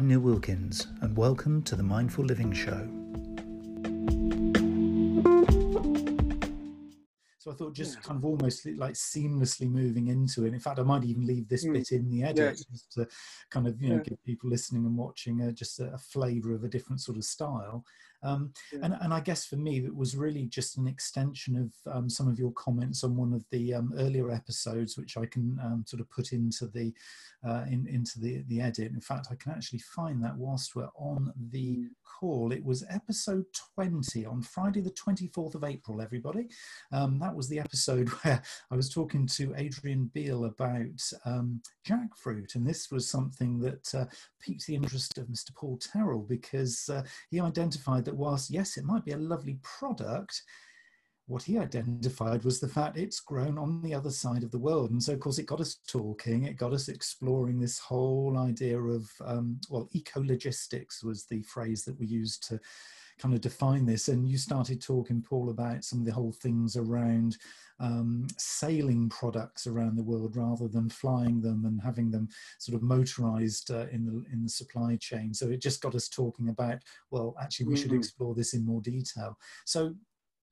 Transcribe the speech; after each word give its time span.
I'm 0.00 0.08
Neil 0.08 0.20
Wilkins, 0.20 0.86
and 1.02 1.14
welcome 1.14 1.60
to 1.64 1.76
the 1.76 1.82
Mindful 1.82 2.24
Living 2.24 2.54
Show. 2.54 2.88
So 7.36 7.50
I 7.50 7.54
thought 7.54 7.74
just 7.74 7.96
yeah. 7.96 8.00
kind 8.00 8.16
of 8.16 8.24
almost 8.24 8.64
like 8.78 8.94
seamlessly 8.94 9.70
moving 9.70 10.08
into 10.08 10.46
it. 10.46 10.54
In 10.54 10.58
fact, 10.58 10.78
I 10.78 10.84
might 10.84 11.04
even 11.04 11.26
leave 11.26 11.50
this 11.50 11.66
mm. 11.66 11.74
bit 11.74 11.92
in 11.92 12.08
the 12.08 12.22
edit 12.22 12.38
yeah. 12.38 12.72
just 12.72 12.90
to 12.92 13.06
kind 13.50 13.66
of 13.66 13.78
you 13.82 13.90
know 13.90 13.96
yeah. 13.96 14.04
give 14.04 14.24
people 14.24 14.48
listening 14.48 14.86
and 14.86 14.96
watching 14.96 15.42
a, 15.42 15.52
just 15.52 15.80
a, 15.80 15.92
a 15.92 15.98
flavour 15.98 16.54
of 16.54 16.64
a 16.64 16.68
different 16.68 17.02
sort 17.02 17.18
of 17.18 17.24
style. 17.24 17.84
Um, 18.22 18.52
yeah. 18.72 18.80
and, 18.82 18.96
and 19.00 19.14
I 19.14 19.20
guess 19.20 19.46
for 19.46 19.56
me, 19.56 19.78
it 19.78 19.94
was 19.94 20.16
really 20.16 20.46
just 20.46 20.76
an 20.76 20.86
extension 20.86 21.56
of 21.56 21.92
um, 21.92 22.10
some 22.10 22.28
of 22.28 22.38
your 22.38 22.52
comments 22.52 23.04
on 23.04 23.16
one 23.16 23.32
of 23.32 23.44
the 23.50 23.74
um, 23.74 23.92
earlier 23.96 24.30
episodes, 24.30 24.96
which 24.96 25.16
I 25.16 25.26
can 25.26 25.58
um, 25.62 25.84
sort 25.86 26.00
of 26.00 26.10
put 26.10 26.32
into 26.32 26.66
the 26.66 26.92
uh, 27.46 27.64
in, 27.70 27.86
into 27.88 28.20
the, 28.20 28.42
the 28.48 28.60
edit. 28.60 28.92
In 28.92 29.00
fact, 29.00 29.28
I 29.30 29.34
can 29.34 29.52
actually 29.52 29.78
find 29.78 30.22
that 30.22 30.36
whilst 30.36 30.76
we're 30.76 30.90
on 30.94 31.32
the 31.50 31.76
mm. 31.78 31.86
call. 32.04 32.52
It 32.52 32.64
was 32.64 32.84
episode 32.90 33.46
20 33.76 34.26
on 34.26 34.42
Friday, 34.42 34.80
the 34.80 34.90
24th 34.90 35.54
of 35.54 35.64
April, 35.64 36.02
everybody. 36.02 36.48
Um, 36.92 37.18
that 37.20 37.34
was 37.34 37.48
the 37.48 37.58
episode 37.58 38.08
where 38.22 38.42
I 38.70 38.76
was 38.76 38.90
talking 38.90 39.26
to 39.28 39.54
Adrian 39.56 40.10
Beale 40.12 40.44
about 40.44 41.00
um, 41.24 41.62
jackfruit. 41.88 42.54
And 42.54 42.66
this 42.66 42.90
was 42.90 43.08
something 43.08 43.58
that 43.60 43.94
uh, 43.94 44.04
piqued 44.40 44.66
the 44.66 44.74
interest 44.74 45.16
of 45.16 45.26
Mr. 45.28 45.54
Paul 45.54 45.78
Terrell 45.78 46.26
because 46.28 46.90
uh, 46.90 47.02
he 47.30 47.40
identified 47.40 48.04
that 48.04 48.09
whilst, 48.14 48.50
yes, 48.50 48.76
it 48.76 48.84
might 48.84 49.04
be 49.04 49.12
a 49.12 49.18
lovely 49.18 49.58
product, 49.62 50.42
what 51.26 51.42
he 51.44 51.58
identified 51.58 52.44
was 52.44 52.58
the 52.58 52.68
fact 52.68 52.98
it's 52.98 53.20
grown 53.20 53.56
on 53.56 53.80
the 53.82 53.94
other 53.94 54.10
side 54.10 54.42
of 54.42 54.50
the 54.50 54.58
world. 54.58 54.90
And 54.90 55.00
so, 55.00 55.12
of 55.12 55.20
course, 55.20 55.38
it 55.38 55.46
got 55.46 55.60
us 55.60 55.78
talking, 55.86 56.44
it 56.44 56.56
got 56.56 56.72
us 56.72 56.88
exploring 56.88 57.60
this 57.60 57.78
whole 57.78 58.36
idea 58.36 58.78
of, 58.80 59.08
um, 59.24 59.60
well, 59.70 59.88
eco 59.92 60.22
logistics 60.24 61.04
was 61.04 61.26
the 61.26 61.42
phrase 61.42 61.84
that 61.84 61.98
we 61.98 62.06
used 62.06 62.46
to 62.48 62.58
kind 63.20 63.34
of 63.34 63.40
define 63.40 63.84
this. 63.84 64.08
And 64.08 64.28
you 64.28 64.38
started 64.38 64.80
talking, 64.80 65.22
Paul, 65.22 65.50
about 65.50 65.84
some 65.84 66.00
of 66.00 66.06
the 66.06 66.12
whole 66.12 66.32
things 66.32 66.76
around 66.76 67.36
um, 67.78 68.26
sailing 68.36 69.08
products 69.08 69.66
around 69.66 69.96
the 69.96 70.02
world 70.02 70.36
rather 70.36 70.68
than 70.68 70.88
flying 70.88 71.40
them 71.40 71.64
and 71.64 71.80
having 71.80 72.10
them 72.10 72.28
sort 72.58 72.76
of 72.76 72.82
motorized 72.82 73.70
uh, 73.70 73.86
in 73.90 74.04
the 74.04 74.24
in 74.32 74.42
the 74.42 74.48
supply 74.48 74.96
chain. 75.00 75.34
So 75.34 75.48
it 75.48 75.62
just 75.62 75.80
got 75.80 75.94
us 75.94 76.08
talking 76.08 76.48
about 76.48 76.78
well, 77.10 77.34
actually, 77.40 77.66
we 77.66 77.74
mm-hmm. 77.74 77.82
should 77.82 77.92
explore 77.92 78.34
this 78.34 78.54
in 78.54 78.64
more 78.64 78.80
detail. 78.80 79.36
So. 79.64 79.94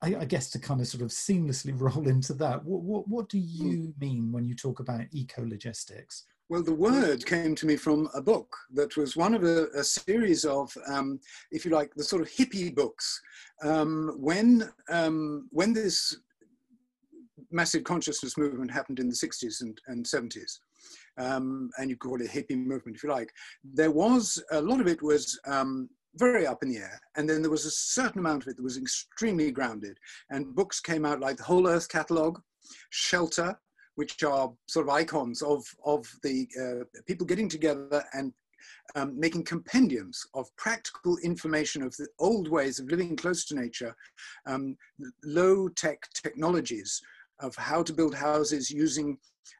I, 0.01 0.15
I, 0.15 0.23
guess 0.23 0.49
to 0.51 0.59
kind 0.59 0.79
of 0.79 0.87
sort 0.87 1.03
of 1.03 1.09
seamlessly 1.09 1.73
roll 1.77 2.07
into 2.07 2.33
that, 2.35 2.63
what, 2.63 2.83
what, 2.83 3.07
what 3.09 3.27
do 3.27 3.37
mm. 3.37 3.43
you 3.45 3.93
mean 3.99 4.31
when 4.31 4.45
you 4.45 4.55
talk 4.55 4.79
about 4.79 5.01
eco 5.11 5.45
logistics? 5.45 6.23
Well, 6.49 6.63
the 6.63 6.73
word 6.73 7.27
came 7.27 7.53
to 7.53 7.67
me 7.67 7.75
from 7.75 8.09
a 8.15 8.21
book 8.23 8.51
that 8.73 8.97
was 8.97 9.15
one 9.15 9.35
of 9.35 9.43
a, 9.43 9.67
a 9.75 9.83
series 9.83 10.45
of, 10.45 10.75
um, 10.87 11.19
if 11.51 11.63
you 11.63 11.69
like, 11.69 11.93
the 11.93 12.03
sort 12.03 12.23
of 12.23 12.27
hippie 12.27 12.73
books. 12.73 13.21
Um, 13.63 14.15
when 14.17 14.67
um, 14.89 15.47
when 15.51 15.73
this 15.73 16.17
massive 17.51 17.83
consciousness 17.83 18.35
movement 18.35 18.71
happened 18.71 18.99
in 18.99 19.07
the 19.07 19.15
60s 19.15 19.61
and, 19.61 19.79
and 19.87 20.05
70s. 20.05 20.59
Um, 21.19 21.69
and 21.77 21.89
you 21.89 21.97
call 21.97 22.19
it 22.19 22.27
a 22.27 22.29
hippie 22.29 22.57
movement 22.57 22.97
if 22.97 23.03
you 23.03 23.09
like. 23.09 23.31
There 23.63 23.91
was 23.91 24.41
a 24.51 24.61
lot 24.61 24.81
of 24.81 24.87
it 24.87 25.01
was 25.03 25.39
um, 25.45 25.87
very 26.15 26.47
up 26.47 26.63
in 26.63 26.69
the 26.69 26.77
air, 26.77 26.99
and 27.15 27.29
then 27.29 27.43
there 27.43 27.51
was 27.51 27.65
a 27.65 27.71
certain 27.71 28.19
amount 28.19 28.43
of 28.43 28.49
it 28.49 28.57
that 28.57 28.63
was 28.63 28.77
extremely 28.77 29.51
grounded. 29.51 29.97
And 30.31 30.55
books 30.55 30.79
came 30.79 31.05
out 31.05 31.19
like 31.19 31.37
the 31.37 31.43
Whole 31.43 31.67
Earth 31.67 31.89
Catalogue, 31.89 32.41
Shelter, 32.89 33.59
which 33.99 34.23
are 34.23 34.49
sort 34.67 34.85
of 34.85 34.93
icons 35.01 35.41
of 35.41 35.61
of 35.83 36.01
the 36.23 36.47
uh, 36.63 36.83
people 37.05 37.27
getting 37.27 37.49
together 37.49 38.01
and 38.13 38.31
um, 38.95 39.19
making 39.19 39.43
compendiums 39.43 40.17
of 40.33 40.55
practical 40.55 41.17
information 41.21 41.81
of 41.83 41.95
the 41.97 42.07
old 42.17 42.47
ways 42.49 42.79
of 42.79 42.89
living 42.89 43.17
close 43.17 43.43
to 43.45 43.55
nature, 43.55 43.93
um, 44.45 44.77
low 45.23 45.67
tech 45.67 45.99
technologies 46.13 47.01
of 47.41 47.53
how 47.55 47.83
to 47.83 47.93
build 47.93 48.15
houses 48.15 48.71
using 48.71 49.17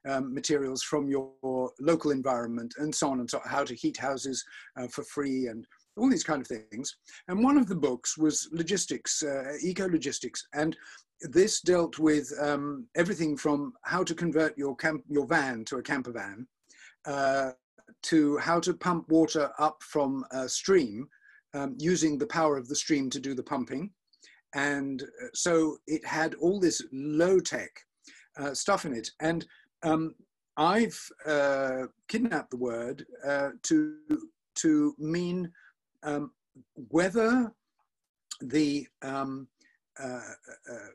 um, 0.08 0.34
materials 0.34 0.84
from 0.84 1.10
your 1.10 1.32
local 1.80 2.12
environment 2.12 2.74
and 2.78 2.94
so 2.94 3.10
on 3.10 3.20
and 3.20 3.30
so 3.30 3.40
on, 3.40 3.50
how 3.50 3.64
to 3.66 3.76
heat 3.76 3.98
houses 3.98 4.44
uh, 4.78 4.88
for 4.88 5.04
free 5.04 5.48
and 5.48 5.66
all 5.98 6.10
these 6.10 6.24
kind 6.24 6.42
of 6.42 6.48
things. 6.48 6.96
And 7.28 7.44
one 7.44 7.58
of 7.58 7.68
the 7.68 7.76
books 7.76 8.18
was 8.18 8.48
logistics, 8.52 9.22
uh, 9.22 9.54
eco 9.62 9.88
logistics, 9.90 10.48
and 10.54 10.78
this 11.22 11.62
dealt 11.62 12.00
with 12.00 12.32
um, 12.40 12.88
everything 12.96 13.36
from 13.36 13.74
how 13.84 14.04
to 14.04 14.16
convert 14.16 14.58
your 14.58 14.76
camp, 14.76 15.04
your 15.08 15.26
van 15.26 15.66
to 15.66 15.78
a 15.78 15.84
camper 15.84 16.12
van, 16.12 16.48
uh, 17.06 17.52
to 18.04 18.38
how 18.38 18.60
to 18.60 18.74
pump 18.74 19.10
water 19.10 19.52
up 19.60 19.82
from 19.84 20.24
a 20.32 20.48
stream 20.48 21.08
um, 21.54 21.76
using 21.80 22.18
the 22.18 22.28
power 22.28 22.58
of 22.58 22.68
the 22.68 22.76
stream 22.76 23.10
to 23.10 23.20
do 23.20 23.34
the 23.34 23.44
pumping, 23.44 23.92
and 24.56 25.04
uh, 25.04 25.28
so 25.34 25.78
it 25.88 26.06
had 26.06 26.36
all 26.36 26.60
this 26.60 26.82
low 26.92 27.40
tech 27.40 27.70
uh, 28.38 28.54
stuff 28.54 28.86
in 28.86 28.94
it. 28.94 29.10
And 29.20 29.46
um, 29.84 30.16
I've 30.58 31.00
uh, 31.26 31.84
kidnapped 32.08 32.52
the 32.52 32.58
word 32.58 33.06
uh, 33.26 33.50
to, 33.64 33.96
to 34.56 34.96
mean 34.98 35.52
um, 36.04 36.32
whether 36.90 37.52
the, 38.42 38.88
um, 39.02 39.48
uh, 40.02 40.34
uh, 40.72 40.90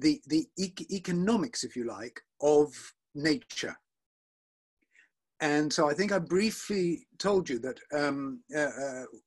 the, 0.00 0.20
the 0.26 0.46
e 0.58 0.72
economics, 0.90 1.64
if 1.64 1.76
you 1.76 1.84
like, 1.84 2.20
of 2.40 2.72
nature. 3.14 3.76
And 5.40 5.72
so 5.72 5.88
I 5.88 5.94
think 5.94 6.10
I 6.10 6.18
briefly 6.18 7.06
told 7.18 7.48
you 7.48 7.60
that 7.60 7.78
um, 7.92 8.40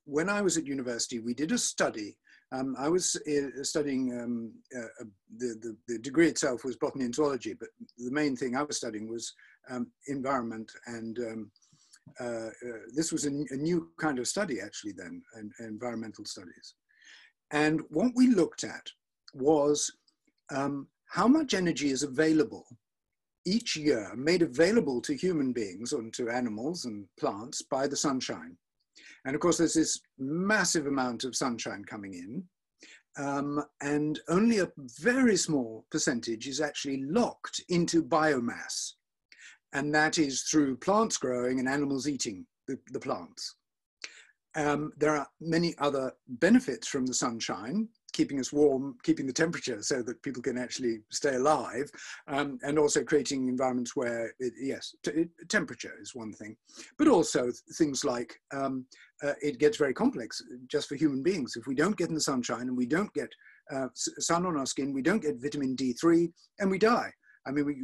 when 0.05 0.27
I 0.27 0.41
was 0.41 0.57
at 0.57 0.67
university, 0.67 1.19
we 1.19 1.33
did 1.33 1.53
a 1.53 1.57
study 1.57 2.17
um, 2.53 2.75
I 2.77 2.89
was 2.89 3.15
uh, 3.15 3.63
studying, 3.63 4.19
um, 4.21 4.51
uh, 4.75 4.87
uh, 5.01 5.05
the, 5.37 5.55
the, 5.61 5.77
the, 5.87 5.99
degree 5.99 6.27
itself 6.27 6.65
was 6.65 6.75
botany 6.75 7.05
and 7.05 7.15
zoology, 7.15 7.53
but 7.53 7.69
the 7.97 8.11
main 8.11 8.35
thing 8.35 8.55
I 8.55 8.63
was 8.63 8.75
studying 8.77 9.09
was 9.09 9.33
um, 9.69 9.87
environment. 10.07 10.69
And 10.85 11.17
um, 11.19 11.51
uh, 12.19 12.47
uh, 12.47 12.79
this 12.93 13.11
was 13.11 13.25
a, 13.25 13.29
new 13.29 13.89
kind 13.97 14.19
of 14.19 14.27
study 14.27 14.59
actually 14.59 14.93
then, 14.97 15.21
environmental 15.59 16.25
studies. 16.25 16.75
And 17.51 17.81
what 17.89 18.11
we 18.15 18.27
looked 18.27 18.65
at 18.65 18.85
was 19.33 19.91
um, 20.53 20.87
how 21.09 21.27
much 21.27 21.53
energy 21.53 21.89
is 21.91 22.03
available 22.03 22.65
each 23.45 23.75
year, 23.75 24.11
made 24.15 24.41
available 24.41 25.01
to 25.01 25.15
human 25.15 25.51
beings 25.51 25.93
and 25.93 26.13
to 26.13 26.29
animals 26.29 26.85
and 26.85 27.05
plants 27.19 27.61
by 27.61 27.87
the 27.87 27.95
sunshine. 27.95 28.55
And 29.25 29.35
of 29.35 29.41
course, 29.41 29.57
there's 29.57 29.73
this 29.73 29.99
massive 30.19 30.87
amount 30.87 31.23
of 31.23 31.35
sunshine 31.35 31.83
coming 31.85 32.13
in, 32.13 32.43
um, 33.17 33.63
and 33.81 34.19
only 34.29 34.59
a 34.59 34.71
very 34.99 35.35
small 35.35 35.85
percentage 35.91 36.47
is 36.47 36.61
actually 36.61 37.03
locked 37.03 37.61
into 37.69 38.03
biomass. 38.03 38.93
And 39.73 39.93
that 39.95 40.17
is 40.17 40.43
through 40.43 40.77
plants 40.77 41.17
growing 41.17 41.59
and 41.59 41.67
animals 41.67 42.07
eating 42.07 42.45
the, 42.67 42.77
the 42.91 42.99
plants. 42.99 43.55
Um, 44.55 44.91
there 44.97 45.15
are 45.15 45.27
many 45.39 45.75
other 45.77 46.11
benefits 46.27 46.87
from 46.87 47.05
the 47.05 47.13
sunshine, 47.13 47.87
keeping 48.13 48.39
us 48.39 48.51
warm, 48.51 48.97
keeping 49.03 49.27
the 49.27 49.33
temperature 49.33 49.81
so 49.81 50.01
that 50.01 50.21
people 50.23 50.41
can 50.41 50.57
actually 50.57 50.99
stay 51.11 51.35
alive, 51.35 51.89
um, 52.27 52.57
and 52.63 52.77
also 52.77 53.03
creating 53.03 53.47
environments 53.47 53.95
where, 53.95 54.33
it, 54.39 54.53
yes, 54.59 54.93
temperature 55.49 55.93
is 56.01 56.15
one 56.15 56.33
thing, 56.33 56.55
but 56.97 57.07
also 57.07 57.51
things 57.77 58.03
like 58.03 58.39
um, 58.53 58.85
uh, 59.23 59.33
it 59.41 59.59
gets 59.59 59.77
very 59.77 59.93
complex 59.93 60.41
just 60.67 60.89
for 60.89 60.95
human 60.95 61.23
beings. 61.23 61.55
If 61.55 61.67
we 61.67 61.75
don't 61.75 61.97
get 61.97 62.09
in 62.09 62.15
the 62.15 62.21
sunshine 62.21 62.67
and 62.67 62.77
we 62.77 62.85
don't 62.85 63.13
get 63.13 63.29
uh, 63.71 63.87
sun 63.95 64.45
on 64.45 64.57
our 64.57 64.65
skin, 64.65 64.93
we 64.93 65.01
don't 65.01 65.21
get 65.21 65.41
vitamin 65.41 65.75
D3, 65.75 66.31
and 66.59 66.69
we 66.69 66.77
die. 66.77 67.11
I 67.47 67.51
mean, 67.51 67.65
we, 67.65 67.75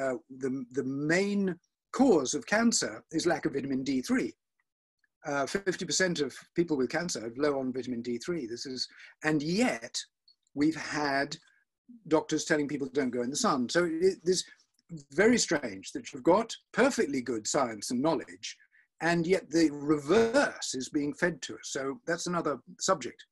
uh, 0.00 0.14
the, 0.38 0.64
the 0.72 0.84
main 0.84 1.56
cause 1.92 2.34
of 2.34 2.46
cancer 2.46 3.02
is 3.10 3.26
lack 3.26 3.46
of 3.46 3.54
vitamin 3.54 3.84
D3 3.84 4.32
uh, 5.26 5.44
50% 5.44 6.22
of 6.22 6.34
people 6.54 6.76
with 6.76 6.90
cancer 6.90 7.20
have 7.20 7.36
low 7.36 7.58
on 7.58 7.72
vitamin 7.72 8.02
D3. 8.02 8.48
This 8.48 8.66
is, 8.66 8.88
and 9.24 9.42
yet 9.42 10.00
we've 10.54 10.76
had 10.76 11.36
doctors 12.08 12.44
telling 12.44 12.68
people 12.68 12.88
don't 12.92 13.10
go 13.10 13.22
in 13.22 13.30
the 13.30 13.36
sun. 13.36 13.68
So 13.68 13.84
it 13.84 14.18
is 14.24 14.44
very 15.12 15.38
strange 15.38 15.92
that 15.92 16.12
you've 16.12 16.22
got 16.22 16.54
perfectly 16.72 17.20
good 17.20 17.46
science 17.46 17.90
and 17.90 18.02
knowledge, 18.02 18.56
and 19.00 19.26
yet 19.26 19.50
the 19.50 19.70
reverse 19.72 20.74
is 20.74 20.88
being 20.88 21.14
fed 21.14 21.40
to 21.42 21.54
us. 21.54 21.60
So 21.64 22.00
that's 22.06 22.26
another 22.26 22.58
subject. 22.78 23.24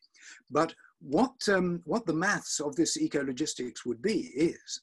But 0.50 0.74
what, 1.00 1.36
um, 1.48 1.80
what 1.84 2.06
the 2.06 2.12
maths 2.12 2.60
of 2.60 2.76
this 2.76 2.96
eco-logistics 2.96 3.84
would 3.86 4.02
be 4.02 4.30
is 4.34 4.82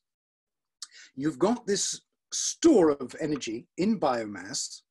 you've 1.16 1.40
got 1.40 1.66
this 1.66 2.02
store 2.31 2.92
of 2.92 3.16
energy 3.19 3.68
in 3.78 4.00
biomass 4.00 4.81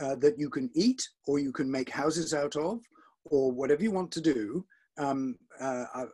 uh, 0.00 0.16
that 0.16 0.38
you 0.38 0.50
can 0.50 0.70
eat 0.74 1.06
or 1.26 1.38
you 1.38 1.52
can 1.52 1.70
make 1.70 1.90
houses 1.90 2.34
out 2.34 2.56
of 2.56 2.80
or 3.24 3.50
whatever 3.50 3.82
you 3.82 3.90
want 3.90 4.10
to 4.12 4.20
do. 4.20 4.64
Um, 4.98 5.36
uh, 5.60 5.84
I, 5.94 6.04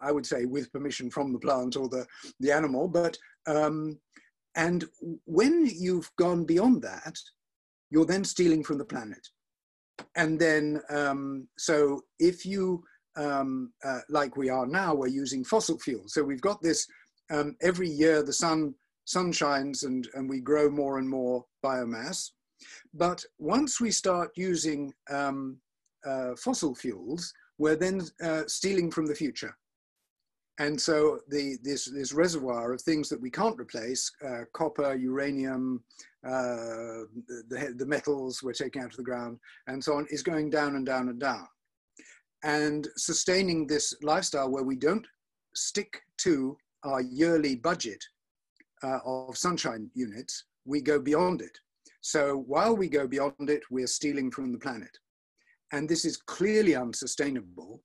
I, 0.00 0.12
would 0.12 0.24
say 0.24 0.46
with 0.46 0.72
permission 0.72 1.10
from 1.10 1.32
the 1.32 1.38
plant 1.38 1.76
or 1.76 1.88
the, 1.88 2.06
the 2.38 2.52
animal, 2.52 2.88
but 2.88 3.18
um, 3.46 3.98
and 4.56 4.84
when 5.26 5.66
you've 5.66 6.10
gone 6.16 6.44
beyond 6.44 6.82
that, 6.82 7.16
you're 7.90 8.06
then 8.06 8.24
stealing 8.24 8.64
from 8.64 8.78
the 8.78 8.84
planet. 8.84 9.26
and 10.16 10.38
then, 10.40 10.80
um, 10.88 11.46
so 11.58 12.02
if 12.18 12.46
you, 12.46 12.82
um, 13.16 13.72
uh, 13.84 14.00
like 14.08 14.36
we 14.36 14.48
are 14.48 14.66
now, 14.66 14.94
we're 14.94 15.08
using 15.08 15.44
fossil 15.44 15.78
fuels. 15.78 16.14
So 16.14 16.22
we've 16.22 16.40
got 16.40 16.62
this, 16.62 16.86
um, 17.30 17.56
every 17.60 17.88
year 17.88 18.22
the 18.22 18.32
sun, 18.32 18.74
sun 19.04 19.32
shines 19.32 19.82
and, 19.82 20.08
and 20.14 20.28
we 20.28 20.40
grow 20.40 20.70
more 20.70 20.98
and 20.98 21.08
more 21.08 21.44
biomass. 21.64 22.30
But 22.94 23.24
once 23.38 23.80
we 23.80 23.90
start 23.90 24.30
using 24.36 24.92
um, 25.10 25.56
uh, 26.06 26.34
fossil 26.36 26.74
fuels, 26.74 27.32
we're 27.58 27.76
then 27.76 28.02
uh, 28.22 28.42
stealing 28.46 28.90
from 28.90 29.06
the 29.06 29.14
future. 29.14 29.56
And 30.58 30.78
so 30.78 31.20
the, 31.28 31.56
this, 31.62 31.86
this 31.86 32.12
reservoir 32.12 32.74
of 32.74 32.82
things 32.82 33.08
that 33.08 33.20
we 33.20 33.30
can't 33.30 33.58
replace, 33.58 34.10
uh, 34.26 34.40
copper, 34.52 34.94
uranium, 34.94 35.82
uh, 36.26 37.08
the, 37.48 37.74
the 37.78 37.86
metals 37.86 38.42
we're 38.42 38.52
taking 38.52 38.82
out 38.82 38.90
of 38.90 38.96
the 38.96 39.02
ground, 39.02 39.38
and 39.68 39.82
so 39.82 39.94
on, 39.94 40.06
is 40.10 40.22
going 40.22 40.50
down 40.50 40.76
and 40.76 40.84
down 40.84 41.08
and 41.08 41.18
down. 41.18 41.46
And 42.44 42.88
sustaining 42.96 43.66
this 43.66 43.94
lifestyle 44.02 44.50
where 44.50 44.62
we 44.62 44.76
don't 44.76 45.06
stick 45.54 46.02
to 46.18 46.56
our 46.84 47.00
yearly 47.00 47.56
budget 47.56 48.02
uh, 48.82 48.98
of 49.04 49.38
sunshine 49.38 49.90
units, 49.94 50.44
we 50.66 50.82
go 50.82 50.98
beyond 50.98 51.40
it. 51.40 51.58
So 52.00 52.44
while 52.46 52.76
we 52.76 52.88
go 52.88 53.06
beyond 53.06 53.50
it, 53.50 53.62
we're 53.70 53.86
stealing 53.86 54.30
from 54.30 54.52
the 54.52 54.58
planet. 54.58 54.96
And 55.72 55.88
this 55.88 56.04
is 56.04 56.16
clearly 56.16 56.74
unsustainable 56.74 57.82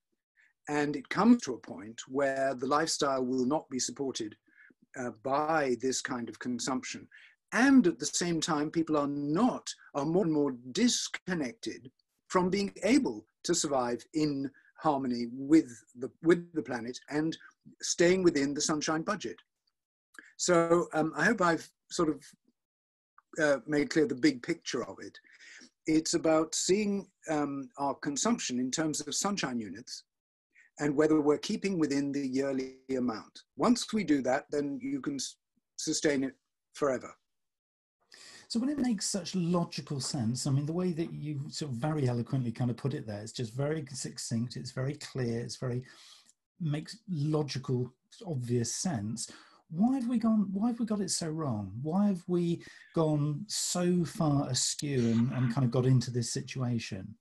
and 0.68 0.96
it 0.96 1.08
comes 1.10 1.44
to 1.44 1.54
a 1.54 1.60
point 1.60 2.02
where 2.08 2.56
the 2.56 2.66
lifestyle 2.66 3.24
will 3.24 3.46
not 3.46 3.70
be 3.70 3.80
supported 3.80 4.36
uh, 5.00 5.12
by 5.24 5.76
this 5.82 6.02
kind 6.02 6.30
of 6.30 6.40
consumption. 6.40 7.08
And 7.52 7.86
at 7.86 8.00
the 8.00 8.06
same 8.06 8.42
time, 8.42 8.72
people 8.72 8.98
are 8.98 9.08
not, 9.08 9.72
are 9.94 10.06
more 10.06 10.24
and 10.24 10.34
more 10.34 10.56
disconnected 10.72 11.92
from 12.28 12.50
being 12.50 12.74
able 12.84 13.26
to 13.44 13.54
survive 13.54 14.04
in 14.14 14.50
harmony 14.78 15.28
with 15.32 15.70
the, 16.00 16.10
with 16.24 16.52
the 16.54 16.62
planet 16.62 17.00
and 17.10 17.38
staying 17.82 18.24
within 18.24 18.54
the 18.54 18.62
sunshine 18.62 19.04
budget. 19.04 19.38
So 20.38 20.88
um, 20.94 21.14
I 21.16 21.26
hope 21.26 21.42
I've 21.42 21.70
sort 21.92 22.10
of 22.10 22.24
uh, 23.42 23.58
made 23.68 23.90
clear 23.90 24.08
the 24.08 24.16
big 24.16 24.42
picture 24.44 24.84
of 24.86 24.98
it. 25.00 25.18
It's 25.88 26.14
about 26.14 26.56
seeing 26.56 27.08
um, 27.30 27.70
our 27.78 27.94
consumption 27.94 28.60
in 28.60 28.72
terms 28.72 29.02
of 29.02 29.14
sunshine 29.14 29.60
units 29.60 30.04
and 30.80 30.96
whether 30.96 31.22
we're 31.22 31.38
keeping 31.38 31.78
within 31.80 32.12
the 32.12 32.28
yearly 32.28 32.76
amount. 32.98 33.44
Once 33.56 33.94
we 33.94 34.04
do 34.04 34.22
that, 34.24 34.46
then 34.52 34.80
you 34.82 35.00
can 35.00 35.18
sustain 35.78 36.24
it 36.24 36.34
forever. 36.74 37.14
So 38.48 38.60
when 38.60 38.70
it 38.70 38.78
makes 38.78 39.06
such 39.10 39.36
logical 39.36 40.00
sense, 40.00 40.46
I 40.46 40.52
mean, 40.52 40.66
the 40.66 40.74
way 40.74 40.92
that 40.92 41.12
you 41.14 41.42
sort 41.50 41.72
of 41.72 41.78
very 41.78 42.08
eloquently 42.08 42.52
kind 42.52 42.70
of 42.70 42.78
put 42.78 42.94
it 42.94 43.08
there, 43.08 43.22
it's 43.22 43.32
just 43.32 43.54
very 43.54 43.86
succinct, 43.92 44.56
it's 44.56 44.72
very 44.72 44.96
clear, 44.96 45.40
it's 45.40 45.56
very 45.56 45.84
makes 46.60 46.98
logical, 47.10 47.94
obvious 48.26 48.74
sense. 48.74 49.30
Why 49.76 49.96
have 49.96 50.08
we 50.08 50.18
gone? 50.18 50.48
Why 50.54 50.68
have 50.68 50.80
we 50.80 50.86
got 50.86 51.02
it 51.02 51.12
so 51.12 51.28
wrong? 51.28 51.72
Why 51.84 52.08
have 52.08 52.24
we 52.28 52.64
gone 52.96 53.44
so 53.48 54.06
far 54.06 54.50
askew 54.50 55.12
and, 55.12 55.32
and 55.34 55.54
kind 55.54 55.66
of 55.66 55.72
got 55.72 55.86
into 55.86 56.12
this 56.12 56.32
situation? 56.32 57.14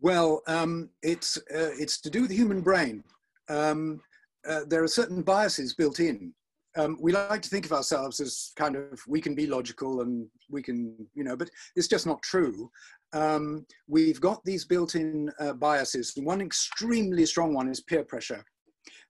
Well, 0.00 0.42
um, 0.48 0.90
it's, 1.02 1.36
uh, 1.36 1.72
it's 1.78 2.00
to 2.00 2.10
do 2.10 2.22
with 2.22 2.30
the 2.30 2.36
human 2.36 2.60
brain. 2.60 3.04
Um, 3.48 4.00
uh, 4.46 4.62
there 4.66 4.82
are 4.82 4.88
certain 4.88 5.22
biases 5.22 5.74
built 5.74 6.00
in. 6.00 6.34
Um, 6.76 6.98
we 7.00 7.12
like 7.12 7.42
to 7.42 7.48
think 7.48 7.66
of 7.66 7.72
ourselves 7.72 8.18
as 8.18 8.52
kind 8.56 8.74
of, 8.76 9.00
we 9.06 9.20
can 9.20 9.34
be 9.34 9.46
logical 9.46 10.00
and 10.00 10.26
we 10.50 10.62
can, 10.62 10.96
you 11.14 11.22
know, 11.22 11.36
but 11.36 11.50
it's 11.76 11.88
just 11.88 12.06
not 12.06 12.22
true. 12.22 12.70
Um, 13.12 13.66
we've 13.86 14.20
got 14.20 14.42
these 14.44 14.64
built-in 14.64 15.30
uh, 15.38 15.52
biases. 15.52 16.12
One 16.16 16.40
extremely 16.40 17.26
strong 17.26 17.54
one 17.54 17.68
is 17.68 17.80
peer 17.80 18.04
pressure. 18.04 18.42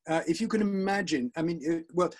Uh, 0.08 0.22
if 0.26 0.40
you 0.40 0.48
can 0.48 0.60
imagine, 0.60 1.30
I 1.36 1.42
mean, 1.42 1.60
it, 1.62 1.86
well, 1.92 2.10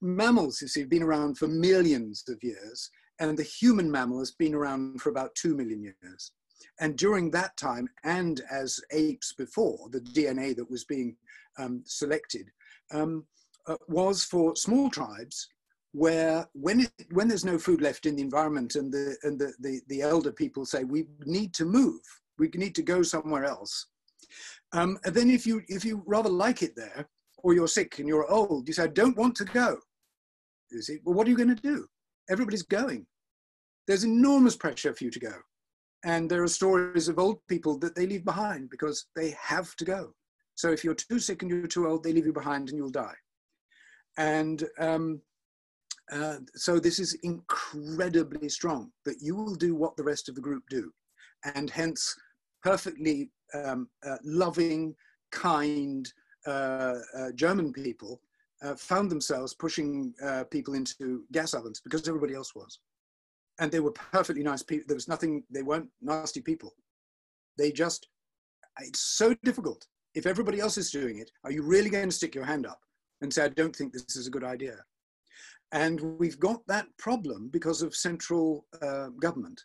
mammals, 0.00 0.60
you 0.60 0.68
see, 0.68 0.80
have 0.80 0.90
been 0.90 1.02
around 1.02 1.38
for 1.38 1.48
millions 1.48 2.24
of 2.28 2.42
years, 2.42 2.90
and 3.20 3.36
the 3.36 3.42
human 3.42 3.90
mammal 3.90 4.18
has 4.18 4.32
been 4.32 4.54
around 4.54 5.00
for 5.00 5.10
about 5.10 5.34
two 5.34 5.56
million 5.56 5.82
years. 5.82 6.32
And 6.80 6.96
during 6.96 7.30
that 7.30 7.56
time, 7.56 7.88
and 8.04 8.40
as 8.50 8.80
apes 8.90 9.34
before, 9.34 9.88
the 9.90 10.00
DNA 10.00 10.56
that 10.56 10.70
was 10.70 10.84
being 10.84 11.16
um, 11.58 11.82
selected 11.84 12.50
um, 12.92 13.24
uh, 13.66 13.76
was 13.88 14.24
for 14.24 14.56
small 14.56 14.90
tribes 14.90 15.48
where 15.92 16.46
when, 16.52 16.80
it, 16.80 16.92
when 17.12 17.28
there's 17.28 17.44
no 17.44 17.58
food 17.58 17.80
left 17.80 18.04
in 18.04 18.16
the 18.16 18.22
environment 18.22 18.74
and, 18.74 18.92
the, 18.92 19.16
and 19.22 19.38
the, 19.38 19.52
the, 19.60 19.80
the 19.88 20.02
elder 20.02 20.30
people 20.30 20.66
say, 20.66 20.84
we 20.84 21.06
need 21.24 21.54
to 21.54 21.64
move, 21.64 22.00
we 22.38 22.48
need 22.54 22.74
to 22.74 22.82
go 22.82 23.02
somewhere 23.02 23.44
else. 23.44 23.86
Um, 24.72 24.98
and 25.04 25.14
then 25.14 25.30
if 25.30 25.46
you, 25.46 25.62
if 25.68 25.84
you 25.84 26.02
rather 26.06 26.28
like 26.28 26.62
it 26.62 26.76
there, 26.76 27.08
or 27.38 27.54
you're 27.54 27.68
sick 27.68 27.98
and 27.98 28.08
you're 28.08 28.30
old, 28.30 28.66
you 28.66 28.74
say, 28.74 28.84
I 28.84 28.88
don't 28.88 29.16
want 29.16 29.36
to 29.36 29.44
go. 29.44 29.78
You 30.70 30.82
see, 30.82 30.98
well, 31.04 31.14
what 31.14 31.26
are 31.26 31.30
you 31.30 31.36
going 31.36 31.54
to 31.54 31.62
do? 31.62 31.86
Everybody's 32.30 32.62
going. 32.62 33.06
There's 33.86 34.04
enormous 34.04 34.56
pressure 34.56 34.94
for 34.94 35.04
you 35.04 35.10
to 35.10 35.20
go. 35.20 35.34
And 36.04 36.30
there 36.30 36.42
are 36.42 36.48
stories 36.48 37.08
of 37.08 37.18
old 37.18 37.38
people 37.48 37.78
that 37.78 37.94
they 37.94 38.06
leave 38.06 38.24
behind 38.24 38.70
because 38.70 39.06
they 39.14 39.34
have 39.40 39.74
to 39.76 39.84
go. 39.84 40.12
So 40.54 40.70
if 40.70 40.82
you're 40.82 40.94
too 40.94 41.18
sick 41.18 41.42
and 41.42 41.50
you're 41.50 41.66
too 41.66 41.86
old, 41.86 42.02
they 42.02 42.12
leave 42.12 42.26
you 42.26 42.32
behind 42.32 42.68
and 42.68 42.78
you'll 42.78 42.90
die. 42.90 43.14
And 44.18 44.64
um, 44.78 45.20
uh, 46.10 46.36
so 46.54 46.78
this 46.78 46.98
is 46.98 47.14
incredibly 47.22 48.48
strong 48.48 48.90
that 49.04 49.16
you 49.20 49.36
will 49.36 49.54
do 49.54 49.74
what 49.74 49.96
the 49.96 50.04
rest 50.04 50.28
of 50.28 50.34
the 50.34 50.40
group 50.40 50.62
do. 50.70 50.90
And 51.44 51.70
hence, 51.70 52.14
perfectly 52.62 53.30
um, 53.54 53.88
uh, 54.06 54.16
loving, 54.24 54.94
kind 55.32 56.10
German 57.34 57.72
people 57.72 58.20
uh, 58.62 58.74
found 58.76 59.10
themselves 59.10 59.54
pushing 59.54 60.14
uh, 60.22 60.44
people 60.44 60.74
into 60.74 61.24
gas 61.32 61.54
ovens 61.54 61.80
because 61.80 62.08
everybody 62.08 62.34
else 62.34 62.54
was 62.54 62.80
and 63.58 63.70
they 63.70 63.80
were 63.80 63.92
perfectly 63.92 64.42
nice 64.42 64.62
people. 64.62 64.84
There 64.86 64.96
was 64.96 65.08
nothing, 65.08 65.42
they 65.50 65.62
weren't 65.62 65.88
nasty 66.00 66.40
people. 66.40 66.74
They 67.56 67.72
just, 67.72 68.08
it's 68.80 69.00
so 69.00 69.34
difficult. 69.44 69.86
If 70.14 70.26
everybody 70.26 70.60
else 70.60 70.78
is 70.78 70.90
doing 70.90 71.18
it, 71.18 71.30
are 71.44 71.52
you 71.52 71.62
really 71.62 71.90
going 71.90 72.08
to 72.08 72.14
stick 72.14 72.34
your 72.34 72.44
hand 72.44 72.66
up 72.66 72.80
and 73.20 73.32
say, 73.32 73.44
I 73.44 73.48
don't 73.48 73.74
think 73.74 73.92
this 73.92 74.16
is 74.16 74.26
a 74.26 74.30
good 74.30 74.44
idea? 74.44 74.76
And 75.72 76.00
we've 76.18 76.38
got 76.38 76.66
that 76.68 76.86
problem 76.98 77.48
because 77.52 77.82
of 77.82 77.94
central 77.94 78.66
uh, 78.82 79.08
government. 79.20 79.60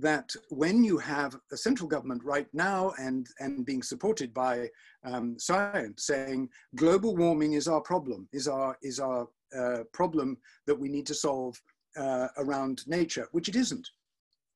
That 0.00 0.30
when 0.50 0.84
you 0.84 0.96
have 0.98 1.36
a 1.50 1.56
central 1.56 1.88
government 1.88 2.22
right 2.24 2.46
now 2.52 2.92
and, 2.98 3.26
and 3.40 3.66
being 3.66 3.82
supported 3.82 4.32
by 4.32 4.68
um, 5.04 5.36
science 5.38 6.06
saying 6.06 6.48
global 6.76 7.16
warming 7.16 7.54
is 7.54 7.66
our 7.66 7.80
problem, 7.80 8.28
is 8.32 8.46
our, 8.46 8.76
is 8.80 9.00
our 9.00 9.26
uh, 9.56 9.82
problem 9.92 10.38
that 10.66 10.78
we 10.78 10.88
need 10.88 11.06
to 11.06 11.14
solve 11.14 11.60
uh, 11.96 12.28
around 12.36 12.86
nature, 12.86 13.26
which 13.32 13.48
it 13.48 13.56
isn't. 13.56 13.88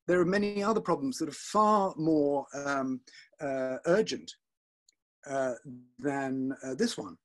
There 0.07 0.19
are 0.19 0.25
many 0.25 0.63
other 0.63 0.81
problems 0.81 1.17
that 1.17 1.29
are 1.29 1.33
far 1.33 1.93
more 1.97 2.45
um, 2.53 3.01
uh, 3.41 3.77
urgent 3.85 4.31
uh, 5.29 5.53
than 5.99 6.53
uh, 6.63 6.75
this 6.75 6.97
one, 6.97 7.17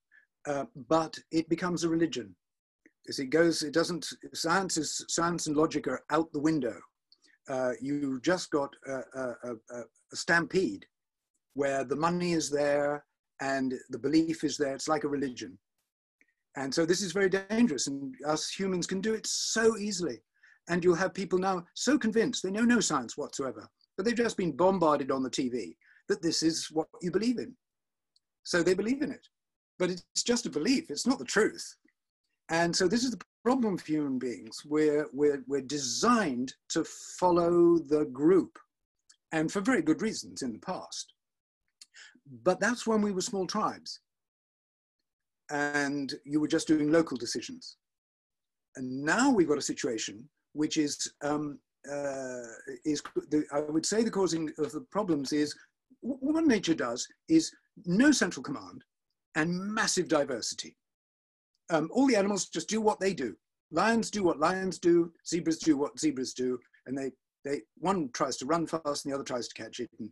uh, 0.46 0.64
but 0.88 1.16
it 1.30 1.48
becomes 1.48 1.84
a 1.84 1.88
religion. 1.88 2.34
As 3.08 3.18
it 3.18 3.26
goes, 3.26 3.62
it 3.62 3.74
doesn't, 3.74 4.06
science, 4.34 4.76
is, 4.76 5.04
science 5.08 5.46
and 5.46 5.56
logic 5.56 5.88
are 5.88 6.02
out 6.10 6.32
the 6.32 6.40
window. 6.40 6.74
Uh, 7.48 7.72
you 7.80 8.20
just 8.20 8.50
got 8.50 8.74
a, 8.86 9.00
a, 9.14 9.54
a, 9.70 10.16
stampede 10.16 10.84
where 11.54 11.82
the 11.82 11.96
money 11.96 12.32
is 12.32 12.50
there 12.50 13.04
and 13.40 13.74
the 13.90 13.98
belief 13.98 14.44
is 14.44 14.56
there. 14.56 14.74
It's 14.74 14.88
like 14.88 15.04
a 15.04 15.08
religion. 15.08 15.58
And 16.56 16.74
so 16.74 16.84
this 16.84 17.02
is 17.02 17.12
very 17.12 17.28
dangerous, 17.28 17.86
and 17.86 18.14
us 18.26 18.50
humans 18.50 18.86
can 18.86 19.00
do 19.00 19.14
it 19.14 19.26
so 19.26 19.76
easily. 19.78 20.18
And 20.68 20.82
you'll 20.82 20.96
have 20.96 21.14
people 21.14 21.38
now 21.38 21.64
so 21.74 21.96
convinced 21.98 22.42
they 22.42 22.50
know 22.50 22.64
no 22.64 22.80
science 22.80 23.16
whatsoever, 23.16 23.68
but 23.96 24.04
they've 24.04 24.14
just 24.14 24.36
been 24.36 24.56
bombarded 24.56 25.10
on 25.10 25.22
the 25.22 25.30
TV 25.30 25.76
that 26.08 26.20
this 26.20 26.42
is 26.42 26.68
what 26.70 26.88
you 27.00 27.10
believe 27.10 27.38
in. 27.38 27.54
So 28.42 28.62
they 28.62 28.74
believe 28.74 29.02
in 29.02 29.12
it. 29.12 29.26
But 29.78 29.90
it's 29.90 30.22
just 30.24 30.46
a 30.46 30.50
belief, 30.50 30.90
it's 30.90 31.06
not 31.06 31.18
the 31.18 31.24
truth. 31.24 31.76
And 32.50 32.74
so 32.74 32.88
this 32.88 33.04
is 33.04 33.12
the 33.12 33.20
problem 33.48 33.78
for 33.78 33.86
human 33.86 34.18
beings. 34.18 34.62
We're, 34.66 35.06
we're, 35.10 35.42
we're 35.46 35.62
designed 35.62 36.52
to 36.68 36.84
follow 37.18 37.78
the 37.78 38.04
group, 38.12 38.58
and 39.32 39.50
for 39.50 39.62
very 39.62 39.80
good 39.80 40.02
reasons 40.02 40.42
in 40.42 40.52
the 40.52 40.58
past. 40.58 41.14
But 42.42 42.60
that's 42.60 42.86
when 42.86 43.00
we 43.00 43.10
were 43.10 43.22
small 43.22 43.46
tribes 43.46 44.00
and 45.50 46.12
you 46.26 46.40
were 46.40 46.54
just 46.56 46.68
doing 46.68 46.92
local 46.92 47.16
decisions. 47.16 47.78
And 48.76 49.02
now 49.02 49.30
we've 49.30 49.48
got 49.48 49.64
a 49.64 49.72
situation 49.72 50.28
which 50.52 50.76
is, 50.76 51.10
um, 51.22 51.58
uh, 51.90 52.52
is 52.84 53.02
the, 53.30 53.44
I 53.50 53.60
would 53.60 53.86
say 53.86 54.02
the 54.02 54.10
causing 54.10 54.50
of 54.58 54.72
the 54.72 54.82
problems 54.90 55.32
is 55.32 55.56
what 56.02 56.44
nature 56.44 56.74
does 56.74 57.08
is 57.30 57.50
no 57.86 58.12
central 58.12 58.42
command 58.42 58.84
and 59.36 59.58
massive 59.58 60.06
diversity. 60.06 60.76
Um, 61.70 61.90
all 61.92 62.06
the 62.06 62.16
animals 62.16 62.46
just 62.46 62.68
do 62.68 62.80
what 62.80 63.00
they 63.00 63.12
do. 63.14 63.36
Lions 63.70 64.10
do 64.10 64.22
what 64.22 64.40
lions 64.40 64.78
do, 64.78 65.12
zebras 65.26 65.58
do 65.58 65.76
what 65.76 65.98
zebras 65.98 66.32
do, 66.32 66.58
and 66.86 66.96
they 66.96 67.10
They, 67.44 67.60
one 67.76 68.10
tries 68.12 68.36
to 68.38 68.46
run 68.46 68.66
fast 68.66 69.04
and 69.04 69.12
the 69.12 69.14
other 69.14 69.24
tries 69.24 69.48
to 69.48 69.62
catch 69.62 69.80
it. 69.80 69.90
And, 69.98 70.10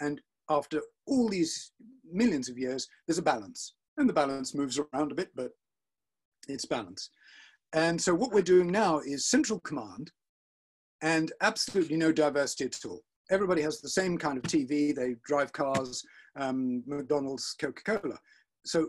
and 0.00 0.20
after 0.50 0.80
all 1.06 1.28
these 1.28 1.72
millions 2.10 2.48
of 2.48 2.58
years, 2.58 2.88
there's 3.06 3.18
a 3.18 3.22
balance. 3.22 3.74
And 3.96 4.08
the 4.08 4.14
balance 4.14 4.54
moves 4.54 4.78
around 4.78 5.12
a 5.12 5.14
bit, 5.14 5.30
but 5.34 5.50
it's 6.48 6.64
balance. 6.64 7.10
And 7.72 8.00
so 8.00 8.14
what 8.14 8.32
we're 8.32 8.42
doing 8.42 8.70
now 8.70 9.00
is 9.00 9.26
central 9.30 9.60
command 9.60 10.10
and 11.02 11.32
absolutely 11.42 11.96
no 11.96 12.12
diversity 12.12 12.64
at 12.64 12.84
all. 12.84 13.02
Everybody 13.30 13.62
has 13.62 13.80
the 13.80 13.90
same 13.90 14.16
kind 14.16 14.38
of 14.38 14.44
TV, 14.44 14.94
they 14.94 15.16
drive 15.24 15.52
cars, 15.52 16.02
um, 16.36 16.82
McDonald's, 16.86 17.54
Coca-Cola. 17.60 18.18
So 18.64 18.88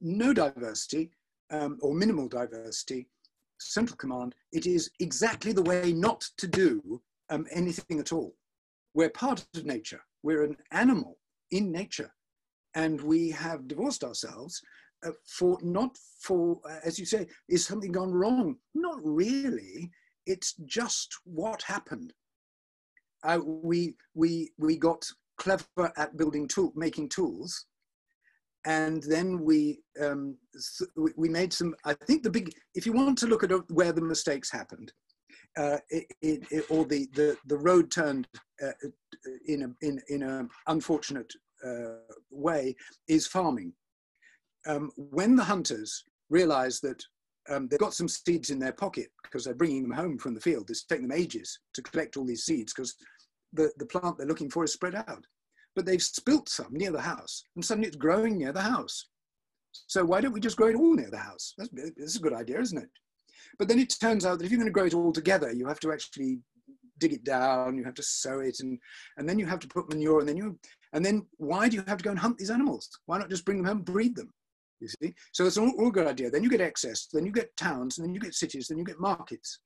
no 0.00 0.32
diversity 0.32 1.10
um, 1.50 1.78
or 1.82 1.94
minimal 1.94 2.28
diversity, 2.28 3.08
central 3.58 3.96
command, 3.96 4.34
it 4.52 4.66
is 4.66 4.90
exactly 5.00 5.52
the 5.52 5.62
way 5.62 5.92
not 5.92 6.24
to 6.38 6.46
do 6.46 7.00
um, 7.30 7.46
anything 7.50 8.00
at 8.00 8.12
all. 8.12 8.34
We're 8.94 9.10
part 9.10 9.44
of 9.54 9.64
nature. 9.64 10.00
We're 10.22 10.44
an 10.44 10.56
animal 10.72 11.18
in 11.50 11.70
nature. 11.70 12.12
And 12.74 13.00
we 13.00 13.30
have 13.30 13.68
divorced 13.68 14.04
ourselves 14.04 14.60
uh, 15.04 15.10
for 15.26 15.58
not 15.62 15.96
for, 16.20 16.60
uh, 16.68 16.78
as 16.84 16.98
you 16.98 17.06
say, 17.06 17.26
is 17.48 17.64
something 17.64 17.92
gone 17.92 18.12
wrong? 18.12 18.56
Not 18.74 18.98
really. 19.02 19.90
It's 20.26 20.54
just 20.66 21.14
what 21.24 21.62
happened. 21.62 22.12
Uh, 23.24 23.40
we, 23.44 23.96
we, 24.14 24.50
we 24.58 24.76
got 24.76 25.04
clever 25.38 25.92
at 25.96 26.16
building 26.16 26.46
tool, 26.46 26.72
making 26.76 27.08
tools. 27.08 27.66
And 28.66 29.02
then 29.04 29.42
we, 29.42 29.80
um, 30.02 30.36
we 31.16 31.28
made 31.28 31.52
some, 31.52 31.74
I 31.84 31.94
think 31.94 32.22
the 32.22 32.30
big, 32.30 32.52
if 32.74 32.84
you 32.84 32.92
want 32.92 33.16
to 33.18 33.26
look 33.26 33.42
at 33.42 33.50
where 33.70 33.92
the 33.92 34.02
mistakes 34.02 34.50
happened, 34.50 34.92
uh, 35.58 35.78
it, 35.88 36.06
it, 36.22 36.42
it, 36.50 36.64
or 36.70 36.84
the, 36.84 37.08
the, 37.14 37.36
the 37.46 37.56
road 37.58 37.90
turned 37.90 38.28
uh, 38.62 38.72
in 39.46 39.62
a 39.62 39.86
in 39.86 40.00
in 40.08 40.22
a 40.22 40.46
unfortunate 40.68 41.32
uh, 41.66 41.96
way 42.30 42.74
is 43.08 43.26
farming. 43.26 43.72
Um, 44.66 44.90
when 44.96 45.36
the 45.36 45.44
hunters 45.44 46.04
realize 46.28 46.80
that 46.80 47.02
um, 47.48 47.68
they've 47.68 47.80
got 47.80 47.94
some 47.94 48.08
seeds 48.08 48.50
in 48.50 48.58
their 48.58 48.72
pocket 48.72 49.08
because 49.22 49.44
they're 49.44 49.54
bringing 49.54 49.82
them 49.82 49.92
home 49.92 50.18
from 50.18 50.34
the 50.34 50.40
field, 50.40 50.70
it's 50.70 50.84
taken 50.84 51.08
them 51.08 51.18
ages 51.18 51.58
to 51.74 51.82
collect 51.82 52.16
all 52.16 52.24
these 52.24 52.44
seeds 52.44 52.72
because 52.72 52.94
the, 53.52 53.72
the 53.78 53.86
plant 53.86 54.18
they're 54.18 54.26
looking 54.26 54.50
for 54.50 54.64
is 54.64 54.72
spread 54.72 54.94
out. 54.94 55.24
But 55.76 55.86
they've 55.86 56.02
spilt 56.02 56.48
some 56.48 56.72
near 56.72 56.90
the 56.90 57.00
house 57.00 57.44
and 57.54 57.64
suddenly 57.64 57.88
it's 57.88 57.96
growing 57.96 58.38
near 58.38 58.52
the 58.52 58.60
house. 58.60 59.06
So 59.86 60.04
why 60.04 60.20
don't 60.20 60.32
we 60.32 60.40
just 60.40 60.56
grow 60.56 60.68
it 60.68 60.76
all 60.76 60.94
near 60.94 61.10
the 61.10 61.18
house? 61.18 61.54
That's, 61.56 61.70
that's 61.96 62.16
a 62.16 62.20
good 62.20 62.32
idea, 62.32 62.60
isn't 62.60 62.78
it? 62.78 62.88
But 63.58 63.68
then 63.68 63.78
it 63.78 63.94
turns 64.00 64.26
out 64.26 64.38
that 64.38 64.44
if 64.44 64.50
you're 64.50 64.58
going 64.58 64.66
to 64.66 64.72
grow 64.72 64.86
it 64.86 64.94
all 64.94 65.12
together, 65.12 65.52
you 65.52 65.66
have 65.66 65.80
to 65.80 65.92
actually 65.92 66.40
dig 66.98 67.12
it 67.12 67.24
down, 67.24 67.76
you 67.76 67.84
have 67.84 67.94
to 67.94 68.02
sow 68.02 68.40
it, 68.40 68.60
and, 68.60 68.78
and 69.16 69.28
then 69.28 69.38
you 69.38 69.46
have 69.46 69.58
to 69.60 69.68
put 69.68 69.88
manure, 69.88 70.20
and 70.20 70.28
then 70.28 70.36
you, 70.36 70.58
and 70.92 71.04
then 71.04 71.26
why 71.38 71.68
do 71.68 71.76
you 71.76 71.84
have 71.86 71.98
to 71.98 72.04
go 72.04 72.10
and 72.10 72.18
hunt 72.18 72.38
these 72.38 72.50
animals? 72.50 72.88
Why 73.06 73.18
not 73.18 73.30
just 73.30 73.44
bring 73.44 73.58
them 73.58 73.66
home, 73.66 73.78
and 73.78 73.86
breed 73.86 74.14
them? 74.14 74.32
You 74.80 74.88
see, 74.88 75.14
so 75.32 75.44
it's 75.44 75.58
all, 75.58 75.70
all 75.78 75.90
good 75.90 76.06
idea. 76.06 76.30
Then 76.30 76.42
you 76.42 76.50
get 76.50 76.60
excess, 76.60 77.08
then 77.12 77.26
you 77.26 77.32
get 77.32 77.56
towns, 77.56 77.98
and 77.98 78.06
then 78.06 78.14
you 78.14 78.20
get 78.20 78.34
cities, 78.34 78.68
then 78.68 78.78
you 78.78 78.84
get 78.84 79.00
markets. 79.00 79.58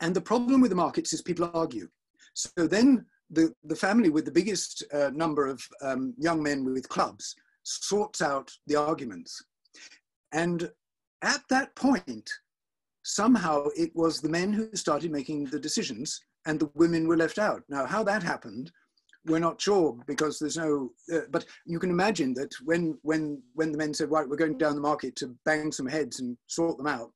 And 0.00 0.14
the 0.14 0.20
problem 0.20 0.60
with 0.60 0.70
the 0.70 0.76
markets 0.76 1.12
is 1.12 1.22
people 1.22 1.50
argue. 1.54 1.88
So 2.34 2.66
then 2.66 3.06
the, 3.30 3.52
the 3.64 3.76
family 3.76 4.10
with 4.10 4.24
the 4.24 4.32
biggest 4.32 4.84
uh, 4.92 5.10
number 5.12 5.46
of 5.46 5.62
um, 5.82 6.14
young 6.18 6.42
men 6.42 6.64
with 6.64 6.88
clubs 6.88 7.34
sorts 7.64 8.22
out 8.22 8.50
the 8.66 8.76
arguments. 8.76 9.42
And 10.32 10.70
at 11.22 11.42
that 11.50 11.74
point, 11.76 12.30
somehow 13.04 13.66
it 13.76 13.90
was 13.94 14.20
the 14.20 14.28
men 14.28 14.52
who 14.52 14.74
started 14.74 15.10
making 15.10 15.46
the 15.46 15.60
decisions 15.60 16.20
and 16.46 16.58
the 16.58 16.70
women 16.74 17.06
were 17.06 17.16
left 17.16 17.38
out. 17.38 17.62
Now, 17.68 17.84
how 17.84 18.02
that 18.04 18.22
happened, 18.22 18.70
we're 19.26 19.38
not 19.38 19.60
sure 19.60 19.98
because 20.06 20.38
there's 20.38 20.56
no, 20.56 20.90
uh, 21.12 21.20
but 21.30 21.44
you 21.66 21.78
can 21.78 21.90
imagine 21.90 22.32
that 22.34 22.54
when, 22.64 22.96
when, 23.02 23.42
when 23.54 23.72
the 23.72 23.78
men 23.78 23.92
said, 23.92 24.10
right, 24.10 24.28
we're 24.28 24.36
going 24.36 24.56
down 24.56 24.74
the 24.74 24.80
market 24.80 25.16
to 25.16 25.34
bang 25.44 25.70
some 25.70 25.86
heads 25.86 26.20
and 26.20 26.36
sort 26.46 26.78
them 26.78 26.86
out, 26.86 27.12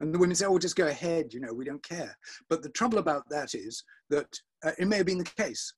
and 0.00 0.14
the 0.14 0.18
women 0.18 0.36
say, 0.36 0.46
oh, 0.46 0.58
just 0.58 0.76
go 0.76 0.86
ahead, 0.86 1.32
you 1.32 1.40
know, 1.40 1.52
we 1.52 1.64
don't 1.64 1.82
care. 1.82 2.16
But 2.48 2.62
the 2.62 2.68
trouble 2.68 2.98
about 2.98 3.28
that 3.30 3.54
is 3.54 3.82
that 4.10 4.28
uh, 4.64 4.72
it 4.78 4.88
may 4.88 4.96
have 4.96 5.06
been 5.06 5.18
the 5.18 5.32
case 5.36 5.72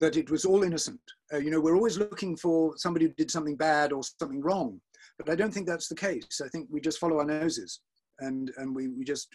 that 0.00 0.16
it 0.16 0.30
was 0.30 0.44
all 0.44 0.64
innocent. 0.64 1.00
Uh, 1.32 1.38
you 1.38 1.50
know, 1.50 1.60
we're 1.60 1.76
always 1.76 1.98
looking 1.98 2.36
for 2.36 2.72
somebody 2.76 3.06
who 3.06 3.12
did 3.12 3.30
something 3.30 3.56
bad 3.56 3.92
or 3.92 4.02
something 4.02 4.40
wrong, 4.40 4.80
but 5.18 5.30
I 5.30 5.34
don't 5.34 5.52
think 5.52 5.66
that's 5.66 5.88
the 5.88 5.94
case. 5.94 6.40
I 6.44 6.48
think 6.48 6.68
we 6.70 6.80
just 6.80 6.98
follow 6.98 7.18
our 7.18 7.24
noses 7.24 7.80
and, 8.20 8.50
and 8.56 8.74
we, 8.74 8.88
we 8.88 9.04
just 9.04 9.28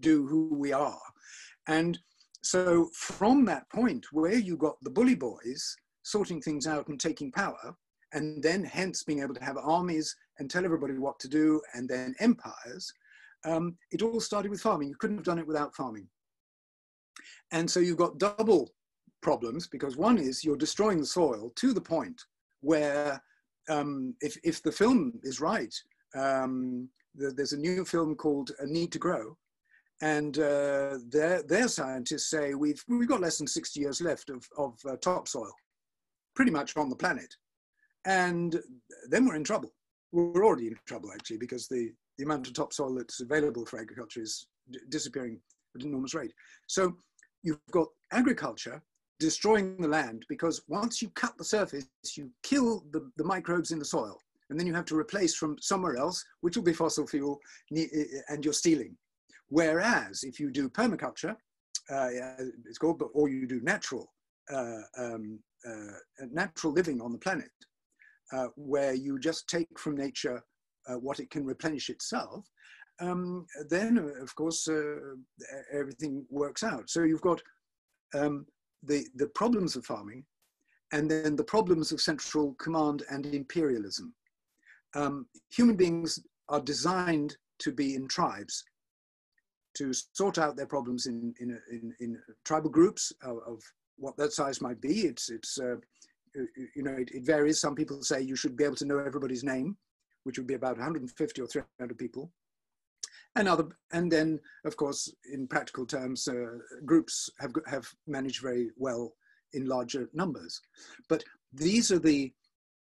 do 0.00 0.26
who 0.26 0.54
we 0.54 0.72
are. 0.72 1.00
And 1.68 1.98
so 2.42 2.88
from 2.94 3.44
that 3.46 3.68
point 3.70 4.06
where 4.12 4.34
you 4.34 4.56
got 4.56 4.76
the 4.82 4.90
bully 4.90 5.14
boys 5.14 5.76
sorting 6.02 6.40
things 6.40 6.66
out 6.66 6.86
and 6.88 7.00
taking 7.00 7.32
power, 7.32 7.74
and 8.12 8.42
then 8.42 8.64
hence 8.64 9.02
being 9.02 9.20
able 9.20 9.34
to 9.34 9.44
have 9.44 9.56
armies 9.56 10.14
and 10.38 10.48
tell 10.48 10.64
everybody 10.64 10.94
what 10.94 11.18
to 11.18 11.28
do, 11.28 11.60
and 11.74 11.88
then 11.88 12.14
empires, 12.20 12.92
um, 13.44 13.76
it 13.90 14.02
all 14.02 14.20
started 14.20 14.50
with 14.50 14.60
farming. 14.60 14.88
You 14.88 14.96
couldn't 15.00 15.16
have 15.16 15.24
done 15.24 15.38
it 15.38 15.46
without 15.46 15.74
farming. 15.74 16.06
And 17.52 17.70
so 17.70 17.80
you've 17.80 17.96
got 17.96 18.18
double 18.18 18.72
problems 19.22 19.66
because 19.66 19.96
one 19.96 20.18
is 20.18 20.44
you're 20.44 20.56
destroying 20.56 21.00
the 21.00 21.06
soil 21.06 21.52
to 21.56 21.72
the 21.72 21.80
point 21.80 22.20
where 22.60 23.22
um, 23.68 24.14
if, 24.20 24.36
if 24.44 24.62
the 24.62 24.72
film 24.72 25.12
is 25.22 25.40
right, 25.40 25.74
um, 26.14 26.88
there's 27.14 27.52
a 27.52 27.58
new 27.58 27.84
film 27.84 28.14
called 28.14 28.50
A 28.60 28.66
Need 28.66 28.92
to 28.92 28.98
Grow, 28.98 29.36
and 30.02 30.38
uh, 30.38 30.98
their, 31.08 31.42
their 31.42 31.68
scientists 31.68 32.30
say 32.30 32.54
we've, 32.54 32.82
we've 32.88 33.08
got 33.08 33.20
less 33.20 33.38
than 33.38 33.46
60 33.46 33.80
years 33.80 34.00
left 34.00 34.28
of, 34.28 34.46
of 34.58 34.78
uh, 34.88 34.96
topsoil, 34.96 35.52
pretty 36.34 36.50
much 36.50 36.76
on 36.76 36.90
the 36.90 36.96
planet. 36.96 37.34
And 38.04 38.60
then 39.08 39.26
we're 39.26 39.36
in 39.36 39.44
trouble. 39.44 39.72
We're 40.12 40.44
already 40.44 40.68
in 40.68 40.76
trouble, 40.86 41.10
actually, 41.12 41.38
because 41.38 41.66
the, 41.66 41.92
the 42.18 42.24
amount 42.24 42.46
of 42.46 42.52
topsoil 42.52 42.94
that's 42.94 43.20
available 43.20 43.64
for 43.64 43.80
agriculture 43.80 44.20
is 44.20 44.46
disappearing 44.90 45.40
at 45.76 45.82
an 45.82 45.90
enormous 45.90 46.14
rate. 46.14 46.32
So 46.66 46.96
you've 47.42 47.60
got 47.70 47.88
agriculture 48.12 48.82
destroying 49.18 49.76
the 49.80 49.88
land 49.88 50.24
because 50.28 50.62
once 50.68 51.00
you 51.00 51.08
cut 51.10 51.36
the 51.38 51.44
surface, 51.44 51.86
you 52.16 52.30
kill 52.42 52.84
the, 52.92 53.10
the 53.16 53.24
microbes 53.24 53.70
in 53.70 53.78
the 53.78 53.84
soil 53.84 54.20
and 54.50 54.58
then 54.58 54.66
you 54.66 54.74
have 54.74 54.84
to 54.86 54.98
replace 54.98 55.34
from 55.34 55.56
somewhere 55.60 55.96
else, 55.96 56.24
which 56.40 56.56
will 56.56 56.64
be 56.64 56.72
fossil 56.72 57.06
fuel, 57.06 57.40
and 57.70 58.44
you're 58.44 58.54
stealing. 58.54 58.96
Whereas 59.48 60.22
if 60.22 60.38
you 60.38 60.50
do 60.50 60.68
permaculture, 60.68 61.36
uh, 61.90 62.08
it's 62.64 62.78
called, 62.78 63.02
or 63.12 63.28
you 63.28 63.46
do 63.46 63.60
natural, 63.62 64.12
uh, 64.52 64.82
um, 64.98 65.38
uh, 65.66 66.26
natural 66.30 66.72
living 66.72 67.00
on 67.00 67.12
the 67.12 67.18
planet, 67.18 67.50
uh, 68.32 68.48
where 68.56 68.94
you 68.94 69.18
just 69.18 69.48
take 69.48 69.68
from 69.78 69.96
nature 69.96 70.42
uh, 70.88 70.94
what 70.94 71.20
it 71.20 71.30
can 71.30 71.44
replenish 71.44 71.90
itself, 71.90 72.44
um, 73.00 73.46
then 73.68 73.98
of 73.98 74.34
course 74.34 74.68
uh, 74.68 74.94
everything 75.72 76.24
works 76.30 76.62
out. 76.62 76.88
So 76.88 77.02
you've 77.02 77.20
got 77.20 77.42
um, 78.14 78.46
the, 78.82 79.06
the 79.16 79.28
problems 79.28 79.76
of 79.76 79.84
farming 79.84 80.24
and 80.92 81.10
then 81.10 81.36
the 81.36 81.44
problems 81.44 81.92
of 81.92 82.00
central 82.00 82.54
command 82.54 83.02
and 83.10 83.26
imperialism 83.26 84.14
um, 84.96 85.26
human 85.50 85.76
beings 85.76 86.18
are 86.48 86.60
designed 86.60 87.36
to 87.58 87.72
be 87.72 87.94
in 87.94 88.08
tribes, 88.08 88.64
to 89.76 89.92
sort 89.92 90.38
out 90.38 90.56
their 90.56 90.66
problems 90.66 91.06
in, 91.06 91.34
in, 91.40 91.60
in, 91.70 91.94
in 92.00 92.18
tribal 92.44 92.70
groups 92.70 93.12
of, 93.22 93.38
of, 93.46 93.62
what 93.98 94.14
that 94.18 94.30
size 94.30 94.60
might 94.60 94.78
be. 94.78 95.06
It's, 95.06 95.30
it's 95.30 95.58
uh, 95.58 95.76
you 96.34 96.82
know, 96.82 96.92
it, 96.92 97.10
it, 97.14 97.24
varies. 97.24 97.62
Some 97.62 97.74
people 97.74 98.02
say 98.02 98.20
you 98.20 98.36
should 98.36 98.54
be 98.54 98.64
able 98.64 98.76
to 98.76 98.84
know 98.84 98.98
everybody's 98.98 99.42
name, 99.42 99.74
which 100.24 100.36
would 100.36 100.46
be 100.46 100.52
about 100.52 100.76
150 100.76 101.40
or 101.40 101.46
300 101.46 101.96
people. 101.96 102.30
And, 103.36 103.48
other, 103.48 103.66
and 103.92 104.10
then, 104.10 104.40
of 104.64 104.76
course, 104.76 105.12
in 105.32 105.46
practical 105.46 105.86
terms, 105.86 106.26
uh, 106.26 106.58
groups 106.84 107.30
have, 107.38 107.52
have 107.66 107.86
managed 108.06 108.42
very 108.42 108.70
well 108.76 109.12
in 109.52 109.66
larger 109.66 110.08
numbers. 110.12 110.60
But 111.08 111.22
these 111.52 111.92
are 111.92 111.98
the 111.98 112.32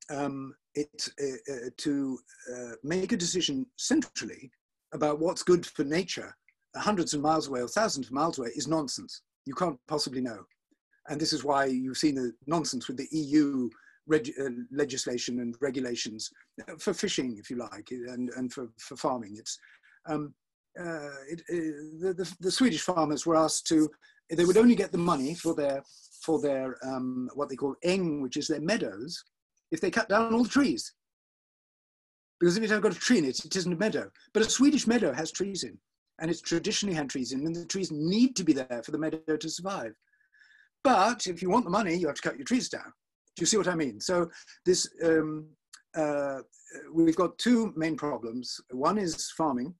um, 0.10 0.56
it, 0.76 1.10
uh, 1.22 1.54
uh, 1.54 1.70
to 1.78 2.20
uh, 2.54 2.72
make 2.84 3.12
a 3.12 3.18
decision 3.18 3.66
centrally 3.78 4.52
about 4.94 5.20
what's 5.20 5.44
good 5.44 5.66
for 5.66 5.84
nature 5.84 6.36
hundreds 6.78 7.14
of 7.14 7.22
miles 7.22 7.48
away 7.48 7.62
or 7.62 7.68
thousands 7.68 8.08
of 8.08 8.14
miles 8.14 8.38
away 8.38 8.50
is 8.56 8.68
nonsense. 8.68 9.22
You 9.46 9.54
can't 9.54 9.80
possibly 9.88 10.22
know. 10.22 10.40
And 11.08 11.20
this 11.20 11.34
is 11.34 11.44
why 11.44 11.66
you've 11.66 11.98
seen 11.98 12.16
the 12.16 12.34
nonsense 12.48 12.88
with 12.88 12.98
the 12.98 13.08
EU 13.12 13.70
reg- 14.08 14.34
uh, 14.40 14.50
legislation 14.72 15.40
and 15.40 15.56
regulations 15.62 16.30
for 16.80 16.94
fishing, 16.94 17.38
if 17.38 17.50
you 17.50 17.58
like, 17.58 17.90
and, 17.92 18.30
and 18.36 18.52
for, 18.52 18.68
for 18.80 18.96
farming. 18.96 19.36
It's, 19.38 19.58
um, 20.08 20.34
uh, 20.79 21.10
it, 21.29 21.41
uh, 21.50 22.01
the, 22.01 22.13
the, 22.17 22.36
the, 22.39 22.51
Swedish 22.51 22.82
farmers 22.82 23.25
were 23.25 23.36
asked 23.36 23.67
to, 23.67 23.89
they 24.29 24.46
would 24.46 24.58
only 24.58 24.75
get 24.75 24.91
the 24.91 24.98
money 24.98 25.34
for 25.34 25.55
their, 25.55 25.84
for 26.22 26.41
their 26.41 26.75
um, 26.86 27.29
what 27.34 27.50
they 27.50 27.55
call 27.55 27.75
eng, 27.84 28.22
which 28.22 28.38
is 28.38 28.48
their 28.48 28.62
meadows, 28.62 29.24
if 29.72 29.79
they 29.79 29.91
cut 29.91 30.10
down 30.10 30.34
all 30.34 30.44
the 30.44 30.50
trees. 30.50 30.94
Because 32.39 32.58
if 32.58 32.63
you 32.63 32.70
don't 32.70 32.82
got 32.82 32.96
a 32.96 33.00
tree 33.00 33.20
in 33.20 33.25
it, 33.25 33.46
it 33.46 33.55
isn't 33.55 33.74
a 33.74 33.77
meadow. 33.77 34.10
But 34.34 34.46
a 34.46 34.50
Swedish 34.50 34.88
meadow 34.88 35.13
has 35.13 35.32
trees 35.32 35.63
in. 35.63 35.77
and 36.20 36.29
it's 36.29 36.41
traditionally 36.41 36.96
had 36.96 37.10
trees 37.10 37.32
in, 37.32 37.46
and 37.46 37.55
the 37.55 37.65
trees 37.65 37.91
need 37.91 38.36
to 38.36 38.44
be 38.44 38.53
there 38.53 38.82
for 38.84 38.91
the 38.91 38.98
meadow 38.98 39.38
to 39.38 39.50
survive. 39.50 39.94
But 40.84 41.27
if 41.27 41.41
you 41.41 41.50
want 41.50 41.65
the 41.65 41.72
money, 41.72 41.96
you 41.96 42.08
have 42.08 42.15
to 42.17 42.22
cut 42.22 42.38
your 42.38 42.46
trees 42.46 42.70
down. 42.70 42.94
Do 43.36 43.41
you 43.41 43.46
see 43.46 43.58
what 43.58 43.67
I 43.67 43.75
mean? 43.75 44.00
So 44.00 44.29
this, 44.65 44.88
um, 45.03 45.48
uh, 45.96 46.39
we've 46.94 47.15
got 47.15 47.38
two 47.38 47.74
main 47.75 47.98
problems. 47.98 48.60
One 48.72 48.98
is 48.98 49.32
farming, 49.32 49.74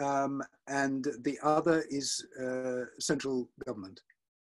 um, 0.00 0.42
and 0.66 1.06
the 1.20 1.38
other 1.42 1.84
is 1.90 2.24
uh, 2.40 2.84
central 2.98 3.48
government 3.66 4.00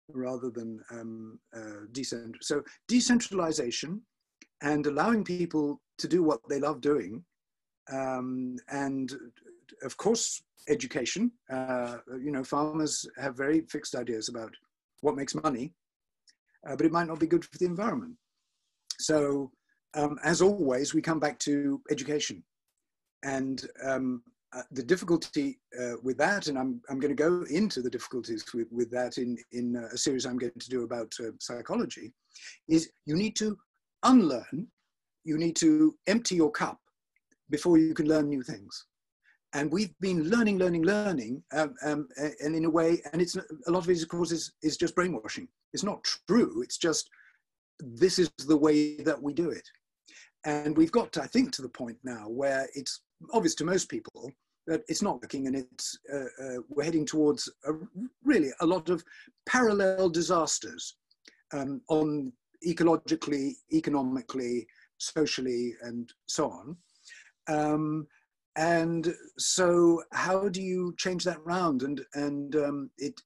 rather 0.10 0.50
than 0.50 0.82
um, 0.92 1.40
uh, 1.56 1.86
decent. 1.92 2.36
So 2.42 2.64
decentralization 2.88 4.02
and 4.62 4.86
allowing 4.86 5.24
people 5.24 5.82
to 5.98 6.08
do 6.08 6.24
what 6.24 6.40
they 6.50 6.60
love 6.60 6.82
doing, 6.82 7.24
um, 7.92 8.58
and 8.70 9.12
of 9.84 9.98
course 9.98 10.42
education. 10.70 11.32
Uh, 11.52 11.98
you 12.22 12.32
know, 12.32 12.44
farmers 12.44 13.06
have 13.18 13.36
very 13.36 13.62
fixed 13.62 13.96
ideas 13.96 14.30
about 14.30 14.54
what 15.02 15.16
makes 15.16 15.36
money, 15.36 15.74
uh, 16.68 16.76
but 16.76 16.86
it 16.86 16.92
might 16.92 17.08
not 17.08 17.20
be 17.20 17.28
good 17.28 17.44
for 17.44 17.58
the 17.58 17.66
environment. 17.66 18.14
So, 19.00 19.52
um, 19.96 20.18
as 20.24 20.42
always, 20.42 20.94
we 20.94 21.02
come 21.02 21.20
back 21.20 21.38
to 21.40 21.82
education. 21.92 22.44
And 23.24 23.66
um, 23.84 24.24
uh, 24.56 24.62
the 24.72 24.84
difficulty 24.84 25.60
uh, 25.82 25.94
with 26.04 26.18
that, 26.18 26.48
and 26.48 26.58
I'm, 26.58 26.82
I'm 26.90 27.00
going 27.00 27.16
to 27.16 27.24
go 27.24 27.44
into 27.50 27.82
the 27.82 27.90
difficulties 27.90 28.46
with, 28.54 28.68
with 28.72 28.92
that 28.92 29.18
in, 29.18 29.38
in 29.52 29.76
uh, 29.76 29.88
a 29.94 29.98
series 29.98 30.26
I'm 30.26 30.38
going 30.38 30.52
to 30.60 30.70
do 30.70 30.84
about 30.84 31.12
uh, 31.20 31.32
psychology, 31.40 32.14
is 32.68 32.92
you 33.06 33.16
need 33.16 33.36
to 33.38 33.58
unlearn, 34.04 34.68
you 35.24 35.38
need 35.38 35.56
to 35.58 35.96
empty 36.08 36.36
your 36.36 36.52
cup 36.52 36.80
before 37.50 37.78
you 37.78 37.94
can 37.94 38.08
learn 38.08 38.30
new 38.30 38.44
things. 38.44 38.86
And 39.54 39.72
we've 39.72 39.94
been 40.00 40.30
learning, 40.30 40.58
learning, 40.58 40.84
learning, 40.84 41.44
um, 41.54 41.76
um, 41.86 42.08
and 42.18 42.56
in 42.56 42.66
a 42.66 42.70
way, 42.70 43.02
and 43.12 43.22
it's 43.22 43.36
a 43.36 43.72
lot 43.72 43.84
of 43.84 43.90
it, 43.90 44.02
of 44.02 44.10
course, 44.10 44.32
is, 44.32 44.54
is 44.64 44.78
just 44.78 44.96
brainwashing. 44.96 45.48
It's 45.74 45.84
not 45.84 46.04
true. 46.28 46.62
It's 46.64 46.78
just 46.78 47.10
this 47.80 48.18
is 48.18 48.32
the 48.48 48.58
way 48.58 48.98
that 48.98 49.22
we 49.22 49.34
do 49.34 49.50
it. 49.50 49.68
And 50.46 50.76
we've 50.76 50.92
got, 50.92 51.18
I 51.18 51.28
think, 51.28 51.52
to 51.54 51.62
the 51.62 51.70
point 51.70 51.98
now 52.04 52.28
where 52.28 52.68
it's 52.74 53.02
obvious 53.32 53.56
to 53.56 53.66
most 53.66 53.90
people 53.90 54.32
that 54.68 54.82
it's 54.88 55.02
not 55.02 55.22
working 55.22 55.48
and 55.48 55.56
it's, 55.56 55.98
uh, 56.14 56.44
uh, 56.44 56.58
we're 56.70 56.84
heading 56.84 57.06
towards 57.06 57.50
a, 57.66 57.72
really 58.24 58.50
a 58.62 58.66
lot 58.66 58.90
of 58.90 59.04
parallel 59.46 60.10
disasters 60.10 60.96
um, 61.54 61.82
on 61.90 62.32
ecologically, 62.66 63.52
economically, 63.74 64.66
socially, 64.98 65.74
and 65.82 66.12
so 66.28 66.50
on. 66.50 66.78
Um, 67.48 68.08
and 68.56 69.14
so 69.38 70.02
how 70.14 70.48
do 70.48 70.62
you 70.62 70.94
change 70.98 71.24
that 71.26 71.44
round? 71.46 71.84
And, 71.84 72.02
and 72.14 72.56
um, 72.56 72.90
it, 72.98 73.20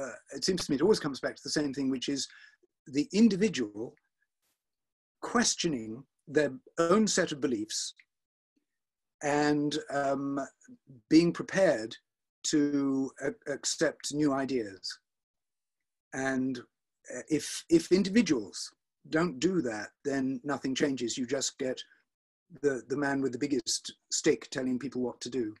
uh, 0.00 0.12
it 0.34 0.44
seems 0.44 0.64
to 0.64 0.70
me 0.70 0.76
it 0.76 0.82
always 0.82 1.00
comes 1.00 1.20
back 1.20 1.36
to 1.36 1.42
the 1.44 1.50
same 1.50 1.74
thing, 1.74 1.90
which 1.90 2.08
is 2.08 2.26
the 2.86 3.08
individual 3.12 3.94
questioning 5.22 6.04
their 6.28 6.52
own 6.78 7.06
set 7.06 7.32
of 7.32 7.40
beliefs 7.40 7.94
and 9.22 9.78
um, 9.90 10.40
being 11.08 11.32
prepared 11.32 11.96
to 12.44 13.10
accept 13.48 14.12
new 14.12 14.32
ideas. 14.32 14.98
And 16.12 16.58
uh, 16.58 17.20
if, 17.28 17.64
if 17.68 17.90
individuals 17.90 18.70
don't 19.10 19.40
do 19.40 19.60
that, 19.62 19.88
then 20.04 20.40
nothing 20.44 20.74
changes. 20.74 21.18
You 21.18 21.26
just 21.26 21.58
get 21.58 21.82
the, 22.62 22.82
the 22.88 22.96
man 22.96 23.20
with 23.20 23.32
the 23.32 23.38
biggest 23.38 23.94
stick 24.10 24.48
telling 24.50 24.78
people 24.78 25.02
what 25.02 25.20
to 25.22 25.30
do, 25.30 25.54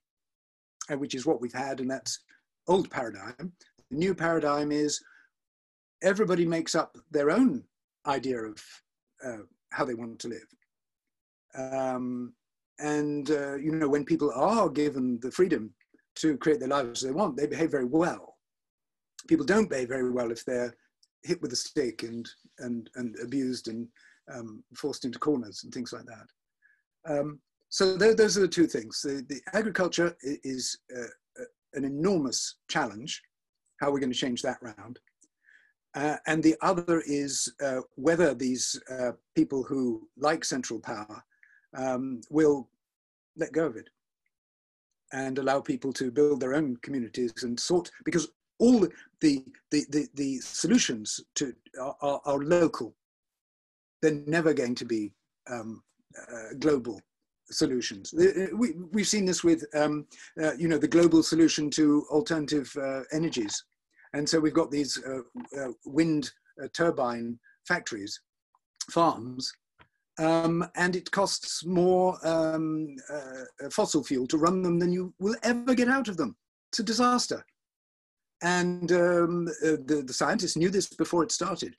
which 0.90 1.14
is 1.14 1.26
what 1.26 1.40
we've 1.40 1.52
had, 1.52 1.80
and 1.80 1.90
that's 1.90 2.20
old 2.68 2.90
paradigm. 2.90 3.52
The 3.90 3.96
new 3.96 4.14
paradigm 4.14 4.72
is 4.72 5.02
everybody 6.02 6.46
makes 6.46 6.74
up 6.74 6.96
their 7.10 7.30
own 7.30 7.64
idea 8.06 8.38
of 8.38 8.62
uh, 9.24 9.44
how 9.70 9.84
they 9.84 9.94
want 9.94 10.18
to 10.20 10.28
live. 10.28 11.72
Um, 11.72 12.34
and, 12.78 13.30
uh, 13.30 13.54
you 13.56 13.72
know, 13.72 13.88
when 13.88 14.04
people 14.04 14.32
are 14.34 14.68
given 14.68 15.18
the 15.22 15.30
freedom 15.30 15.72
to 16.16 16.36
create 16.38 16.60
their 16.60 16.68
lives 16.68 17.02
as 17.02 17.08
they 17.08 17.14
want, 17.14 17.36
they 17.36 17.46
behave 17.46 17.70
very 17.70 17.84
well. 17.84 18.36
People 19.28 19.46
don't 19.46 19.70
behave 19.70 19.88
very 19.88 20.10
well 20.10 20.30
if 20.30 20.44
they're 20.44 20.74
hit 21.22 21.40
with 21.40 21.52
a 21.52 21.56
stick 21.56 22.02
and, 22.02 22.28
and, 22.58 22.90
and 22.96 23.16
abused 23.22 23.68
and 23.68 23.88
um, 24.32 24.62
forced 24.76 25.04
into 25.04 25.18
corners 25.18 25.62
and 25.64 25.72
things 25.72 25.92
like 25.92 26.04
that. 26.06 27.18
Um, 27.18 27.40
so 27.68 27.98
th 27.98 28.16
those 28.16 28.36
are 28.38 28.42
the 28.42 28.48
two 28.48 28.66
things. 28.66 29.00
The, 29.02 29.24
the 29.28 29.40
agriculture 29.52 30.16
is 30.22 30.78
uh, 30.96 31.44
an 31.74 31.84
enormous 31.84 32.56
challenge. 32.68 33.20
How 33.80 33.88
are 33.88 33.92
we 33.92 34.00
going 34.00 34.12
to 34.12 34.18
change 34.18 34.42
that 34.42 34.58
round? 34.62 34.98
Uh, 35.94 36.16
and 36.26 36.42
the 36.42 36.56
other 36.60 37.02
is 37.06 37.52
uh, 37.62 37.80
whether 37.94 38.34
these 38.34 38.80
uh, 38.90 39.12
people 39.34 39.62
who 39.62 40.08
like 40.16 40.44
central 40.44 40.80
power 40.80 41.22
um, 41.74 42.20
will 42.30 42.68
let 43.36 43.52
go 43.52 43.66
of 43.66 43.76
it 43.76 43.88
and 45.12 45.38
allow 45.38 45.60
people 45.60 45.92
to 45.92 46.10
build 46.10 46.40
their 46.40 46.54
own 46.54 46.76
communities 46.82 47.32
and 47.42 47.58
sort, 47.58 47.90
because 48.04 48.28
all 48.58 48.80
the, 48.80 48.90
the, 49.20 49.44
the, 49.90 50.06
the 50.14 50.38
solutions 50.38 51.20
to, 51.34 51.54
are, 51.80 51.96
are, 52.00 52.20
are, 52.24 52.38
local. 52.38 52.94
They're 54.00 54.22
never 54.26 54.52
going 54.52 54.74
to 54.76 54.84
be 54.84 55.12
um, 55.50 55.82
uh, 56.18 56.54
global 56.58 57.00
solutions. 57.50 58.14
We, 58.16 58.72
we've 58.92 59.08
seen 59.08 59.24
this 59.24 59.44
with, 59.44 59.64
um, 59.74 60.06
uh, 60.42 60.54
you 60.54 60.68
know, 60.68 60.78
the 60.78 60.88
global 60.88 61.22
solution 61.22 61.70
to 61.70 62.04
alternative 62.10 62.74
uh, 62.80 63.02
energies 63.12 63.64
and 64.14 64.28
so 64.28 64.38
we've 64.38 64.54
got 64.54 64.70
these 64.70 65.02
uh, 65.04 65.60
uh, 65.60 65.72
wind 65.84 66.30
uh, 66.62 66.68
turbine 66.72 67.38
factories, 67.66 68.20
farms, 68.90 69.52
um, 70.18 70.68
and 70.76 70.94
it 70.94 71.10
costs 71.10 71.64
more 71.64 72.18
um, 72.26 72.94
uh, 73.12 73.68
fossil 73.70 74.04
fuel 74.04 74.26
to 74.28 74.38
run 74.38 74.62
them 74.62 74.78
than 74.78 74.92
you 74.92 75.12
will 75.18 75.36
ever 75.42 75.74
get 75.74 75.88
out 75.88 76.08
of 76.08 76.16
them. 76.16 76.36
It's 76.70 76.78
a 76.78 76.84
disaster. 76.84 77.44
And 78.42 78.92
um, 78.92 79.48
uh, 79.64 79.76
the, 79.86 80.04
the 80.06 80.12
scientists 80.12 80.56
knew 80.56 80.70
this 80.70 80.88
before 80.88 81.22
it 81.22 81.32
started. 81.32 81.74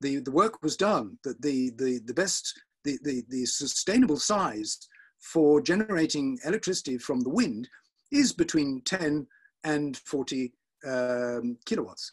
The, 0.00 0.18
the 0.18 0.30
work 0.30 0.62
was 0.62 0.76
done 0.76 1.18
that 1.24 1.40
the, 1.40 1.70
the, 1.76 2.00
the 2.04 2.14
best, 2.14 2.60
the, 2.84 2.98
the, 3.02 3.22
the 3.28 3.46
sustainable 3.46 4.18
size 4.18 4.78
for 5.20 5.60
generating 5.60 6.38
electricity 6.44 6.98
from 6.98 7.20
the 7.20 7.30
wind 7.30 7.68
is 8.12 8.32
between 8.32 8.82
10 8.84 9.26
and 9.64 9.96
40 9.96 10.52
um, 10.86 11.56
kilowatts. 11.64 12.12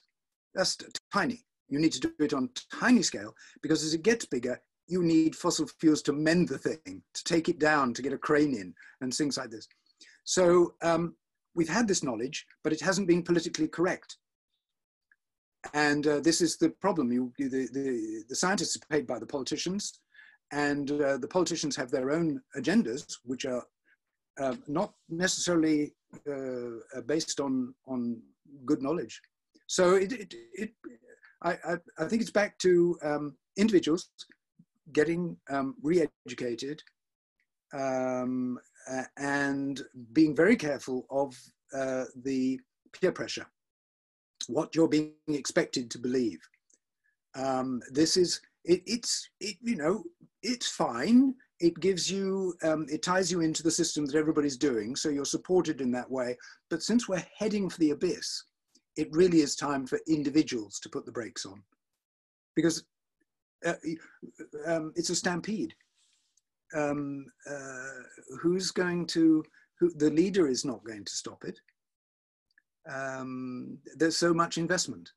That's 0.55 0.77
tiny. 1.13 1.43
You 1.67 1.79
need 1.79 1.91
to 1.93 1.99
do 1.99 2.11
it 2.19 2.33
on 2.33 2.49
tiny 2.73 3.01
scale 3.03 3.33
because 3.61 3.83
as 3.83 3.93
it 3.93 4.03
gets 4.03 4.25
bigger, 4.25 4.59
you 4.91 5.01
need 5.01 5.35
fossil 5.35 5.67
fuels 5.79 6.01
to 6.03 6.13
mend 6.13 6.49
the 6.49 6.57
thing, 6.57 7.01
to 7.13 7.23
take 7.23 7.47
it 7.47 7.59
down, 7.59 7.93
to 7.93 8.01
get 8.01 8.13
a 8.13 8.17
crane 8.17 8.53
in, 8.53 8.73
and 8.99 9.13
things 9.13 9.37
like 9.37 9.49
this. 9.49 9.67
So 10.25 10.73
um, 10.81 11.15
we've 11.55 11.69
had 11.69 11.87
this 11.87 12.03
knowledge, 12.03 12.45
but 12.63 12.73
it 12.73 12.81
hasn't 12.81 13.07
been 13.07 13.23
politically 13.23 13.69
correct. 13.69 14.17
And 15.73 16.05
uh, 16.05 16.19
this 16.19 16.41
is 16.41 16.57
the 16.57 16.71
problem. 16.81 17.11
You, 17.11 17.31
the, 17.37 17.47
the, 17.47 18.23
the, 18.27 18.35
scientists 18.35 18.75
are 18.75 18.93
paid 18.93 19.07
by 19.07 19.19
the 19.19 19.25
politicians, 19.25 20.01
and 20.51 20.91
uh, 20.91 21.17
the 21.17 21.27
politicians 21.27 21.75
have 21.77 21.91
their 21.91 22.11
own 22.11 22.41
agendas, 22.57 23.05
which 23.23 23.45
are 23.45 23.63
uh, 24.39 24.55
not 24.67 24.93
necessarily 25.09 25.93
uh, 26.29 27.01
based 27.05 27.39
on, 27.39 27.73
on 27.87 28.21
good 28.65 28.81
knowledge. 28.81 29.21
So 29.67 29.95
it, 29.95 30.11
it, 30.11 30.33
it 30.53 30.71
I, 31.43 31.51
I, 31.51 31.75
I, 31.99 32.05
think 32.07 32.21
it's 32.21 32.31
back 32.31 32.57
to 32.59 32.97
um, 33.03 33.37
individuals 33.57 34.09
getting 34.93 35.37
um, 35.49 35.75
re-educated 35.81 36.81
um, 37.73 38.59
uh, 38.89 39.03
and 39.17 39.81
being 40.13 40.35
very 40.35 40.55
careful 40.55 41.05
of 41.09 41.35
uh, 41.73 42.05
the 42.23 42.59
peer 42.93 43.11
pressure, 43.11 43.45
what 44.47 44.75
you're 44.75 44.87
being 44.87 45.13
expected 45.27 45.89
to 45.91 45.99
believe. 45.99 46.39
Um, 47.35 47.81
this 47.91 48.17
is, 48.17 48.41
it, 48.65 48.81
it's, 48.85 49.29
it, 49.39 49.55
you 49.61 49.75
know, 49.75 50.03
it's 50.43 50.67
fine. 50.67 51.33
It 51.59 51.79
gives 51.79 52.11
you, 52.11 52.55
um, 52.63 52.87
it 52.89 53.03
ties 53.03 53.31
you 53.31 53.41
into 53.41 53.63
the 53.63 53.71
system 53.71 54.05
that 54.05 54.15
everybody's 54.15 54.57
doing, 54.57 54.95
so 54.95 55.09
you're 55.09 55.25
supported 55.25 55.79
in 55.79 55.91
that 55.91 56.09
way. 56.09 56.37
But 56.69 56.81
since 56.81 57.07
we're 57.07 57.25
heading 57.37 57.69
for 57.69 57.77
the 57.77 57.91
abyss, 57.91 58.43
it 58.97 59.07
really 59.11 59.41
is 59.41 59.55
time 59.55 59.87
for 59.87 59.99
individuals 60.07 60.79
to 60.79 60.89
put 60.89 61.05
the 61.05 61.11
brakes 61.11 61.45
on 61.45 61.63
because 62.55 62.83
uh, 63.65 63.73
um, 64.65 64.93
it's 64.95 65.09
a 65.09 65.15
stampede. 65.15 65.73
Um, 66.73 67.25
uh, 67.49 68.35
who's 68.41 68.71
going 68.71 69.05
to, 69.07 69.43
who, 69.79 69.91
the 69.95 70.09
leader 70.09 70.47
is 70.47 70.63
not 70.63 70.83
going 70.85 71.03
to 71.03 71.11
stop 71.11 71.43
it. 71.43 71.59
Um, 72.89 73.77
there's 73.97 74.17
so 74.17 74.33
much 74.33 74.57
investment. 74.57 75.11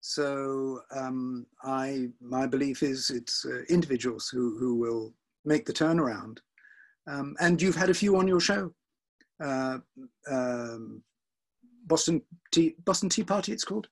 So 0.00 0.80
um, 0.90 1.46
I, 1.62 2.08
my 2.20 2.46
belief 2.46 2.82
is 2.82 3.10
it's 3.10 3.44
uh, 3.44 3.62
individuals 3.68 4.28
who, 4.28 4.58
who 4.58 4.74
will 4.74 5.14
make 5.44 5.64
the 5.64 5.72
turnaround. 5.72 6.38
Um, 7.06 7.36
and 7.40 7.62
you've 7.62 7.76
had 7.76 7.90
a 7.90 7.94
few 7.94 8.16
on 8.16 8.26
your 8.26 8.40
show 8.40 8.72
uh, 9.42 9.78
um, 10.30 11.02
Boston 11.86 12.22
Tea 12.52 12.74
Boston 12.84 13.08
Tea 13.08 13.24
Party. 13.24 13.52
It's 13.52 13.64
called, 13.64 13.88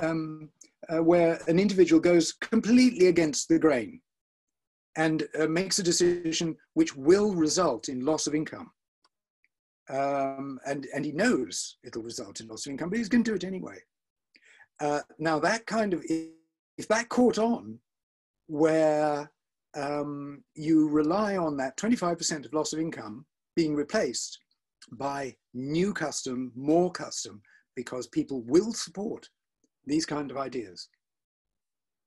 um, 0.00 0.50
uh, 0.92 1.02
where 1.02 1.40
an 1.48 1.58
individual 1.58 2.00
goes 2.00 2.32
completely 2.32 3.06
against 3.06 3.48
the 3.48 3.58
grain 3.58 4.00
and 4.96 5.28
uh, 5.38 5.46
makes 5.46 5.78
a 5.78 5.82
decision 5.82 6.56
which 6.74 6.96
will 6.96 7.34
result 7.34 7.88
in 7.88 8.04
loss 8.04 8.26
of 8.26 8.34
income. 8.34 8.70
Um, 9.90 10.58
and, 10.66 10.86
and 10.94 11.04
he 11.04 11.12
knows 11.12 11.78
it'll 11.84 12.02
result 12.02 12.40
in 12.40 12.48
loss 12.48 12.66
of 12.66 12.70
income, 12.70 12.90
but 12.90 12.98
he's 12.98 13.08
going 13.08 13.24
to 13.24 13.30
do 13.30 13.36
it 13.36 13.44
anyway. 13.44 13.78
Uh, 14.80 15.00
now, 15.18 15.38
that 15.38 15.66
kind 15.66 15.94
of, 15.94 16.04
if 16.06 16.88
that 16.88 17.08
caught 17.08 17.38
on, 17.38 17.78
where 18.48 19.30
um, 19.76 20.42
you 20.54 20.88
rely 20.88 21.36
on 21.36 21.56
that 21.56 21.76
25% 21.76 22.44
of 22.44 22.52
loss 22.52 22.72
of 22.72 22.80
income 22.80 23.24
being 23.56 23.74
replaced 23.74 24.38
by 24.92 25.34
new 25.54 25.92
custom, 25.92 26.52
more 26.54 26.90
custom, 26.90 27.42
because 27.76 28.06
people 28.08 28.42
will 28.42 28.72
support 28.72 29.28
these 29.88 30.06
kind 30.06 30.30
of 30.30 30.36
ideas. 30.36 30.88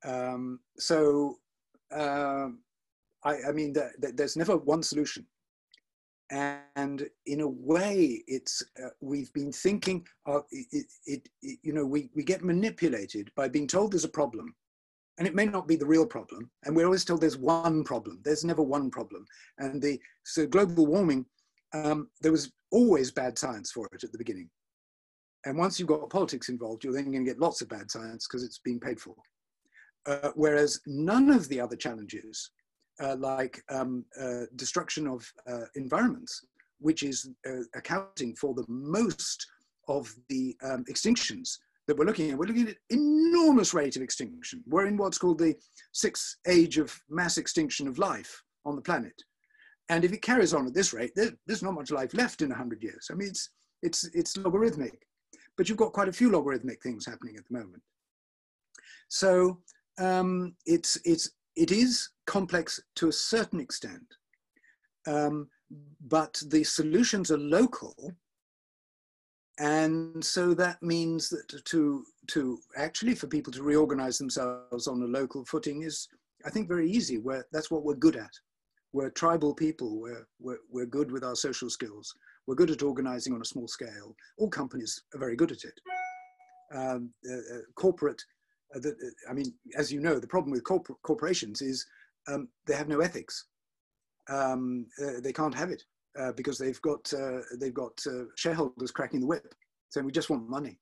Um, 0.03 0.59
so, 0.77 1.37
uh, 1.93 2.47
I, 3.23 3.35
I, 3.49 3.51
mean, 3.51 3.73
the, 3.73 3.91
the, 3.99 4.11
there's 4.11 4.37
never 4.37 4.57
one 4.57 4.83
solution. 4.83 5.25
And 6.31 7.09
in 7.25 7.41
a 7.41 7.47
way, 7.47 8.23
it's 8.25 8.63
uh, 8.81 8.89
we've 9.01 9.31
been 9.33 9.51
thinking, 9.51 10.07
of 10.25 10.43
it, 10.51 10.87
it, 11.05 11.29
it, 11.41 11.59
you 11.61 11.73
know, 11.73 11.85
we, 11.85 12.09
we 12.15 12.23
get 12.23 12.41
manipulated 12.41 13.29
by 13.35 13.49
being 13.49 13.67
told 13.67 13.91
there's 13.91 14.05
a 14.05 14.09
problem, 14.09 14.55
and 15.17 15.27
it 15.27 15.35
may 15.35 15.45
not 15.45 15.67
be 15.67 15.75
the 15.75 15.85
real 15.85 16.05
problem. 16.05 16.49
And 16.63 16.73
we're 16.73 16.85
always 16.85 17.03
told 17.03 17.19
there's 17.19 17.37
one 17.37 17.83
problem. 17.83 18.21
There's 18.23 18.45
never 18.45 18.61
one 18.61 18.89
problem. 18.89 19.25
And 19.57 19.81
the 19.81 19.99
so 20.23 20.47
global 20.47 20.87
warming, 20.87 21.25
um, 21.73 22.07
there 22.21 22.31
was 22.31 22.51
always 22.71 23.11
bad 23.11 23.37
science 23.37 23.71
for 23.71 23.89
it 23.91 24.05
at 24.05 24.13
the 24.13 24.17
beginning. 24.17 24.49
And 25.45 25.57
once 25.57 25.79
you've 25.79 25.87
got 25.87 26.09
politics 26.09 26.49
involved, 26.49 26.83
you're 26.83 26.93
then 26.93 27.11
going 27.11 27.25
to 27.25 27.31
get 27.31 27.39
lots 27.39 27.61
of 27.61 27.69
bad 27.69 27.89
science 27.89 28.27
because 28.27 28.43
it's 28.43 28.59
being 28.59 28.79
paid 28.79 28.99
for. 28.99 29.15
Uh, 30.05 30.31
whereas 30.35 30.79
none 30.85 31.29
of 31.29 31.47
the 31.49 31.59
other 31.59 31.75
challenges, 31.75 32.51
uh, 32.99 33.15
like 33.17 33.61
um, 33.69 34.05
uh, 34.19 34.45
destruction 34.55 35.07
of 35.07 35.31
uh, 35.47 35.65
environments, 35.75 36.45
which 36.79 37.03
is 37.03 37.29
uh, 37.47 37.63
accounting 37.75 38.35
for 38.35 38.53
the 38.53 38.65
most 38.67 39.45
of 39.87 40.13
the 40.29 40.55
um, 40.63 40.83
extinctions 40.89 41.57
that 41.87 41.97
we're 41.97 42.05
looking 42.05 42.31
at, 42.31 42.37
we're 42.37 42.45
looking 42.45 42.67
at 42.67 42.77
enormous 42.89 43.73
rate 43.73 43.95
of 43.95 44.01
extinction. 44.01 44.63
We're 44.67 44.87
in 44.87 44.97
what's 44.97 45.17
called 45.17 45.39
the 45.39 45.55
sixth 45.91 46.37
age 46.47 46.77
of 46.77 46.95
mass 47.09 47.37
extinction 47.37 47.87
of 47.87 47.99
life 47.99 48.43
on 48.65 48.75
the 48.75 48.81
planet. 48.81 49.13
And 49.89 50.05
if 50.05 50.13
it 50.13 50.21
carries 50.21 50.53
on 50.53 50.67
at 50.67 50.73
this 50.73 50.93
rate, 50.93 51.11
there, 51.15 51.31
there's 51.47 51.63
not 51.63 51.73
much 51.73 51.91
life 51.91 52.13
left 52.13 52.41
in 52.41 52.49
100 52.49 52.81
years. 52.81 53.07
I 53.11 53.15
mean, 53.15 53.29
it's, 53.29 53.49
it's, 53.81 54.03
it's 54.13 54.37
logarithmic 54.37 55.05
but 55.61 55.69
you've 55.69 55.77
got 55.77 55.93
quite 55.93 56.07
a 56.07 56.11
few 56.11 56.31
logarithmic 56.31 56.81
things 56.81 57.05
happening 57.05 57.35
at 57.37 57.43
the 57.47 57.55
moment. 57.59 57.83
So 59.09 59.59
um, 59.99 60.55
it's, 60.65 60.97
it's, 61.05 61.29
it 61.55 61.69
is 61.69 62.09
complex 62.25 62.81
to 62.95 63.09
a 63.09 63.13
certain 63.13 63.59
extent, 63.59 64.01
um, 65.05 65.47
but 66.07 66.41
the 66.47 66.63
solutions 66.63 67.29
are 67.29 67.37
local. 67.37 67.93
And 69.59 70.25
so 70.25 70.55
that 70.55 70.81
means 70.81 71.29
that 71.29 71.63
to, 71.63 72.05
to 72.31 72.57
actually 72.75 73.13
for 73.13 73.27
people 73.27 73.53
to 73.53 73.61
reorganize 73.61 74.17
themselves 74.17 74.87
on 74.87 75.03
a 75.03 75.05
local 75.05 75.45
footing 75.45 75.83
is, 75.83 76.07
I 76.43 76.49
think, 76.49 76.67
very 76.67 76.89
easy. 76.89 77.19
Where 77.19 77.45
that's 77.51 77.69
what 77.69 77.83
we're 77.83 77.93
good 77.93 78.15
at. 78.15 78.33
We're 78.93 79.11
tribal 79.11 79.53
people. 79.53 80.01
We're, 80.01 80.25
we're, 80.39 80.57
we're 80.71 80.87
good 80.87 81.11
with 81.11 81.23
our 81.23 81.35
social 81.35 81.69
skills. 81.69 82.15
We're 82.47 82.55
good 82.55 82.71
at 82.71 82.83
organizing 82.83 83.33
on 83.33 83.41
a 83.41 83.45
small 83.45 83.67
scale. 83.67 84.15
All 84.37 84.49
companies 84.49 85.03
are 85.13 85.19
very 85.19 85.35
good 85.35 85.51
at 85.51 85.63
it. 85.63 85.79
Um, 86.73 87.11
uh, 87.29 87.35
uh, 87.35 87.61
corporate, 87.75 88.23
uh, 88.75 88.79
the, 88.79 88.89
uh, 88.89 89.29
I 89.29 89.33
mean, 89.33 89.53
as 89.77 89.91
you 89.91 89.99
know, 89.99 90.19
the 90.19 90.27
problem 90.27 90.51
with 90.51 90.63
corpor 90.63 90.95
corporations 91.03 91.61
is 91.61 91.85
um, 92.27 92.47
they 92.65 92.75
have 92.75 92.87
no 92.87 93.01
ethics. 93.01 93.45
Um, 94.29 94.87
uh, 95.03 95.19
they 95.21 95.33
can't 95.33 95.53
have 95.53 95.69
it 95.69 95.83
uh, 96.17 96.31
because 96.31 96.57
they've 96.57 96.81
got, 96.81 97.11
they've 97.59 97.73
got 97.73 97.99
shareholders 98.35 98.91
cracking 98.91 99.19
the 99.19 99.27
whip 99.27 99.53
saying 99.89 100.05
we 100.05 100.11
just 100.11 100.29
want 100.29 100.49
money. 100.49 100.79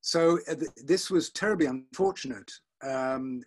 So 0.00 0.38
th 0.46 0.70
this 0.84 1.10
was 1.10 1.30
terribly 1.30 1.66
unfortunate, 1.66 2.50
um, 2.82 3.42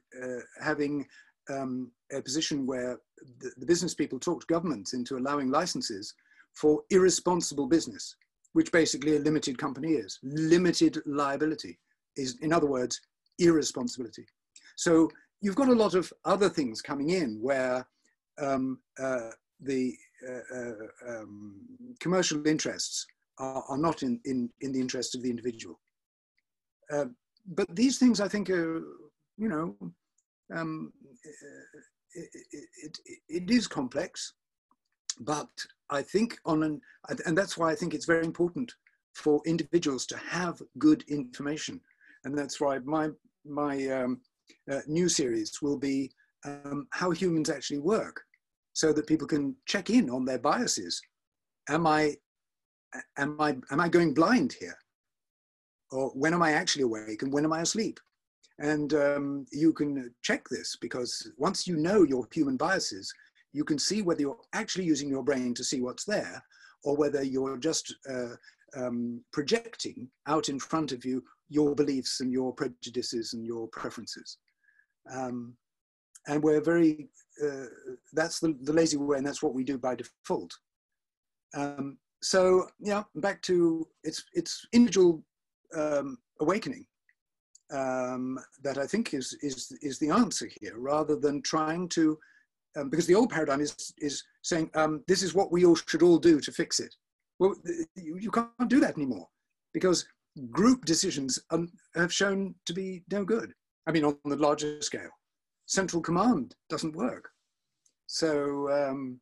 having 0.62 1.08
um, 1.50 1.92
a 2.12 2.22
position 2.22 2.66
where 2.66 3.00
the, 3.40 3.52
the, 3.58 3.66
business 3.66 3.94
people 3.94 4.20
talked 4.20 4.48
governments 4.48 4.94
into 4.94 5.18
allowing 5.18 5.50
licenses 5.50 6.14
for 6.54 6.82
irresponsible 6.90 7.68
business, 7.68 8.16
which 8.54 8.72
basically 8.72 9.16
a 9.16 9.20
limited 9.20 9.58
company 9.58 9.94
is. 9.94 10.20
Limited 10.24 11.02
liability 11.06 11.80
is, 12.16 12.38
in 12.42 12.54
other 12.54 12.68
words, 12.68 13.00
irresponsibility. 13.40 14.26
So 14.76 15.10
you've 15.42 15.56
got 15.56 15.70
a 15.70 15.74
lot 15.74 15.96
of 15.96 16.12
other 16.26 16.50
things 16.50 16.82
coming 16.82 17.10
in 17.10 17.40
where 17.42 17.86
um, 18.42 18.80
uh, 19.00 19.30
the 19.60 19.96
uh, 20.28 20.58
uh, 20.58 20.72
um, 21.10 21.56
commercial 22.00 22.46
interests 22.48 23.06
are, 23.40 23.64
are, 23.68 23.78
not 23.78 24.04
in, 24.04 24.20
in, 24.26 24.50
in 24.62 24.72
the 24.72 24.80
interest 24.80 25.16
of 25.16 25.22
the 25.22 25.30
individual. 25.30 25.80
Uh, 26.92 27.06
but 27.48 27.68
these 27.76 27.98
things, 27.98 28.22
I 28.22 28.28
think, 28.28 28.50
are, 28.50 28.82
you 29.38 29.50
know, 29.50 29.76
um, 30.56 30.94
it, 32.14 32.30
it, 32.54 32.98
it, 33.06 33.20
it 33.28 33.52
is 33.52 33.68
complex, 33.68 34.34
but 35.20 35.50
I 35.94 36.02
think 36.02 36.38
on 36.46 36.64
an, 36.64 36.82
and 37.26 37.38
that's 37.38 37.58
why 37.58 37.72
I 37.72 37.76
think 37.76 37.94
it's 37.94 38.06
very 38.06 38.26
important 38.26 38.74
for 39.14 39.42
individuals 39.46 40.06
to 40.08 40.18
have 40.18 40.62
good 40.80 41.04
information. 41.08 41.80
And 42.24 42.38
that's 42.38 42.60
why 42.60 42.80
my, 42.80 43.10
my 43.46 43.88
um, 43.90 44.22
uh, 44.72 44.80
new 44.88 45.08
series 45.08 45.62
will 45.62 45.78
be 45.78 46.12
um, 46.46 46.88
how 46.92 47.12
humans 47.12 47.50
actually 47.50 47.80
work 47.80 48.22
so 48.74 48.92
that 48.92 49.08
people 49.08 49.28
can 49.28 49.56
check 49.68 49.90
in 49.90 50.10
on 50.10 50.26
their 50.26 50.40
biases. 50.40 51.00
Am 51.70 51.86
I, 51.86 52.16
am 53.18 53.40
I, 53.40 53.58
am 53.72 53.80
I 53.80 53.88
going 53.88 54.14
blind 54.14 54.56
here? 54.60 54.78
Or 55.92 56.10
when 56.10 56.34
am 56.34 56.42
I 56.42 56.54
actually 56.54 56.84
awake 56.84 57.22
and 57.22 57.32
when 57.32 57.46
am 57.46 57.54
I 57.54 57.62
asleep? 57.62 58.00
And 58.60 58.94
um, 58.94 59.46
you 59.52 59.74
can 59.74 60.14
check 60.24 60.48
this 60.50 60.76
because 60.82 61.32
once 61.38 61.68
you 61.68 61.76
know 61.78 62.04
your 62.04 62.28
human 62.32 62.58
biases, 62.58 63.14
you 63.54 63.64
can 63.64 63.80
see 63.80 64.02
whether 64.02 64.22
you're 64.22 64.38
actually 64.54 64.86
using 64.86 65.08
your 65.08 65.24
brain 65.24 65.54
to 65.54 65.64
see 65.64 65.80
what's 65.80 66.04
there 66.04 66.44
or 66.84 66.98
whether 66.98 67.24
you're 67.24 67.58
just 67.58 67.96
uh, 68.10 68.36
um, 68.76 69.24
projecting 69.32 70.10
out 70.28 70.50
in 70.50 70.60
front 70.60 70.92
of 70.92 71.06
you 71.06 71.24
your 71.50 71.76
beliefs 71.76 72.20
and 72.20 72.32
your 72.32 72.52
prejudices 72.52 73.34
and 73.34 73.46
your 73.46 73.68
preferences. 73.68 74.38
Um, 75.14 75.56
and 76.28 76.42
we're 76.42 76.62
very, 76.62 77.10
uh, 77.44 77.66
that's 78.14 78.40
the, 78.40 78.58
the, 78.62 78.74
lazy 78.74 78.98
way 78.98 79.18
and 79.18 79.28
that's 79.28 79.44
what 79.44 79.54
we 79.54 79.64
do 79.64 79.78
by 79.78 79.96
default. 79.96 80.52
Um, 81.56 81.98
so 82.22 82.68
yeah, 82.80 83.04
back 83.16 83.42
to 83.44 83.86
it's, 84.04 84.24
it's 84.34 84.66
individual 84.74 85.24
um, 85.76 86.18
awakening 86.42 86.86
um, 87.72 88.40
that 88.64 88.78
I 88.78 88.88
think 88.88 89.14
is, 89.14 89.38
is, 89.42 89.78
is 89.82 90.00
the 90.00 90.10
answer 90.10 90.50
here 90.60 90.78
rather 90.78 91.16
than 91.16 91.42
trying 91.42 91.90
to 91.90 92.18
um, 92.76 92.90
because 92.90 93.08
the 93.08 93.16
old 93.16 93.30
paradigm 93.30 93.62
is, 93.62 93.94
is 94.00 94.24
saying 94.42 94.70
um, 94.76 95.04
this 95.08 95.24
is 95.24 95.34
what 95.34 95.52
we 95.52 95.66
all 95.66 95.76
should 95.76 96.02
all 96.02 96.18
do 96.18 96.40
to 96.40 96.52
fix 96.52 96.80
it. 96.80 96.94
Well, 97.40 97.56
you, 97.96 98.18
you 98.20 98.32
can't 98.32 98.68
do 98.68 98.80
that 98.80 98.96
anymore 98.98 99.28
because 99.74 100.06
group 100.52 100.86
decisions 100.86 101.40
um, 101.52 101.72
have 101.96 102.14
shown 102.14 102.56
to 102.66 102.74
be 102.74 103.04
no 103.12 103.24
good. 103.24 103.54
I 103.88 103.92
mean, 103.92 104.06
on 104.06 104.18
the 104.26 104.36
larger 104.36 104.82
scale, 104.82 105.10
central 105.66 106.02
command 106.02 106.56
doesn't 106.70 106.96
work. 106.96 107.30
So, 108.08 108.72
um, 108.72 109.20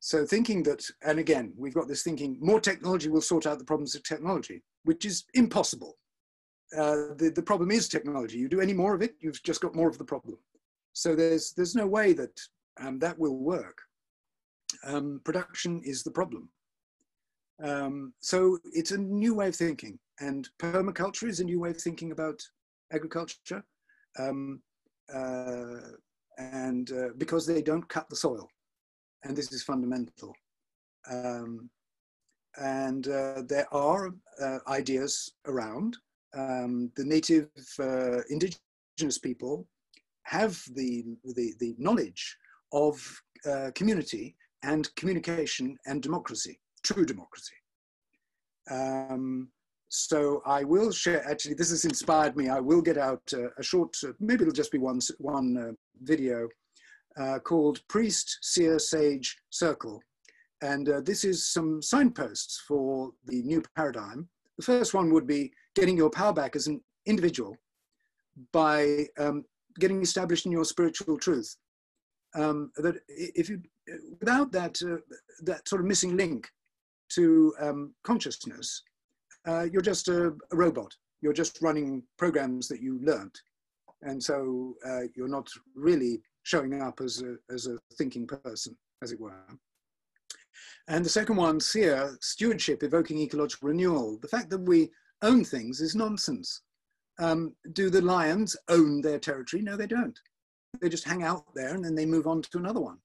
so 0.00 0.24
thinking 0.24 0.62
that, 0.64 0.84
and 1.02 1.18
again, 1.18 1.52
we've 1.56 1.74
got 1.74 1.88
this 1.88 2.02
thinking 2.02 2.38
more 2.40 2.60
technology 2.60 3.08
will 3.08 3.20
sort 3.20 3.46
out 3.46 3.58
the 3.58 3.64
problems 3.64 3.94
of 3.94 4.02
technology, 4.02 4.62
which 4.84 5.04
is 5.04 5.24
impossible. 5.34 5.96
Uh, 6.76 7.14
the, 7.16 7.32
the 7.34 7.42
problem 7.42 7.70
is 7.70 7.88
technology. 7.88 8.38
You 8.38 8.48
do 8.48 8.60
any 8.60 8.72
more 8.72 8.94
of 8.94 9.02
it, 9.02 9.14
you've 9.20 9.42
just 9.42 9.60
got 9.60 9.74
more 9.74 9.88
of 9.88 9.98
the 9.98 10.04
problem. 10.04 10.38
So 10.92 11.14
there's, 11.14 11.52
there's 11.52 11.74
no 11.74 11.86
way 11.86 12.12
that 12.14 12.40
um, 12.80 12.98
that 12.98 13.18
will 13.18 13.38
work. 13.38 13.78
Um, 14.84 15.20
production 15.24 15.80
is 15.84 16.02
the 16.02 16.10
problem. 16.10 16.48
Um, 17.62 18.14
so 18.20 18.58
it's 18.72 18.92
a 18.92 18.98
new 18.98 19.34
way 19.34 19.48
of 19.48 19.56
thinking 19.56 19.98
and 20.20 20.48
permaculture 20.58 21.28
is 21.28 21.40
a 21.40 21.44
new 21.44 21.60
way 21.60 21.70
of 21.70 21.80
thinking 21.80 22.12
about 22.12 22.40
agriculture. 22.92 23.62
Um, 24.18 24.62
uh, 25.12 25.80
and 26.38 26.90
uh, 26.92 27.08
because 27.18 27.46
they 27.46 27.60
don't 27.60 27.88
cut 27.88 28.08
the 28.08 28.16
soil 28.16 28.48
and 29.24 29.36
this 29.36 29.52
is 29.52 29.62
fundamental. 29.62 30.34
Um, 31.10 31.68
and 32.58 33.06
uh, 33.08 33.42
there 33.46 33.72
are 33.72 34.10
uh, 34.40 34.58
ideas 34.68 35.32
around. 35.46 35.96
Um, 36.34 36.90
the 36.96 37.04
native 37.04 37.48
uh, 37.78 38.22
indigenous 38.30 39.18
people 39.18 39.66
have 40.22 40.60
the, 40.74 41.04
the, 41.24 41.54
the 41.58 41.74
knowledge 41.78 42.36
of 42.72 43.22
uh, 43.48 43.70
community 43.74 44.36
and 44.62 44.94
communication 44.96 45.76
and 45.86 46.02
democracy, 46.02 46.60
true 46.82 47.04
democracy. 47.04 47.54
Um, 48.70 49.48
so 49.88 50.42
I 50.46 50.62
will 50.62 50.92
share, 50.92 51.28
actually, 51.28 51.54
this 51.54 51.70
has 51.70 51.84
inspired 51.84 52.36
me. 52.36 52.48
I 52.48 52.60
will 52.60 52.80
get 52.80 52.96
out 52.96 53.22
uh, 53.32 53.48
a 53.58 53.62
short, 53.62 53.96
uh, 54.04 54.12
maybe 54.20 54.42
it'll 54.42 54.52
just 54.52 54.70
be 54.70 54.78
one, 54.78 55.00
one 55.18 55.56
uh, 55.56 55.72
video 56.02 56.48
uh, 57.16 57.38
called 57.40 57.80
Priest, 57.88 58.38
Seer, 58.42 58.78
Sage, 58.78 59.36
Circle. 59.50 60.00
And 60.62 60.88
uh, 60.88 61.00
this 61.00 61.24
is 61.24 61.48
some 61.48 61.82
signposts 61.82 62.62
for 62.68 63.10
the 63.24 63.42
new 63.42 63.62
paradigm. 63.74 64.28
The 64.58 64.64
first 64.64 64.94
one 64.94 65.12
would 65.12 65.26
be 65.26 65.52
getting 65.74 65.96
your 65.96 66.10
power 66.10 66.32
back 66.32 66.54
as 66.54 66.66
an 66.66 66.80
individual 67.06 67.56
by 68.52 69.06
um, 69.18 69.44
getting 69.78 70.02
established 70.02 70.46
in 70.46 70.52
your 70.52 70.64
spiritual 70.64 71.18
truth. 71.18 71.56
Um, 72.34 72.70
that 72.76 72.96
if 73.08 73.48
you, 73.48 73.60
without 74.20 74.52
that, 74.52 74.80
uh, 74.82 74.98
that 75.42 75.68
sort 75.68 75.80
of 75.80 75.86
missing 75.86 76.16
link 76.16 76.48
to 77.10 77.54
um, 77.60 77.94
consciousness, 78.04 78.82
uh, 79.46 79.66
you're 79.72 79.82
just 79.82 80.08
a, 80.08 80.28
a, 80.52 80.56
robot. 80.56 80.94
You're 81.22 81.32
just 81.32 81.60
running 81.60 82.02
programs 82.18 82.68
that 82.68 82.80
you 82.80 83.00
learned. 83.02 83.34
And 84.02 84.22
so 84.22 84.76
uh, 84.86 85.02
you're 85.14 85.28
not 85.28 85.48
really 85.74 86.22
showing 86.44 86.80
up 86.80 87.00
as 87.00 87.22
a, 87.22 87.36
as 87.52 87.66
a 87.66 87.78
thinking 87.96 88.26
person, 88.26 88.76
as 89.02 89.12
it 89.12 89.20
were. 89.20 89.34
And 90.88 91.04
the 91.04 91.10
second 91.10 91.36
one, 91.36 91.60
seer, 91.60 92.16
stewardship, 92.20 92.82
evoking 92.82 93.18
ecological 93.18 93.68
renewal. 93.68 94.18
The 94.20 94.28
fact 94.28 94.50
that 94.50 94.60
we 94.60 94.90
own 95.22 95.44
things 95.44 95.80
is 95.80 95.94
nonsense. 95.94 96.62
Um, 97.18 97.54
do 97.72 97.90
the 97.90 98.00
lions 98.00 98.56
own 98.68 99.02
their 99.02 99.18
territory? 99.18 99.62
No, 99.62 99.76
they 99.76 99.86
don't. 99.86 100.18
They 100.80 100.88
just 100.88 101.04
hang 101.04 101.22
out 101.22 101.44
there 101.54 101.74
and 101.74 101.84
then 101.84 101.94
they 101.94 102.06
move 102.06 102.26
on 102.26 102.42
to 102.42 102.58
another 102.58 102.80
one. 102.80 102.98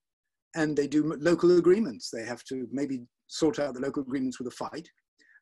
And 0.56 0.76
they 0.76 0.88
do 0.88 1.16
local 1.20 1.58
agreements. 1.58 2.10
They 2.10 2.24
have 2.24 2.44
to 2.46 2.68
maybe 2.72 3.06
sort 3.28 3.60
out 3.60 3.74
the 3.74 3.80
local 3.80 4.04
agreements 4.04 4.40
with 4.40 4.48
a 4.48 4.52
fight, 4.52 4.88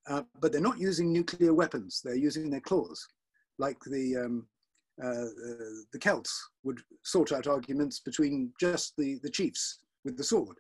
uh, 0.07 0.23
but 0.39 0.51
they're 0.51 0.61
not 0.61 0.79
using 0.79 1.11
nuclear 1.11 1.53
weapons. 1.53 2.01
They're 2.03 2.15
using 2.15 2.49
their 2.49 2.61
claws, 2.61 3.05
like 3.59 3.77
the 3.85 4.17
um, 4.17 4.47
uh, 5.03 5.07
uh, 5.07 5.81
the 5.91 5.99
Celts 5.99 6.49
would 6.63 6.79
sort 7.03 7.31
out 7.31 7.47
arguments 7.47 7.99
between 7.99 8.51
just 8.59 8.93
the 8.97 9.19
the 9.23 9.29
chiefs 9.29 9.79
with 10.03 10.17
the 10.17 10.23
sword. 10.23 10.57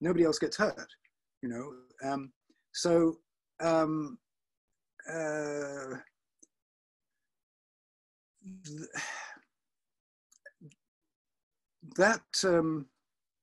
Nobody 0.00 0.24
else 0.24 0.38
gets 0.38 0.56
hurt, 0.56 0.88
you 1.42 1.48
know. 1.48 1.72
Um, 2.08 2.32
so 2.72 3.18
um, 3.60 4.18
uh, 5.10 5.96
that 11.96 12.22
um, 12.44 12.86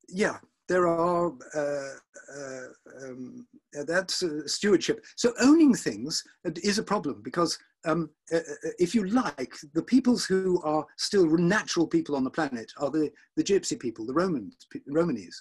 yeah 0.07 0.37
there 0.69 0.87
are 0.87 1.33
uh, 1.55 1.93
uh, 2.37 2.67
um, 3.03 3.47
that's 3.87 4.21
uh, 4.21 4.45
stewardship. 4.45 5.03
So 5.15 5.33
owning 5.41 5.73
things 5.73 6.23
is 6.63 6.77
a 6.77 6.83
problem 6.83 7.21
because 7.23 7.57
um, 7.85 8.09
uh, 8.31 8.37
uh, 8.37 8.69
if 8.77 8.93
you 8.93 9.05
like 9.05 9.53
the 9.73 9.81
peoples 9.81 10.25
who 10.25 10.61
are 10.61 10.85
still 10.97 11.25
natural 11.37 11.87
people 11.87 12.15
on 12.15 12.23
the 12.23 12.29
planet 12.29 12.71
are 12.77 12.91
the, 12.91 13.09
the 13.35 13.43
gypsy 13.43 13.79
people 13.79 14.05
the 14.05 14.13
romans 14.13 14.67
romanese 14.89 15.35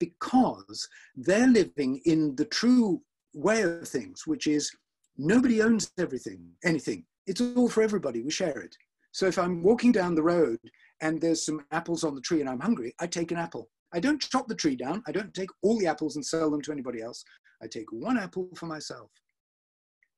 because 0.00 0.88
they're 1.16 1.46
living 1.46 2.00
in 2.06 2.34
the 2.36 2.46
true 2.46 3.00
way 3.34 3.60
of 3.62 3.86
things 3.86 4.26
which 4.26 4.46
is 4.46 4.74
nobody 5.18 5.62
owns 5.62 5.92
everything 5.98 6.40
anything. 6.64 7.04
It's 7.26 7.40
all 7.40 7.68
for 7.68 7.82
everybody. 7.82 8.22
We 8.22 8.30
share 8.30 8.60
it. 8.60 8.76
So 9.12 9.26
if 9.26 9.38
I'm 9.38 9.62
walking 9.62 9.92
down 9.92 10.14
the 10.14 10.22
road 10.22 10.58
and 11.00 11.20
there's 11.20 11.44
some 11.44 11.64
apples 11.72 12.04
on 12.04 12.14
the 12.14 12.20
tree 12.20 12.40
and 12.40 12.48
I'm 12.48 12.60
hungry, 12.60 12.94
I 13.00 13.06
take 13.06 13.30
an 13.30 13.38
apple. 13.38 13.68
I 13.92 14.00
don't 14.00 14.20
chop 14.20 14.48
the 14.48 14.54
tree 14.54 14.76
down. 14.76 15.02
I 15.06 15.12
don't 15.12 15.32
take 15.34 15.50
all 15.62 15.78
the 15.78 15.86
apples 15.86 16.16
and 16.16 16.24
sell 16.24 16.50
them 16.50 16.62
to 16.62 16.72
anybody 16.72 17.00
else. 17.00 17.24
I 17.62 17.66
take 17.66 17.90
one 17.92 18.18
apple 18.18 18.48
for 18.54 18.66
myself. 18.66 19.10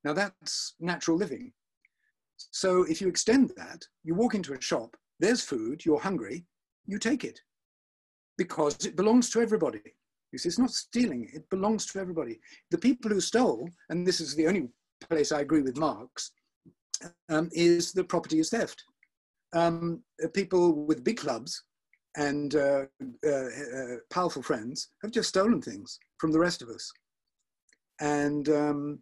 Now 0.05 0.12
that's 0.12 0.75
natural 0.81 1.17
living. 1.17 1.53
So 2.37 2.85
if 2.85 3.01
you 3.01 3.09
extend 3.09 3.53
that, 3.57 3.85
you 4.05 4.14
walk 4.14 4.35
into 4.35 4.55
a 4.55 4.61
shop, 4.61 4.97
there's 5.21 5.43
food, 5.43 5.85
you're 5.85 6.01
hungry, 6.01 6.47
you 6.87 6.99
take 6.99 7.25
it 7.25 7.41
because 8.37 8.87
it 8.87 8.97
belongs 8.97 9.29
to 9.31 9.41
everybody. 9.41 9.81
You 10.33 10.38
see, 10.38 10.49
it's 10.49 10.59
not 10.59 10.71
stealing, 10.71 11.29
it 11.33 11.49
belongs 11.51 11.87
to 11.87 11.99
everybody. 11.99 12.38
The 12.71 12.79
people 12.79 13.11
who 13.11 13.21
stole, 13.21 13.69
and 13.91 14.07
this 14.07 14.21
is 14.21 14.35
the 14.35 14.47
only 14.47 14.69
place 15.09 15.33
I 15.33 15.41
agree 15.41 15.62
with 15.62 15.77
Marx, 15.77 16.33
um, 17.29 17.49
is 17.53 17.93
that 17.93 18.09
property 18.09 18.38
is 18.38 18.51
theft. 18.51 18.83
Um, 19.52 20.02
people 20.34 20.84
with 20.87 21.04
big 21.04 21.18
clubs 21.18 21.62
and 22.16 22.54
uh, 22.54 22.84
uh, 23.26 23.30
uh, 23.30 23.96
powerful 24.11 24.42
friends 24.42 24.90
have 25.02 25.11
just 25.11 25.28
stolen 25.28 25.62
things 25.62 25.98
from 26.18 26.32
the 26.32 26.38
rest 26.38 26.62
of 26.62 26.68
us. 26.68 26.90
And 28.00 28.48
um, 28.48 28.98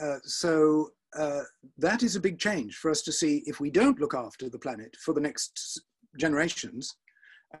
uh, 0.00 0.18
so 0.22 0.90
uh, 1.18 1.42
that 1.78 2.02
is 2.02 2.16
a 2.16 2.20
big 2.20 2.38
change 2.38 2.76
for 2.76 2.90
us 2.90 3.02
to 3.02 3.12
see 3.12 3.42
if 3.46 3.60
we 3.60 3.70
don't 3.70 4.00
look 4.00 4.14
after 4.14 4.48
the 4.48 4.58
planet 4.58 4.96
for 5.04 5.14
the 5.14 5.20
next 5.20 5.80
generations. 6.18 6.96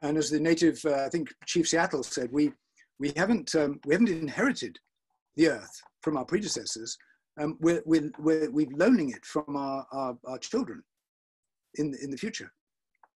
And 0.02 0.16
as 0.18 0.30
the 0.30 0.38
native, 0.38 0.84
I 0.84 1.08
think 1.08 1.32
Chief 1.46 1.68
Seattle 1.68 2.02
said, 2.02 2.30
we, 2.30 2.52
we, 2.98 3.12
haven't, 3.16 3.54
um, 3.54 3.80
we 3.86 3.94
haven't 3.94 4.10
inherited 4.10 4.78
the 5.36 5.48
earth 5.48 5.82
from 6.02 6.16
our 6.16 6.24
predecessors 6.24 6.98
um, 7.38 7.56
we're, 7.60 7.82
we're, 7.84 8.10
we're, 8.18 8.50
we're 8.50 8.68
loaning 8.74 9.10
it 9.10 9.24
from 9.24 9.56
our, 9.56 9.86
our, 9.92 10.18
our 10.26 10.38
children 10.38 10.82
in, 11.74 11.94
in 12.02 12.10
the 12.10 12.16
future. 12.16 12.52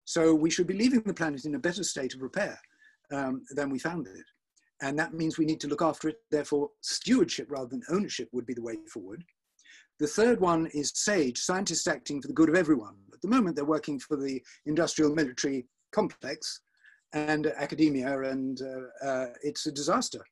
So 0.05 0.35
we 0.35 0.51
should 0.51 0.67
be 0.67 0.75
leaving 0.75 1.03
the 1.03 1.15
planet 1.15 1.45
in 1.45 1.55
a 1.55 1.59
better 1.59 1.85
state 1.85 2.15
of 2.15 2.23
repair 2.23 2.59
um, 3.13 3.43
than 3.51 3.71
we 3.71 3.79
found 3.79 4.07
it. 4.07 4.25
And 4.83 4.99
that 4.99 5.15
means 5.15 5.39
we 5.39 5.45
need 5.45 5.61
to 5.61 5.69
look 5.69 5.83
after 5.83 6.09
it. 6.09 6.17
Therefore, 6.31 6.71
stewardship 6.81 7.51
rather 7.51 7.69
than 7.69 7.83
ownership 7.91 8.29
would 8.33 8.47
be 8.47 8.55
the 8.55 8.63
way 8.63 8.77
forward. 8.93 9.23
The 9.99 10.07
third 10.07 10.41
one 10.41 10.67
is 10.73 10.93
SAGE, 10.95 11.39
scientists 11.39 11.87
acting 11.87 12.23
for 12.23 12.29
the 12.29 12.35
good 12.35 12.49
of 12.49 12.55
everyone. 12.55 12.97
At 13.13 13.21
the 13.21 13.29
moment, 13.29 13.55
they're 13.55 13.67
working 13.67 13.99
for 14.01 14.17
the 14.17 14.43
industrial 14.65 15.15
military 15.15 15.67
complex 15.93 16.61
and 17.13 17.47
academia, 17.49 18.23
and 18.23 18.63
uh, 18.63 19.07
uh, 19.07 19.27
it's 19.43 19.67
a 19.67 19.73
disaster. 19.73 20.25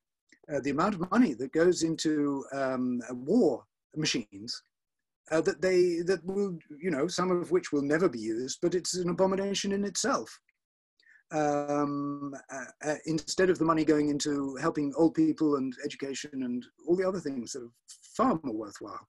Uh, 0.53 0.61
the 0.61 0.71
amount 0.71 0.95
of 0.95 1.11
money 1.11 1.35
that 1.35 1.53
goes 1.53 1.83
into 1.83 2.45
um, 2.53 3.03
war 3.11 3.65
machines 3.95 4.63
uh, 5.31 5.41
that 5.41 5.61
they 5.61 6.01
that 6.07 6.25
will 6.25 6.59
you 6.81 6.91
know 6.91 7.07
some 7.07 7.31
of 7.31 7.51
which 7.51 7.73
will 7.73 7.83
never 7.83 8.09
be 8.09 8.19
used 8.19 8.59
but 8.63 8.75
it's 8.75 8.95
an 8.95 9.11
abomination 9.11 9.73
in 9.73 9.85
itself. 9.85 10.39
Um, 11.31 12.35
uh, 12.51 12.89
uh, 12.91 12.95
instead 13.05 13.51
of 13.51 13.59
the 13.59 13.65
money 13.65 13.85
going 13.85 14.09
into 14.09 14.57
helping 14.57 14.95
old 14.97 15.13
people 15.13 15.57
and 15.57 15.75
education 15.85 16.31
and 16.43 16.65
all 16.87 16.97
the 16.97 17.07
other 17.07 17.21
things 17.21 17.53
that 17.53 17.65
are 17.65 17.73
far 18.17 18.41
more 18.43 18.55
worthwhile. 18.55 19.07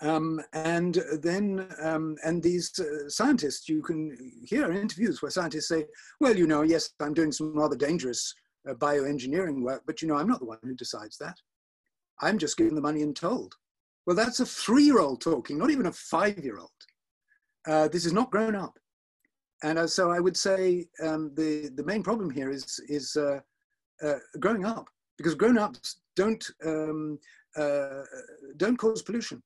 Um, 0.00 0.40
and 0.54 1.02
then 1.20 1.68
um, 1.82 2.16
and 2.24 2.42
these 2.42 2.72
uh, 2.78 3.10
scientists 3.10 3.68
you 3.68 3.82
can 3.82 4.16
hear 4.46 4.72
interviews 4.72 5.20
where 5.20 5.30
scientists 5.30 5.68
say 5.68 5.84
well 6.20 6.36
you 6.36 6.46
know 6.46 6.62
yes 6.62 6.90
i'm 7.00 7.14
doing 7.14 7.32
some 7.32 7.52
rather 7.52 7.74
dangerous 7.74 8.32
uh, 8.70 8.74
bioengineering 8.74 9.60
work 9.60 9.82
but 9.86 10.00
you 10.00 10.06
know 10.06 10.14
i'm 10.14 10.28
not 10.28 10.38
the 10.38 10.46
one 10.46 10.58
who 10.62 10.74
decides 10.74 11.18
that. 11.18 11.34
I'm 12.20 12.38
just 12.38 12.56
given 12.56 12.74
the 12.74 12.80
money 12.80 13.02
and 13.02 13.14
told. 13.14 13.54
Well, 14.08 14.16
that's 14.16 14.40
a 14.40 14.46
three 14.46 14.84
year 14.84 15.00
old 15.00 15.20
talking, 15.20 15.58
not 15.58 15.68
even 15.68 15.84
a 15.84 15.92
five 15.92 16.38
year 16.38 16.56
old. 16.56 16.70
Uh, 17.66 17.88
this 17.88 18.06
is 18.06 18.12
not 18.14 18.30
grown 18.30 18.54
up. 18.54 18.78
And 19.62 19.78
uh, 19.78 19.86
so 19.86 20.10
I 20.10 20.18
would 20.18 20.34
say 20.34 20.86
um, 21.02 21.30
the, 21.34 21.70
the 21.74 21.84
main 21.84 22.02
problem 22.02 22.30
here 22.30 22.48
is, 22.48 22.80
is 22.88 23.16
uh, 23.16 23.40
uh 24.02 24.14
growing 24.40 24.64
up, 24.64 24.88
because 25.18 25.34
grown 25.34 25.58
ups 25.58 26.00
don't, 26.16 26.42
um, 26.64 27.18
uh, 27.54 28.04
don't 28.56 28.78
cause 28.78 29.02
pollution. 29.02 29.42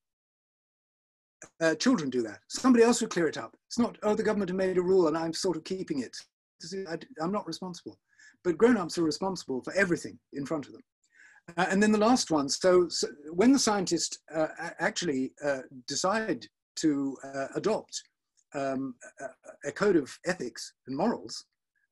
Uh, 1.60 1.74
children 1.74 2.08
do 2.08 2.22
that. 2.22 2.38
Somebody 2.46 2.84
else 2.84 3.00
would 3.00 3.10
clear 3.10 3.26
it 3.26 3.38
up. 3.38 3.56
It's 3.66 3.80
not, 3.80 3.98
oh, 4.04 4.14
the 4.14 4.22
government 4.22 4.50
have 4.50 4.56
made 4.56 4.78
a 4.78 4.82
rule 4.82 5.08
and 5.08 5.18
I'm 5.18 5.32
sort 5.32 5.56
of 5.56 5.64
keeping 5.64 6.02
it. 6.02 6.16
I'm 7.20 7.32
not 7.32 7.48
responsible. 7.48 7.98
But 8.44 8.58
grown 8.58 8.76
ups 8.76 8.96
are 8.96 9.02
responsible 9.02 9.60
for 9.64 9.72
everything 9.72 10.20
in 10.34 10.46
front 10.46 10.66
of 10.66 10.72
them. 10.72 10.82
Uh, 11.56 11.66
and 11.70 11.82
then 11.82 11.92
the 11.92 11.98
last 11.98 12.30
one. 12.30 12.48
So, 12.48 12.88
so 12.88 13.08
when 13.32 13.52
the 13.52 13.58
scientists 13.58 14.18
uh, 14.34 14.48
actually 14.78 15.32
uh, 15.44 15.60
decide 15.88 16.46
to 16.76 17.16
uh, 17.24 17.46
adopt 17.56 18.00
um, 18.54 18.94
a, 19.20 19.68
a, 19.68 19.72
code 19.72 19.96
of 19.96 20.10
ethics 20.26 20.74
and 20.86 20.96
morals, 20.96 21.44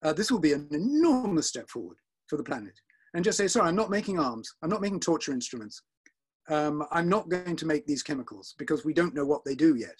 uh, 0.03 0.13
this 0.13 0.31
will 0.31 0.39
be 0.39 0.53
an 0.53 0.69
enormous 0.71 1.49
step 1.49 1.69
forward 1.69 1.97
for 2.29 2.37
the 2.37 2.45
planet. 2.45 2.73
And 3.15 3.25
just 3.25 3.39
say, 3.39 3.49
sorry, 3.49 3.69
I'm 3.69 3.77
not 3.77 3.91
making 3.91 4.19
arms. 4.19 4.49
I'm 4.63 4.71
not 4.71 4.81
making 4.81 5.01
torture 5.01 5.33
instruments. 5.33 5.83
Um, 6.49 6.85
I'm 6.93 7.09
not 7.09 7.29
going 7.29 7.57
to 7.57 7.67
make 7.67 7.87
these 7.87 8.03
chemicals 8.03 8.55
because 8.59 8.85
we 8.85 8.95
don't 8.95 9.15
know 9.15 9.27
what 9.27 9.45
they 9.45 9.55
do 9.55 9.75
yet. 9.75 9.97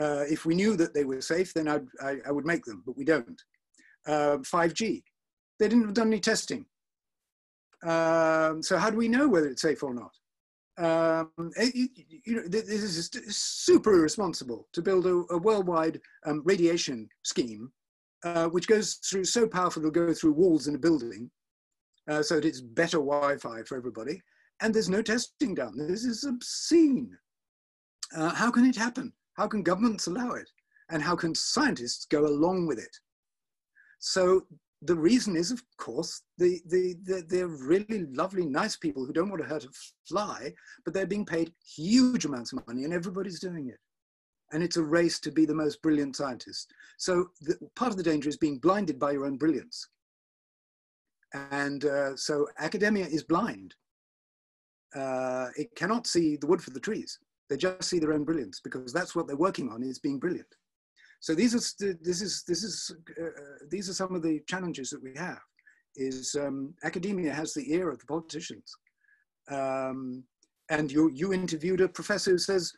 Uh, 0.00 0.24
if 0.28 0.44
we 0.44 0.54
knew 0.54 0.76
that 0.76 0.92
they 0.92 1.04
were 1.04 1.20
safe, 1.20 1.54
then 1.54 1.68
I'd, 1.68 1.86
I, 2.02 2.16
I 2.26 2.32
would 2.32 2.46
make 2.46 2.64
them, 2.64 2.82
but 2.84 2.96
we 2.96 3.04
don't. 3.04 3.40
5G, 4.08 5.02
they 5.58 5.68
didn't 5.68 5.84
have 5.84 5.94
done 5.94 6.08
any 6.08 6.20
testing. 6.20 6.64
Um, 7.86 8.62
so 8.62 8.76
how 8.76 8.90
do 8.90 8.96
we 8.96 9.08
know 9.08 9.28
whether 9.28 9.48
it's 9.48 9.62
safe 9.62 9.82
or 9.82 9.94
not? 9.94 10.12
Um, 10.78 11.30
it, 11.56 11.90
you 12.24 12.36
know, 12.36 12.48
this 12.48 12.68
is 12.68 13.10
super 13.28 13.92
irresponsible 13.94 14.68
to 14.72 14.82
build 14.82 15.06
a, 15.06 15.24
a 15.30 15.38
worldwide 15.38 16.00
um, 16.24 16.42
radiation 16.44 17.08
scheme, 17.22 17.70
uh, 18.24 18.46
which 18.48 18.66
goes 18.66 18.94
through 18.94 19.24
so 19.24 19.46
powerful 19.46 19.82
it'll 19.82 19.90
go 19.90 20.14
through 20.14 20.32
walls 20.32 20.68
in 20.68 20.74
a 20.74 20.78
building, 20.78 21.30
uh, 22.08 22.22
so 22.22 22.36
that 22.36 22.46
it's 22.46 22.60
better 22.60 22.98
Wi-Fi 22.98 23.62
for 23.64 23.76
everybody, 23.76 24.22
and 24.62 24.72
there's 24.72 24.88
no 24.88 25.02
testing 25.02 25.54
done. 25.54 25.74
This 25.76 26.04
is 26.04 26.24
obscene. 26.24 27.10
Uh, 28.16 28.34
how 28.34 28.50
can 28.50 28.64
it 28.64 28.76
happen? 28.76 29.12
How 29.34 29.46
can 29.46 29.62
governments 29.62 30.06
allow 30.06 30.32
it? 30.32 30.48
And 30.90 31.02
how 31.02 31.14
can 31.14 31.34
scientists 31.34 32.06
go 32.06 32.26
along 32.26 32.66
with 32.66 32.78
it? 32.78 32.96
So 34.00 34.46
the 34.82 34.94
reason 34.94 35.36
is, 35.36 35.50
of 35.50 35.62
course, 35.76 36.22
the, 36.38 36.60
the, 36.66 36.94
the, 37.04 37.22
they're 37.28 37.46
really 37.46 38.06
lovely, 38.12 38.46
nice 38.46 38.76
people 38.76 39.04
who 39.04 39.12
don't 39.12 39.28
want 39.28 39.42
to 39.42 39.48
hurt 39.48 39.64
a 39.64 39.68
fly, 40.08 40.52
but 40.84 40.94
they're 40.94 41.06
being 41.06 41.26
paid 41.26 41.52
huge 41.76 42.24
amounts 42.24 42.52
of 42.52 42.66
money 42.66 42.84
and 42.84 42.92
everybody's 42.92 43.40
doing 43.40 43.68
it. 43.68 43.78
And 44.52 44.62
it's 44.62 44.78
a 44.78 44.82
race 44.82 45.20
to 45.20 45.30
be 45.30 45.44
the 45.44 45.54
most 45.54 45.82
brilliant 45.82 46.16
scientist. 46.16 46.72
So 46.98 47.26
the, 47.42 47.56
part 47.76 47.90
of 47.90 47.98
the 47.98 48.02
danger 48.02 48.28
is 48.28 48.38
being 48.38 48.58
blinded 48.58 48.98
by 48.98 49.12
your 49.12 49.26
own 49.26 49.36
brilliance. 49.36 49.86
And 51.52 51.84
uh, 51.84 52.16
so 52.16 52.48
academia 52.58 53.06
is 53.06 53.22
blind. 53.22 53.74
Uh, 54.96 55.48
it 55.56 55.68
cannot 55.76 56.06
see 56.06 56.36
the 56.36 56.46
wood 56.46 56.62
for 56.62 56.70
the 56.70 56.80
trees. 56.80 57.18
They 57.48 57.56
just 57.56 57.84
see 57.84 57.98
their 57.98 58.14
own 58.14 58.24
brilliance 58.24 58.60
because 58.62 58.92
that's 58.92 59.14
what 59.14 59.26
they're 59.26 59.36
working 59.36 59.70
on 59.70 59.82
is 59.82 59.98
being 59.98 60.18
brilliant. 60.18 60.48
So 61.20 61.34
these 61.34 61.54
are 61.54 61.96
this 62.00 62.22
is 62.22 62.42
this 62.48 62.64
is 62.64 62.92
uh, 63.20 63.24
uh, 63.24 63.30
these 63.68 63.90
are 63.90 63.94
some 63.94 64.14
of 64.14 64.22
the 64.22 64.40
challenges 64.46 64.88
that 64.90 65.02
we 65.02 65.14
have. 65.16 65.38
Is 65.96 66.34
um, 66.34 66.74
academia 66.82 67.32
has 67.32 67.52
the 67.52 67.72
ear 67.72 67.90
of 67.90 67.98
the 67.98 68.06
politicians, 68.06 68.74
um, 69.50 70.24
and 70.70 70.90
you 70.90 71.10
you 71.10 71.34
interviewed 71.34 71.82
a 71.82 71.88
professor 71.88 72.30
who 72.32 72.38
says 72.38 72.72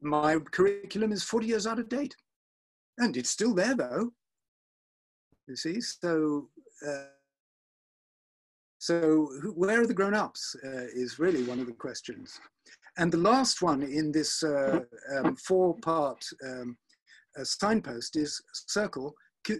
my 0.00 0.38
curriculum 0.52 1.10
is 1.10 1.24
40 1.24 1.46
years 1.46 1.66
out 1.66 1.80
of 1.80 1.88
date, 1.88 2.14
and 2.98 3.16
it's 3.16 3.30
still 3.30 3.54
there 3.54 3.74
though. 3.74 4.12
You 5.48 5.56
see, 5.56 5.80
so. 5.80 6.48
Uh, 6.86 7.04
so 8.82 9.28
who, 9.42 9.52
where 9.52 9.82
are 9.82 9.86
the 9.86 9.92
grown-ups 9.92 10.56
uh, 10.64 10.86
is 10.94 11.18
really 11.18 11.42
one 11.42 11.60
of 11.60 11.66
the 11.66 11.74
questions. 11.74 12.40
And 12.96 13.12
the 13.12 13.18
last 13.18 13.60
one 13.60 13.82
in 13.82 14.10
this 14.10 14.42
uh, 14.42 14.80
um, 15.18 15.36
four-part 15.36 16.24
um, 16.42 16.78
uh, 17.38 17.44
signpost 17.44 18.16
is 18.16 18.40
CIRCLE, 18.68 19.12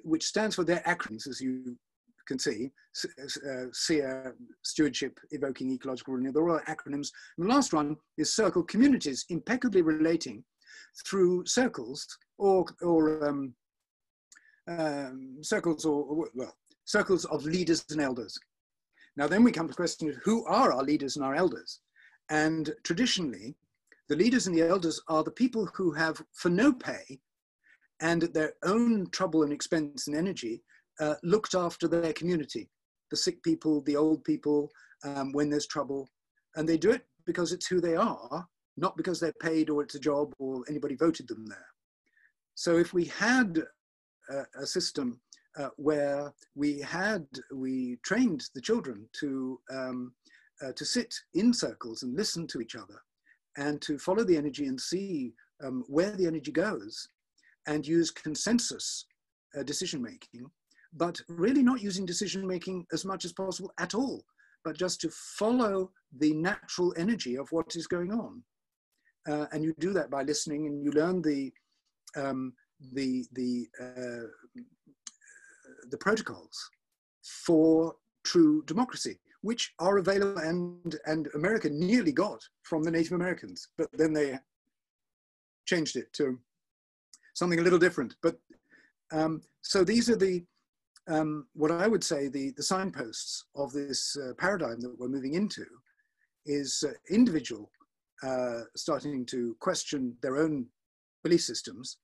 which 0.04 0.24
stands 0.24 0.56
for 0.56 0.64
their 0.64 0.80
acronyms, 0.87 1.26
as 1.28 1.40
you 1.40 1.76
can 2.26 2.38
see, 2.38 2.70
uh, 3.44 4.30
Stewardship, 4.62 5.18
Evoking 5.33 5.72
Ecological 5.72 6.14
Renewal, 6.14 6.33
they're 6.33 6.48
all 6.48 6.61
acronyms. 6.68 7.11
And 7.37 7.46
the 7.46 7.54
last 7.54 7.72
one 7.72 7.96
is 8.18 8.35
CIRCLE, 8.35 8.68
Communities 8.68 9.24
Impeccably 9.30 9.83
Relating 9.83 10.44
through 11.06 11.44
circles 11.46 12.06
or, 12.38 12.64
or 12.83 13.28
um, 13.28 13.54
um, 14.68 15.38
circles 15.42 15.85
or, 15.85 16.28
well, 16.35 16.54
circles 16.85 17.24
of 17.26 17.44
leaders 17.44 17.85
and 17.90 18.00
elders. 18.00 18.38
Now 19.16 19.26
then 19.26 19.44
we 19.44 19.52
come 19.52 19.66
to 19.66 19.72
the 19.72 19.76
question 19.76 20.09
of 20.09 20.16
who 20.24 20.44
are 20.46 20.72
our 20.72 20.83
leaders 20.83 21.16
and 21.16 21.24
our 21.24 21.35
elders? 21.35 21.80
And 22.28 22.72
traditionally, 22.85 23.56
the 24.09 24.16
leaders 24.16 24.46
and 24.46 24.56
the 24.56 24.66
elders 24.66 25.00
are 25.09 25.24
the 25.24 25.30
people 25.30 25.68
who 25.74 25.92
have, 25.92 26.22
for 26.33 26.48
no 26.48 26.72
pay 26.72 27.20
and 28.01 28.25
at 28.25 28.35
their 28.35 28.55
own 28.65 29.09
trouble 29.11 29.43
and 29.43 29.53
expense 29.53 30.07
and 30.07 30.17
energy, 30.17 30.63
uh, 31.01 31.15
looked 31.23 31.55
after 31.55 31.89
their 31.89 32.13
community, 32.13 32.71
the 33.11 33.17
sick 33.17 33.43
people, 33.43 33.83
the 33.83 33.97
old 33.97 34.23
people, 34.25 34.71
um, 35.05 35.33
when 35.33 35.51
there's 35.51 35.67
trouble. 35.67 36.09
And 36.57 36.69
they 36.69 36.77
do 36.77 36.91
it 36.91 37.07
because 37.27 37.53
it's 37.53 37.67
who 37.67 37.81
they 37.81 37.97
are, 37.97 38.47
not 38.77 38.97
because 38.97 39.21
they're 39.21 39.35
paid 39.41 39.71
or 39.71 39.83
it's 39.83 39.95
a 39.95 40.01
job 40.01 40.33
or 40.39 40.63
anybody 40.69 40.97
voted 40.97 41.29
them 41.29 41.47
there. 41.47 41.67
So 42.55 42.77
if 42.77 42.93
we 42.93 43.07
had 43.07 43.63
a, 44.31 44.45
a 44.63 44.67
system 44.67 45.21
uh, 45.59 45.69
where 45.77 46.33
we 46.55 46.81
had, 46.81 47.27
we 47.55 47.99
trained 48.03 48.45
the 48.55 48.61
children 48.61 49.09
to 49.21 49.61
um, 49.71 50.13
uh, 50.63 50.73
to 50.77 50.85
sit 50.85 51.15
in 51.35 51.53
circles 51.55 52.03
and 52.03 52.15
listen 52.15 52.47
to 52.47 52.61
each 52.61 52.77
other 52.77 53.01
and 53.57 53.81
to 53.81 53.99
follow 53.99 54.25
the 54.25 54.37
energy 54.37 54.67
and 54.67 54.79
see 54.79 55.33
um, 55.65 55.85
where 55.89 56.11
the 56.13 56.27
energy 56.27 56.53
goes 56.53 57.09
and 57.66 57.87
use 57.87 58.11
consensus 58.11 59.05
uh, 59.59 59.62
decision 59.62 60.03
making, 60.03 60.51
but 60.92 61.20
really 61.29 61.62
not 61.62 61.83
using 61.83 62.07
decision 62.07 62.46
making 62.46 62.87
as 62.92 63.05
much 63.05 63.25
as 63.25 63.33
possible 63.33 63.73
at 63.79 63.94
all, 63.94 64.25
but 64.64 64.77
just 64.77 65.01
to 65.01 65.11
follow 65.38 65.90
the 66.18 66.33
natural 66.35 66.94
energy 66.96 67.37
of 67.37 67.49
what 67.51 67.77
is 67.77 67.87
going 67.87 68.12
on. 68.12 68.42
Uh, 69.29 69.46
and 69.53 69.62
you 69.62 69.75
do 69.79 69.92
that 69.92 70.11
by 70.11 70.23
listening 70.23 70.66
and 70.66 70.83
you 70.83 70.90
learn 70.92 71.20
the, 71.23 71.53
um, 72.16 72.53
the, 72.92 73.25
the, 73.33 73.66
uh, 73.81 74.62
the 75.90 75.99
protocols 75.99 76.70
for 77.23 77.94
true 78.25 78.62
democracy 78.66 79.18
which 79.42 79.73
are 79.79 79.99
available 79.99 80.38
and, 80.38 80.96
and 81.07 81.29
America 81.35 81.68
nearly 81.70 82.12
got 82.12 82.40
from 82.62 82.83
the 82.83 82.90
Native 82.90 83.12
Americans, 83.12 83.68
but 83.79 83.88
then 83.92 84.12
they 84.12 84.38
changed 85.66 85.96
it 85.96 86.12
to 86.12 86.38
something 87.40 87.59
a 87.59 87.62
little 87.62 87.79
different. 87.79 88.14
But 88.22 88.37
um, 89.12 89.40
so 89.62 89.83
these 89.83 90.09
are 90.11 90.16
the, 90.16 90.44
um, 91.09 91.46
what 91.55 91.72
I 91.72 91.88
would 91.88 92.05
say, 92.05 92.29
the, 92.29 92.53
the 92.57 92.62
signposts 92.62 93.46
of 93.57 93.72
this 93.72 94.16
uh, 94.16 94.35
paradigm 94.38 94.79
that 94.81 94.96
we're 94.98 95.09
moving 95.09 95.35
into 95.35 95.64
is 96.44 96.85
uh, 96.87 96.92
individual 97.09 97.70
uh, 98.22 98.61
starting 98.76 99.24
to 99.26 99.57
question 99.59 100.14
their 100.22 100.37
own 100.37 100.66
belief 101.24 101.42
systems 101.42 101.96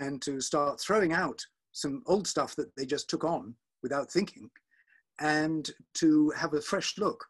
and 0.00 0.20
to 0.22 0.40
start 0.40 0.80
throwing 0.80 1.12
out 1.12 1.40
some 1.70 2.02
old 2.06 2.26
stuff 2.26 2.56
that 2.56 2.74
they 2.76 2.84
just 2.84 3.08
took 3.08 3.24
on 3.24 3.54
without 3.84 4.10
thinking 4.10 4.50
and 5.20 5.70
to 5.94 6.30
have 6.36 6.54
a 6.54 6.60
fresh 6.60 6.98
look 6.98 7.24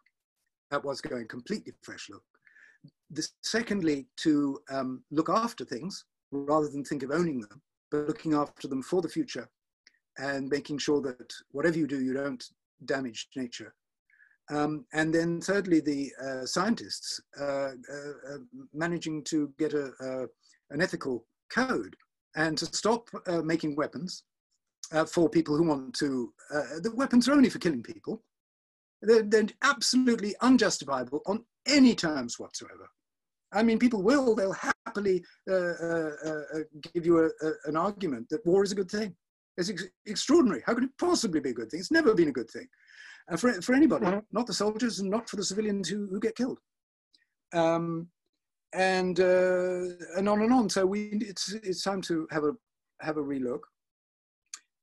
at 0.73 0.83
what's 0.83 1.03
going, 1.03 1.29
completely 1.29 1.75
fresh 1.83 2.09
look. 2.11 2.23
The, 3.11 3.29
secondly, 3.43 4.07
to 4.23 4.59
um, 4.71 5.05
look 5.11 5.29
after 5.29 5.65
things 5.67 6.07
rather 6.35 6.69
than 6.69 6.85
think 6.85 7.03
of 7.03 7.11
owning 7.11 7.41
them, 7.41 7.63
but 7.91 8.07
looking 8.09 8.35
after 8.35 8.69
them 8.69 8.83
for 8.83 9.01
the 9.03 9.09
future 9.09 9.49
and 10.19 10.49
making 10.49 10.79
sure 10.79 11.01
that 11.01 11.33
whatever 11.51 11.79
you 11.79 11.87
do, 11.87 12.01
you 12.01 12.13
don't 12.13 12.45
damage 12.85 13.29
nature. 13.37 13.75
Um, 14.51 14.85
and 14.93 15.13
then 15.13 15.41
thirdly, 15.41 15.81
the 15.81 16.13
uh, 16.23 16.47
scientists 16.47 17.21
uh, 17.41 17.45
uh, 17.45 18.35
uh 18.35 18.39
managing 18.75 19.25
to 19.25 19.53
get 19.59 19.73
a, 19.73 20.29
an 20.71 20.83
ethical 20.83 21.27
code 21.51 21.97
and 22.37 22.59
to 22.59 22.67
stop 22.67 23.09
uh, 23.27 23.41
making 23.43 23.77
weapons 23.77 24.25
uh, 24.93 25.05
for 25.05 25.31
people 25.31 25.57
who 25.57 25.65
want 25.65 25.95
to, 25.95 26.33
the 26.83 26.93
weapons 26.95 27.29
are 27.29 27.33
only 27.33 27.49
for 27.49 27.59
killing 27.59 27.83
people. 27.83 28.23
They're, 29.01 29.23
they're, 29.23 29.47
absolutely 29.63 30.35
unjustifiable 30.41 31.23
on 31.27 31.45
any 31.67 31.95
terms 31.95 32.39
whatsoever. 32.39 32.89
I 33.55 33.63
mean, 33.63 33.79
people 33.79 34.03
will, 34.03 34.35
they'll 34.35 34.53
happily 34.53 35.25
uh, 35.49 35.55
uh, 35.55 36.11
uh 36.25 36.41
give 36.93 37.07
you 37.07 37.19
a, 37.21 37.47
a, 37.47 37.53
an 37.67 37.77
argument 37.77 38.29
that 38.31 38.45
war 38.45 38.65
is 38.65 38.73
a 38.73 38.75
good 38.75 38.91
thing. 38.91 39.15
It's 39.57 39.71
ex 39.71 39.85
extraordinary. 40.07 40.63
How 40.67 40.75
could 40.75 40.85
it 40.85 40.99
possibly 40.99 41.41
be 41.41 41.51
a 41.51 41.55
good 41.55 41.71
thing? 41.71 41.81
It's 41.81 41.91
never 41.91 42.15
been 42.15 42.29
a 42.29 42.33
good 42.33 42.51
thing. 42.51 42.67
And 43.29 43.41
for, 43.41 43.53
for 43.63 43.75
anybody, 43.75 44.07
mm-hmm. 44.07 44.19
not 44.33 44.47
the 44.47 44.53
soldiers 44.53 44.99
and 45.01 45.11
not 45.11 45.29
for 45.31 45.37
the 45.37 45.45
civilians 45.45 45.89
who, 45.89 46.09
who 46.09 46.21
get 46.21 46.37
killed. 46.37 46.59
Um, 47.53 48.09
and, 48.75 49.19
uh, 49.21 49.95
and 50.17 50.29
on 50.29 50.43
and 50.43 50.53
on. 50.53 50.69
So 50.69 50.85
we, 50.85 51.11
it's, 51.21 51.53
it's 51.53 51.83
time 51.83 52.03
to 52.03 52.27
have 52.31 52.45
a, 52.45 52.53
have 53.01 53.17
a 53.17 53.23
relook 53.23 53.61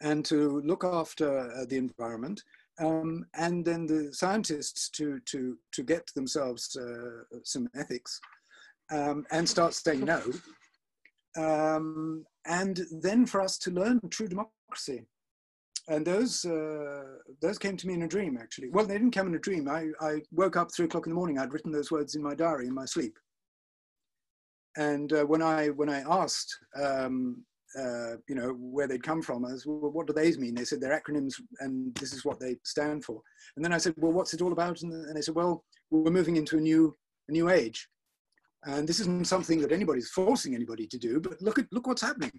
and 0.01 0.25
to 0.25 0.61
look 0.61 0.83
after 0.83 1.39
uh, 1.39 1.65
the 1.67 1.77
environment. 1.77 2.41
Um, 2.79 3.25
and 3.35 3.63
then 3.63 3.85
the 3.85 4.13
scientists 4.13 4.89
to, 4.91 5.19
to, 5.25 5.57
to 5.73 5.83
get 5.83 6.07
themselves 6.15 6.75
uh, 6.75 7.37
some 7.43 7.69
ethics 7.75 8.19
um, 8.91 9.25
and 9.31 9.47
start 9.47 9.73
saying 9.73 10.05
no. 10.05 10.21
Um, 11.37 12.25
and 12.45 12.81
then 13.01 13.25
for 13.25 13.41
us 13.41 13.57
to 13.59 13.71
learn 13.71 13.99
true 14.09 14.27
democracy. 14.27 15.03
And 15.87 16.05
those, 16.05 16.45
uh, 16.45 17.03
those 17.41 17.57
came 17.57 17.75
to 17.77 17.87
me 17.87 17.95
in 17.95 18.03
a 18.03 18.07
dream, 18.07 18.37
actually. 18.39 18.69
Well, 18.69 18.85
they 18.85 18.93
didn't 18.93 19.15
come 19.15 19.27
in 19.27 19.35
a 19.35 19.39
dream. 19.39 19.67
I, 19.67 19.87
I 19.99 20.21
woke 20.31 20.55
up 20.55 20.71
three 20.71 20.85
o'clock 20.85 21.07
in 21.07 21.11
the 21.11 21.15
morning. 21.15 21.37
I'd 21.37 21.53
written 21.53 21.71
those 21.71 21.91
words 21.91 22.15
in 22.15 22.21
my 22.21 22.35
diary 22.35 22.67
in 22.67 22.75
my 22.75 22.85
sleep. 22.85 23.17
And 24.77 25.11
uh, 25.11 25.25
when 25.25 25.41
I 25.41 25.67
when 25.67 25.89
I 25.89 26.01
asked 26.07 26.57
um, 26.81 27.43
uh, 27.77 28.15
you 28.27 28.35
know, 28.35 28.49
where 28.59 28.87
they'd 28.87 29.03
come 29.03 29.21
from. 29.21 29.45
I 29.45 29.53
was, 29.53 29.65
well, 29.65 29.91
what 29.91 30.07
do 30.07 30.13
these 30.13 30.37
mean? 30.37 30.55
They 30.55 30.65
said 30.65 30.81
they're 30.81 30.99
acronyms 30.99 31.35
and 31.59 31.93
this 31.95 32.13
is 32.13 32.25
what 32.25 32.39
they 32.39 32.57
stand 32.63 33.05
for. 33.05 33.21
And 33.55 33.63
then 33.63 33.73
I 33.73 33.77
said, 33.77 33.93
well, 33.97 34.11
what's 34.11 34.33
it 34.33 34.41
all 34.41 34.51
about? 34.51 34.81
And, 34.81 34.91
and 34.91 35.15
they 35.15 35.21
said, 35.21 35.35
well, 35.35 35.63
we're 35.89 36.11
moving 36.11 36.35
into 36.35 36.57
a 36.57 36.61
new, 36.61 36.95
a 37.29 37.31
new 37.31 37.49
age. 37.49 37.87
And 38.65 38.87
this 38.87 38.99
isn't 38.99 39.27
something 39.27 39.59
that 39.61 39.71
anybody's 39.71 40.09
forcing 40.09 40.53
anybody 40.53 40.87
to 40.87 40.97
do, 40.97 41.19
but 41.19 41.41
look 41.41 41.57
at, 41.57 41.65
look 41.71 41.87
what's 41.87 42.01
happening. 42.01 42.31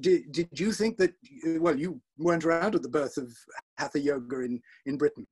Did, 0.00 0.32
did 0.32 0.48
you 0.58 0.72
think 0.72 0.96
that, 0.98 1.12
well, 1.58 1.78
you 1.78 2.00
weren't 2.18 2.44
around 2.44 2.74
at 2.74 2.82
the 2.82 2.88
birth 2.88 3.16
of 3.16 3.30
Hatha 3.78 4.00
Yoga 4.00 4.40
in, 4.40 4.60
in 4.86 4.96
Britain, 4.96 5.26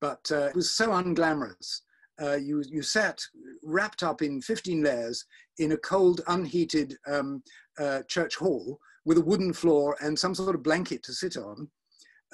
but 0.00 0.20
uh, 0.30 0.46
it 0.46 0.54
was 0.54 0.72
so 0.72 0.88
unglamorous. 0.88 1.82
Uh, 2.20 2.36
you, 2.36 2.62
you 2.68 2.82
sat 2.82 3.20
wrapped 3.62 4.02
up 4.02 4.22
in 4.22 4.40
15 4.40 4.82
layers 4.82 5.24
in 5.58 5.72
a 5.72 5.76
cold, 5.78 6.22
unheated 6.28 6.96
um, 7.06 7.42
uh, 7.78 8.00
church 8.08 8.36
hall 8.36 8.78
with 9.04 9.18
a 9.18 9.22
wooden 9.22 9.52
floor 9.52 9.96
and 10.00 10.18
some 10.18 10.34
sort 10.34 10.54
of 10.54 10.62
blanket 10.62 11.02
to 11.02 11.12
sit 11.12 11.36
on, 11.36 11.68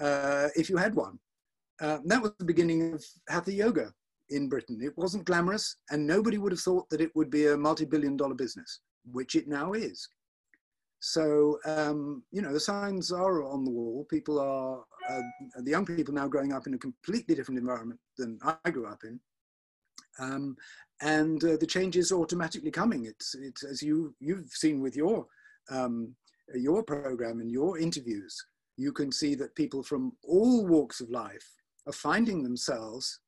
uh, 0.01 0.49
if 0.57 0.71
you 0.71 0.77
had 0.77 0.95
one. 0.95 1.19
Uh, 1.81 1.99
that 2.05 2.23
was 2.23 2.33
the 2.39 2.45
beginning 2.45 2.95
of 2.95 3.05
Hatha 3.29 3.53
Yoga. 3.53 3.93
In 4.31 4.49
Britain. 4.49 4.81
It 4.83 4.97
wasn't 4.97 5.25
glamorous, 5.25 5.77
and 5.91 6.07
nobody 6.07 6.39
would 6.39 6.53
have 6.53 6.61
thought 6.61 6.89
that 6.91 7.01
it 7.01 7.11
would 7.15 7.31
be 7.31 7.47
a 7.47 7.57
multi-billion 7.57 8.17
dollar 8.17 8.35
business, 8.35 8.81
which 9.05 9.35
it 9.35 9.49
now 9.49 9.73
is. 9.73 10.09
So, 11.01 11.59
um, 11.65 12.23
you 12.31 12.43
know, 12.43 12.53
the 12.53 12.61
signs 12.61 13.11
are 13.11 13.43
on 13.43 13.65
the 13.65 13.71
wall. 13.71 14.07
People 14.09 14.39
are, 14.39 14.85
uh, 15.11 15.21
the 15.59 15.71
young 15.71 15.85
people 15.85 16.15
now 16.15 16.29
growing 16.29 16.53
up 16.53 16.69
in 16.69 16.75
a 16.75 16.79
completely 16.79 17.35
different 17.35 17.59
environment 17.59 17.99
than 18.17 18.39
I 18.43 18.71
grew 18.71 18.87
up 18.87 19.01
in. 19.03 19.19
Um, 20.21 20.57
and 21.01 21.43
uh, 21.43 21.57
the 21.57 21.67
change 21.67 21.97
is 21.97 22.13
automatically 22.13 22.71
coming. 22.71 23.07
It's, 23.07 23.35
it's 23.35 23.65
as 23.65 23.83
you, 23.83 24.15
you've 24.21 24.51
seen 24.51 24.81
with 24.81 24.95
your, 24.95 25.27
um, 25.71 26.15
your 26.55 26.85
program 26.85 27.41
and 27.41 27.51
your 27.51 27.79
interviews, 27.79 28.37
you 28.77 28.93
can 28.93 29.11
see 29.11 29.35
that 29.35 29.57
people 29.57 29.83
from 29.83 30.13
all 30.23 30.65
walks 30.67 31.01
of 31.01 31.11
life 31.11 31.51
are 31.89 31.93
finding 31.93 32.45
themselves 32.45 33.19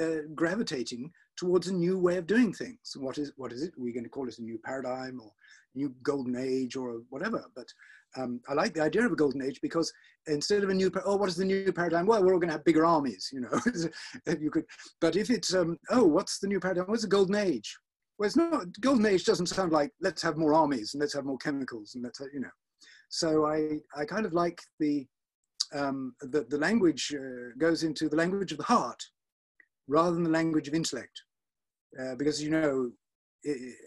uh, 0.00 0.28
gravitating 0.34 1.10
towards 1.36 1.68
a 1.68 1.74
new 1.74 1.98
way 1.98 2.16
of 2.16 2.26
doing 2.26 2.52
things. 2.52 2.96
What 2.96 3.18
is, 3.18 3.32
what 3.36 3.52
is 3.52 3.62
it? 3.62 3.72
We're 3.76 3.92
going 3.92 4.04
to 4.04 4.10
call 4.10 4.28
it 4.28 4.38
a 4.38 4.42
new 4.42 4.58
paradigm 4.58 5.20
or 5.20 5.32
new 5.74 5.94
golden 6.02 6.36
age 6.36 6.76
or 6.76 7.00
whatever. 7.10 7.44
But 7.54 7.66
um, 8.16 8.40
I 8.48 8.54
like 8.54 8.74
the 8.74 8.82
idea 8.82 9.04
of 9.04 9.12
a 9.12 9.16
golden 9.16 9.42
age 9.42 9.60
because 9.60 9.92
instead 10.26 10.62
of 10.62 10.70
a 10.70 10.74
new, 10.74 10.90
oh, 11.04 11.16
what 11.16 11.28
is 11.28 11.36
the 11.36 11.44
new 11.44 11.72
paradigm? 11.72 12.06
Well, 12.06 12.22
we're 12.22 12.34
all 12.34 12.40
going 12.40 12.48
to 12.48 12.54
have 12.54 12.64
bigger 12.64 12.84
armies, 12.84 13.30
you 13.32 13.40
know. 13.40 13.60
you 14.40 14.50
could, 14.50 14.64
but 15.00 15.16
if 15.16 15.30
it's, 15.30 15.54
um, 15.54 15.78
oh, 15.90 16.04
what's 16.04 16.38
the 16.38 16.46
new 16.46 16.60
paradigm? 16.60 16.84
What's 16.86 17.02
the 17.02 17.08
golden 17.08 17.34
age? 17.34 17.76
Well, 18.18 18.26
it's 18.26 18.36
not. 18.36 18.66
Golden 18.80 19.06
age 19.06 19.24
doesn't 19.24 19.46
sound 19.46 19.72
like 19.72 19.90
let's 20.00 20.22
have 20.22 20.36
more 20.36 20.54
armies 20.54 20.94
and 20.94 21.00
let's 21.00 21.14
have 21.14 21.24
more 21.24 21.38
chemicals 21.38 21.92
and 21.94 22.04
let's, 22.04 22.20
you 22.32 22.40
know. 22.40 22.50
So 23.08 23.46
I, 23.46 23.78
I 23.96 24.04
kind 24.04 24.26
of 24.26 24.32
like 24.32 24.60
the, 24.78 25.06
um, 25.72 26.14
the, 26.20 26.46
the 26.48 26.58
language 26.58 27.12
uh, 27.18 27.50
goes 27.58 27.82
into 27.82 28.08
the 28.08 28.16
language 28.16 28.52
of 28.52 28.58
the 28.58 28.64
heart 28.64 29.02
rather 29.86 30.12
than 30.12 30.24
the 30.24 30.30
language 30.30 30.68
of 30.68 30.74
intellect. 30.74 31.22
Uh, 32.00 32.14
because 32.16 32.42
you 32.42 32.50
know, 32.50 32.90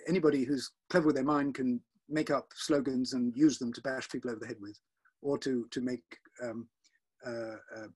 anybody 0.07 0.43
who's 0.43 0.71
clever 0.89 1.07
with 1.07 1.15
their 1.15 1.25
mind 1.25 1.55
can 1.55 1.81
make 2.09 2.31
up 2.31 2.47
slogans 2.55 3.13
and 3.13 3.35
use 3.35 3.57
them 3.57 3.73
to 3.73 3.81
bash 3.81 4.09
people 4.09 4.31
over 4.31 4.39
the 4.39 4.47
head 4.47 4.57
with, 4.61 4.79
or 5.21 5.37
to 5.37 5.67
to 5.71 5.81
make 5.81 6.03
um, 6.43 6.67
uh, 7.25 7.57
uh, 7.75 7.87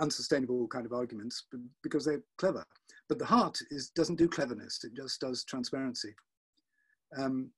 unsustainable 0.00 0.66
kind 0.68 0.86
of 0.86 0.92
arguments 0.92 1.44
because 1.82 2.04
they're 2.04 2.22
clever. 2.38 2.64
But 3.08 3.18
the 3.18 3.26
heart 3.26 3.58
is 3.70 3.90
doesn't 3.90 4.16
do 4.16 4.28
cleverness; 4.28 4.82
it 4.84 4.94
just 4.94 5.20
does 5.20 5.44
transparency. 5.44 6.14
Um, 7.16 7.50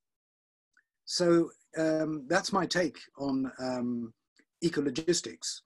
so 1.05 1.51
um, 1.79 2.27
that's 2.29 2.53
my 2.53 2.67
take 2.67 2.99
on 3.19 3.51
um, 3.59 4.13
ecologistics. 4.65 5.61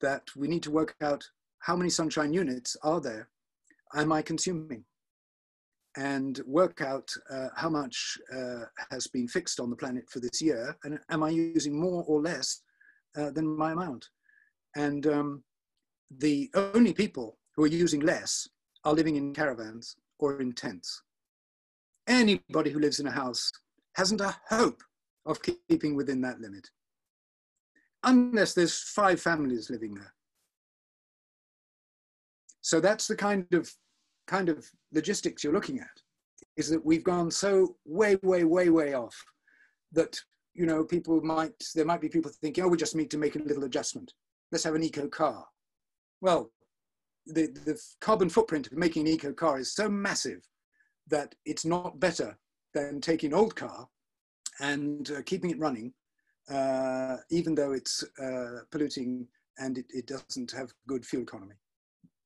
That 0.00 0.22
we 0.36 0.46
need 0.46 0.62
to 0.62 0.70
work 0.70 0.94
out 1.02 1.24
how 1.58 1.76
many 1.76 1.90
sunshine 1.90 2.32
units 2.32 2.76
are 2.82 3.00
there. 3.00 3.28
Am 3.94 4.12
I 4.12 4.22
consuming? 4.22 4.84
and 5.98 6.40
work 6.46 6.80
out 6.80 7.08
uh, 7.30 7.48
how 7.56 7.68
much 7.68 8.18
uh, 8.32 8.64
has 8.90 9.08
been 9.08 9.26
fixed 9.26 9.58
on 9.58 9.68
the 9.68 9.76
planet 9.76 10.04
for 10.08 10.20
this 10.20 10.40
year, 10.40 10.76
and 10.84 10.98
am 11.10 11.24
I 11.24 11.30
using 11.30 11.78
more 11.78 12.04
or 12.06 12.20
less 12.20 12.62
uh, 13.16 13.30
than 13.30 13.56
my 13.56 13.72
amount? 13.72 14.08
And 14.76 15.06
um, 15.06 15.44
the 16.10 16.50
only 16.54 16.92
people 16.92 17.36
who 17.56 17.64
are 17.64 17.68
using 17.68 18.00
less 18.00 18.48
are 18.84 18.94
living 18.94 19.16
in 19.16 19.34
caravans 19.34 19.96
or 20.20 20.40
in 20.40 20.52
tents. 20.52 21.02
Anybody 22.06 22.70
who 22.70 22.78
lives 22.78 23.00
in 23.00 23.08
a 23.08 23.10
house 23.10 23.50
hasn't 23.96 24.20
a 24.20 24.36
hope 24.48 24.82
of 25.26 25.40
keeping 25.42 25.96
within 25.96 26.20
that 26.20 26.40
limit, 26.40 26.70
unless 28.04 28.54
there's 28.54 28.82
five 28.82 29.20
families 29.20 29.68
living 29.68 29.94
there. 29.94 30.14
So 32.68 32.80
that's 32.80 33.06
the 33.06 33.16
kind 33.16 33.46
of 33.54 33.72
kind 34.26 34.50
of 34.50 34.70
logistics 34.92 35.42
you're 35.42 35.54
looking 35.54 35.80
at 35.80 36.02
is 36.58 36.68
that 36.68 36.84
we've 36.84 37.02
gone 37.02 37.30
so 37.30 37.76
way, 37.86 38.16
way, 38.22 38.44
way, 38.44 38.68
way 38.68 38.92
off 38.92 39.16
that, 39.92 40.20
you 40.52 40.66
know, 40.66 40.84
people 40.84 41.18
might, 41.22 41.54
there 41.74 41.86
might 41.86 42.02
be 42.02 42.10
people 42.10 42.30
thinking, 42.30 42.62
oh, 42.62 42.68
we 42.68 42.76
just 42.76 42.94
need 42.94 43.10
to 43.10 43.16
make 43.16 43.36
a 43.36 43.38
little 43.38 43.64
adjustment. 43.64 44.12
Let's 44.52 44.64
have 44.64 44.74
an 44.74 44.82
eco 44.82 45.08
car. 45.08 45.46
Well, 46.20 46.50
the, 47.24 47.46
the 47.46 47.80
carbon 48.02 48.28
footprint 48.28 48.66
of 48.66 48.76
making 48.76 49.08
an 49.08 49.14
eco 49.14 49.32
car 49.32 49.58
is 49.58 49.74
so 49.74 49.88
massive 49.88 50.46
that 51.06 51.34
it's 51.46 51.64
not 51.64 51.98
better 51.98 52.36
than 52.74 53.00
taking 53.00 53.32
an 53.32 53.38
old 53.38 53.56
car 53.56 53.88
and 54.60 55.10
uh, 55.12 55.22
keeping 55.24 55.52
it 55.52 55.58
running, 55.58 55.94
uh, 56.50 57.16
even 57.30 57.54
though 57.54 57.72
it's 57.72 58.04
uh, 58.22 58.58
polluting 58.70 59.26
and 59.56 59.78
it, 59.78 59.86
it 59.88 60.06
doesn't 60.06 60.50
have 60.50 60.70
good 60.86 61.06
fuel 61.06 61.22
economy 61.22 61.54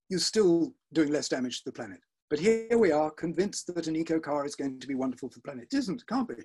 you're 0.08 0.20
still 0.20 0.74
doing 0.92 1.10
less 1.10 1.28
damage 1.28 1.58
to 1.58 1.64
the 1.66 1.72
planet. 1.72 2.00
But 2.30 2.38
here 2.38 2.78
we 2.78 2.92
are 2.92 3.10
convinced 3.10 3.74
that 3.74 3.86
an 3.86 3.96
eco 3.96 4.18
car 4.18 4.46
is 4.46 4.54
going 4.54 4.80
to 4.80 4.86
be 4.86 4.94
wonderful 4.94 5.28
for 5.28 5.34
the 5.38 5.42
planet. 5.42 5.68
It 5.72 5.76
isn't, 5.76 6.00
it 6.00 6.06
can't 6.06 6.28
be. 6.28 6.42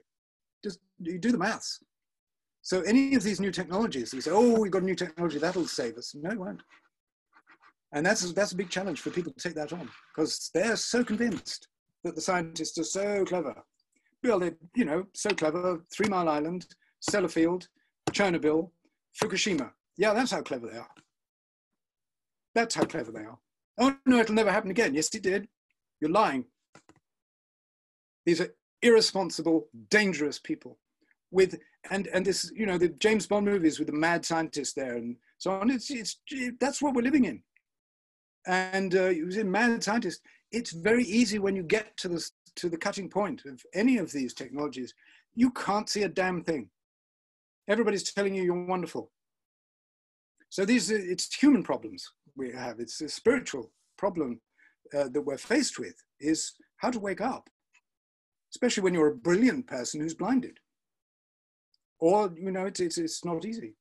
Just 0.63 0.79
you 0.99 1.17
do 1.17 1.31
the 1.31 1.37
maths. 1.37 1.79
So 2.61 2.81
any 2.81 3.15
of 3.15 3.23
these 3.23 3.39
new 3.39 3.51
technologies, 3.51 4.13
you 4.13 4.19
say, 4.19 4.31
oh, 4.31 4.59
we've 4.59 4.71
got 4.71 4.81
a 4.81 4.85
new 4.85 4.95
technology, 4.95 5.37
that'll 5.37 5.67
save 5.67 5.97
us. 5.97 6.13
No, 6.13 6.31
it 6.31 6.39
won't. 6.39 6.61
And 7.93 8.05
that's, 8.05 8.33
that's 8.33 8.51
a 8.51 8.57
big 8.57 8.69
challenge 8.69 8.99
for 8.99 9.11
people 9.11 9.31
to 9.31 9.39
take 9.39 9.55
that 9.55 9.71
on 9.71 9.89
because 10.13 10.51
they're 10.53 10.75
so 10.75 11.03
convinced 11.03 11.69
that 12.03 12.15
the 12.15 12.21
scientists 12.21 12.77
are 12.77 12.83
so 12.83 13.23
clever. 13.23 13.55
Well, 14.23 14.39
they're, 14.39 14.57
you 14.75 14.83
know, 14.83 15.05
so 15.13 15.29
clever, 15.29 15.81
Three 15.93 16.09
Mile 16.09 16.27
Island, 16.27 16.67
Sellafield, 17.09 17.67
Chernobyl, 18.11 18.71
Fukushima. 19.21 19.71
Yeah, 19.97 20.13
that's 20.13 20.31
how 20.31 20.41
clever 20.41 20.67
they 20.67 20.77
are. 20.77 20.89
That's 22.55 22.75
how 22.75 22.83
clever 22.83 23.11
they 23.11 23.21
are. 23.21 23.39
Oh, 23.77 23.95
no, 24.05 24.19
it'll 24.19 24.35
never 24.35 24.51
happen 24.51 24.71
again. 24.71 24.95
Yes, 24.95 25.13
it 25.13 25.23
did. 25.23 25.47
You're 25.99 26.11
lying. 26.11 26.45
These 28.25 28.41
are 28.41 28.53
irresponsible, 28.81 29.67
dangerous 29.89 30.39
people 30.39 30.77
with, 31.31 31.59
and, 31.89 32.07
and 32.07 32.25
this, 32.25 32.51
you 32.55 32.65
know, 32.65 32.77
the 32.77 32.89
James 32.89 33.27
Bond 33.27 33.45
movies 33.45 33.79
with 33.79 33.87
the 33.87 33.93
mad 33.93 34.25
scientist 34.25 34.75
there 34.75 34.97
and 34.97 35.15
so 35.37 35.51
on. 35.51 35.69
It's, 35.69 35.89
it's, 35.91 36.17
that's 36.59 36.81
what 36.81 36.93
we're 36.93 37.03
living 37.03 37.25
in. 37.25 37.43
And 38.47 38.95
uh, 38.95 39.09
it 39.09 39.25
was 39.25 39.37
in 39.37 39.51
mad 39.51 39.83
scientist. 39.83 40.21
It's 40.51 40.71
very 40.71 41.03
easy 41.03 41.39
when 41.39 41.55
you 41.55 41.63
get 41.63 41.95
to 41.97 42.07
the, 42.07 42.29
to 42.55 42.69
the 42.69 42.77
cutting 42.77 43.09
point 43.09 43.43
of 43.45 43.61
any 43.73 43.97
of 43.97 44.11
these 44.11 44.33
technologies. 44.33 44.93
You 45.35 45.51
can't 45.51 45.89
see 45.89 46.03
a 46.03 46.09
damn 46.09 46.43
thing. 46.43 46.69
Everybody's 47.67 48.11
telling 48.11 48.33
you 48.33 48.43
you're 48.43 48.65
wonderful. 48.65 49.11
So 50.49 50.65
these, 50.65 50.89
it's 50.89 51.33
human 51.35 51.63
problems 51.63 52.11
we 52.37 52.51
have. 52.51 52.79
It's 52.79 53.01
a 53.01 53.09
spiritual 53.09 53.71
problem 53.97 54.39
uh, 54.95 55.09
that 55.09 55.21
we're 55.21 55.37
faced 55.37 55.79
with 55.79 55.95
is 56.19 56.53
how 56.77 56.91
to 56.91 56.99
wake 56.99 57.21
up, 57.21 57.49
especially 58.53 58.83
when 58.83 58.93
you're 58.93 59.11
a 59.11 59.15
brilliant 59.15 59.67
person 59.67 59.99
who's 59.99 60.13
blinded. 60.13 60.57
Or, 61.99 62.31
you 62.37 62.51
know, 62.51 62.65
it's, 62.65 62.79
it's, 62.79 62.97
it's 62.97 63.25
not 63.25 63.45
easy. 63.45 63.75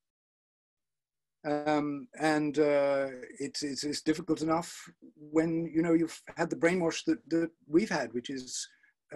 Um, 1.46 2.08
and 2.18 2.58
uh, 2.58 3.06
it's, 3.38 3.62
it's, 3.62 3.84
it's, 3.84 4.02
difficult 4.02 4.42
enough 4.42 4.74
when, 5.14 5.70
you 5.72 5.80
know, 5.80 5.92
you've 5.92 6.20
had 6.36 6.50
the 6.50 6.56
brainwash 6.56 7.04
that, 7.04 7.18
that 7.28 7.50
we've 7.68 7.90
had, 7.90 8.12
which 8.14 8.30
is 8.30 8.66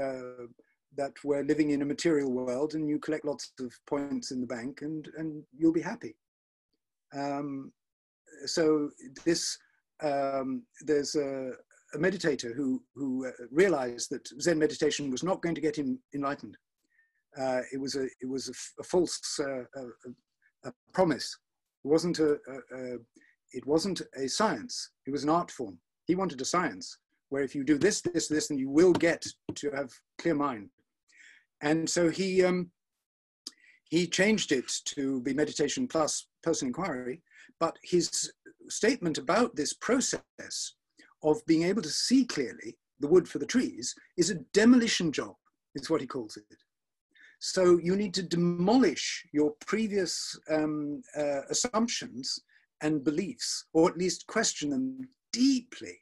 uh, 0.01 0.47
that 0.97 1.12
we're 1.24 1.43
living 1.43 1.70
in 1.70 1.82
a 1.82 1.86
material 1.86 2.30
world 2.30 2.74
and 2.74 2.88
you 2.88 3.01
collect 3.01 3.24
lots 3.24 3.53
of 3.59 3.72
points 3.88 4.30
in 4.30 4.41
the 4.41 4.47
bank 4.47 4.82
and, 4.82 5.09
and 5.16 5.43
you'll 5.57 5.72
be 5.72 5.80
happy. 5.80 6.14
Um, 7.12 7.72
so 8.47 8.91
this 9.24 9.59
um, 10.03 10.62
there's 10.81 11.14
a, 11.14 11.53
a, 11.95 11.99
meditator 11.99 12.55
who 12.55 12.83
who 12.95 13.26
uh, 13.26 13.33
realized 13.51 14.11
that 14.11 14.28
Zen 14.41 14.59
meditation 14.59 15.11
was 15.11 15.22
not 15.22 15.43
going 15.43 15.55
to 15.55 15.61
get 15.61 15.76
him 15.76 15.99
enlightened. 16.14 16.57
Uh, 17.39 17.61
it 17.72 17.81
was 17.81 17.97
a 17.97 18.05
it 18.20 18.28
was 18.28 18.49
a, 18.49 18.81
a 18.81 18.85
false 18.85 19.20
uh, 19.41 19.64
a, 20.64 20.72
promise. 20.93 21.39
It 21.85 21.89
wasn't 21.89 22.18
a, 22.18 22.37
it 23.53 23.66
wasn't 23.66 24.03
a 24.16 24.28
science. 24.28 24.91
It 25.07 25.11
was 25.11 25.24
an 25.24 25.31
art 25.31 25.51
form. 25.51 25.78
He 26.07 26.14
wanted 26.14 26.41
a 26.41 26.45
science 26.45 26.99
where 27.31 27.43
if 27.43 27.55
you 27.55 27.64
do 27.64 27.78
this, 27.78 28.01
this, 28.01 28.28
this, 28.28 28.49
then 28.49 28.59
you 28.59 28.68
will 28.68 28.93
get 28.93 29.24
to 29.55 29.70
have 29.70 29.91
clear 30.18 30.35
mind. 30.35 30.68
And 31.62 31.89
so 31.89 32.11
he 32.11 32.45
um, 32.45 32.70
he 33.85 34.07
changed 34.07 34.53
it 34.53 34.70
to 34.87 35.20
be 35.22 35.35
meditation 35.35 35.89
plus 35.89 36.26
personal 36.43 36.68
inquiry 36.68 37.22
but 37.59 37.76
his 37.82 38.32
statement 38.68 39.18
about 39.18 39.55
this 39.55 39.74
process 39.74 40.74
of 41.22 41.45
being 41.47 41.64
able 41.64 41.82
to 41.82 41.88
see 41.88 42.24
clearly 42.24 42.78
the 43.01 43.09
wood 43.09 43.28
for 43.28 43.38
the 43.38 43.47
trees 43.47 43.95
is 44.16 44.30
a 44.30 44.41
demolition 44.55 45.12
job, 45.12 45.34
is 45.74 45.91
what 45.91 46.01
he 46.01 46.07
calls 46.07 46.36
it. 46.36 46.45
So 47.38 47.78
you 47.78 47.97
need 47.97 48.12
to 48.14 48.22
demolish 48.22 49.24
your 49.32 49.53
previous 49.66 50.38
um, 50.51 51.03
uh, 51.16 51.43
assumptions 51.49 52.38
and 52.82 53.05
beliefs, 53.05 53.66
or 53.72 53.88
at 53.91 53.97
least 53.97 54.26
question 54.26 54.70
them 54.70 55.09
deeply 55.32 55.99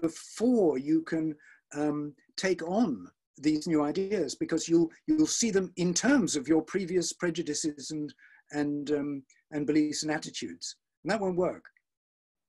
before 0.00 0.78
you 0.78 1.02
can 1.02 1.34
um, 1.74 2.14
take 2.36 2.62
on 2.62 3.08
these 3.38 3.66
new 3.66 3.82
ideas, 3.82 4.34
because 4.34 4.68
you'll 4.68 4.90
you'll 5.06 5.26
see 5.26 5.50
them 5.50 5.72
in 5.76 5.92
terms 5.92 6.36
of 6.36 6.48
your 6.48 6.62
previous 6.62 7.12
prejudices 7.12 7.90
and 7.90 8.14
and 8.52 8.90
um, 8.90 9.22
and 9.52 9.66
beliefs 9.66 10.02
and 10.02 10.12
attitudes. 10.12 10.76
And 11.04 11.10
that 11.10 11.20
won't 11.20 11.36
work 11.36 11.64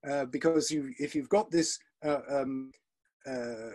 uh, 0.09 0.25
because 0.25 0.71
you, 0.71 0.93
if 0.99 1.15
you've 1.15 1.29
got 1.29 1.51
this 1.51 1.77
uh, 2.05 2.19
um, 2.29 2.71
uh, 3.29 3.71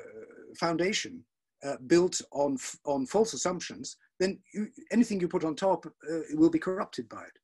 foundation 0.58 1.24
uh, 1.64 1.76
built 1.86 2.20
on, 2.32 2.56
on 2.84 3.06
false 3.06 3.32
assumptions, 3.32 3.96
then 4.18 4.38
you, 4.52 4.68
anything 4.90 5.20
you 5.20 5.28
put 5.28 5.44
on 5.44 5.54
top 5.54 5.86
uh, 5.86 6.18
will 6.34 6.50
be 6.50 6.58
corrupted 6.58 7.08
by 7.08 7.22
it. 7.22 7.38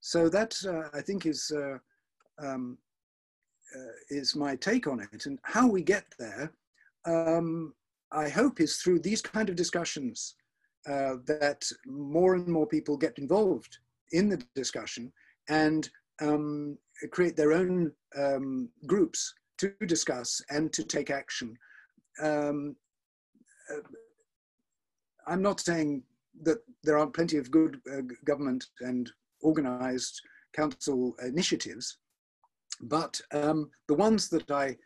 So 0.00 0.28
that, 0.28 0.54
uh, 0.66 0.96
I 0.96 1.00
think, 1.00 1.26
is, 1.26 1.52
um, 2.40 2.78
is 4.10 4.36
my 4.36 4.54
take 4.56 4.86
on 4.86 5.00
it. 5.00 5.26
And 5.26 5.38
how 5.42 5.66
we 5.66 5.82
get 5.82 6.04
there, 6.18 6.52
um, 7.04 7.74
I 8.12 8.28
hope, 8.28 8.60
is 8.60 8.76
through 8.76 9.00
these 9.00 9.20
kind 9.20 9.48
of 9.48 9.56
discussions 9.56 10.36
that 10.86 11.64
more 11.86 12.34
and 12.34 12.46
more 12.48 12.66
people 12.66 12.96
get 12.96 13.18
involved 13.18 13.78
in 14.12 14.28
the 14.28 14.42
discussion 14.54 15.12
and 15.48 15.90
um, 16.20 16.76
create 17.10 17.36
their 17.36 17.52
own 17.52 17.92
um, 18.16 18.68
groups 18.86 19.34
to 19.58 19.72
discuss 19.86 20.40
and 20.50 20.72
to 20.72 20.84
take 20.84 21.10
action. 21.10 21.56
Um, 22.22 22.76
uh, 23.72 23.80
I'm 25.26 25.42
not 25.42 25.60
saying 25.60 26.02
that 26.42 26.58
there 26.84 26.98
aren't 26.98 27.14
plenty 27.14 27.36
of 27.36 27.50
good 27.50 27.80
uh, 27.92 28.02
government 28.24 28.66
and 28.80 29.10
organized 29.42 30.20
council 30.54 31.14
initiatives, 31.24 31.98
but 32.82 33.20
um, 33.32 33.70
the 33.88 33.94
ones 33.94 34.28
that 34.30 34.50
I 34.50 34.76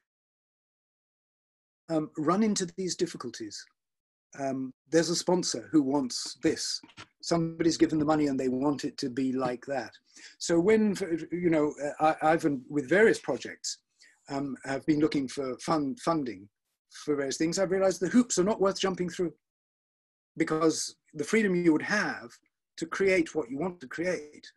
um, 1.88 2.10
run 2.16 2.42
into 2.42 2.66
these 2.76 2.96
difficulties. 2.96 3.64
Um, 4.38 4.72
there's 4.90 5.10
a 5.10 5.16
sponsor 5.16 5.68
who 5.70 5.82
wants 5.82 6.38
this. 6.42 6.80
Somebody's 7.22 7.76
given 7.76 7.98
the 7.98 8.04
money 8.04 8.26
and 8.26 8.38
they 8.38 8.48
want 8.48 8.84
it 8.84 8.96
to 8.98 9.10
be 9.10 9.32
like 9.32 9.64
that. 9.66 9.92
So 10.38 10.58
when, 10.58 10.96
you 11.30 11.50
know, 11.50 11.74
I, 12.00 12.14
have 12.22 12.42
been 12.42 12.62
with 12.68 12.88
various 12.88 13.18
projects, 13.18 13.78
um, 14.30 14.56
have 14.64 14.86
been 14.86 15.00
looking 15.00 15.28
for 15.28 15.58
fund 15.58 16.00
funding 16.00 16.48
for 16.92 17.16
various 17.16 17.36
things, 17.36 17.58
I've 17.58 17.70
realized 17.70 18.00
the 18.00 18.08
hoops 18.08 18.38
are 18.38 18.44
not 18.44 18.60
worth 18.60 18.80
jumping 18.80 19.08
through 19.08 19.32
because 20.36 20.96
the 21.14 21.24
freedom 21.24 21.54
you 21.54 21.72
would 21.72 21.82
have 21.82 22.30
to 22.78 22.86
create 22.86 23.34
what 23.34 23.50
you 23.50 23.58
want 23.58 23.80
to 23.80 23.86
create, 23.86 24.50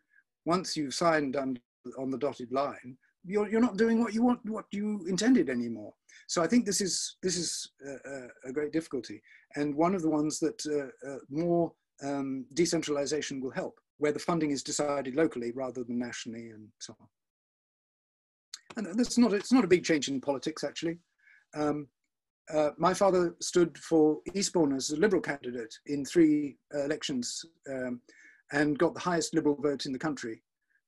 once 0.45 0.78
you've 0.78 0.93
signed 0.93 1.36
on, 1.36 1.57
on 1.97 2.11
the 2.11 2.17
dotted 2.17 2.51
line, 2.51 2.97
you're, 3.26 3.49
you're 3.49 3.61
not 3.61 3.78
doing 3.78 4.01
what 4.01 4.13
you 4.13 4.23
want, 4.23 4.39
what 4.45 4.65
you 4.71 5.05
intended 5.07 5.49
anymore. 5.49 5.93
So 6.28 6.41
I 6.41 6.47
think 6.47 6.65
this 6.65 6.82
is, 6.82 7.17
this 7.21 7.38
is 7.38 7.71
a, 7.86 8.49
a 8.49 8.51
great 8.51 8.71
difficulty. 8.71 9.21
And 9.55 9.76
one 9.76 9.95
of 9.95 10.01
the 10.01 10.09
ones 10.09 10.39
that 10.39 10.65
uh, 10.65 11.09
uh, 11.09 11.17
more 11.30 11.73
um, 12.03 12.45
decentralization 12.53 13.41
will 13.41 13.51
help, 13.51 13.80
where 13.97 14.11
the 14.11 14.19
funding 14.19 14.51
is 14.51 14.63
decided 14.63 15.15
locally 15.15 15.51
rather 15.53 15.84
than 15.84 15.99
nationally 15.99 16.49
and 16.49 16.67
so 16.80 16.95
on. 16.99 17.07
And 18.78 18.99
that's 18.99 19.17
not, 19.17 19.34
it's 19.34 19.53
not 19.53 19.63
a 19.63 19.69
big 19.69 19.84
change 19.84 20.07
in 20.07 20.19
politics, 20.19 20.63
actually. 20.63 20.97
Um, 21.55 21.88
uh, 22.53 22.71
my 22.78 22.93
father 22.93 23.36
stood 23.41 23.78
for 23.78 24.19
Eastbourne 24.34 24.76
as 24.76 24.91
a 24.91 24.97
Liberal 24.97 25.21
candidate 25.21 25.73
in 25.88 26.05
three 26.05 26.57
uh, 26.76 26.84
elections 26.84 27.43
um, 27.71 28.01
and 28.51 28.78
got 28.78 28.93
the 28.93 28.99
highest 28.99 29.34
Liberal 29.34 29.55
vote 29.55 29.86
in 29.86 29.93
the 29.93 29.99
country 29.99 30.43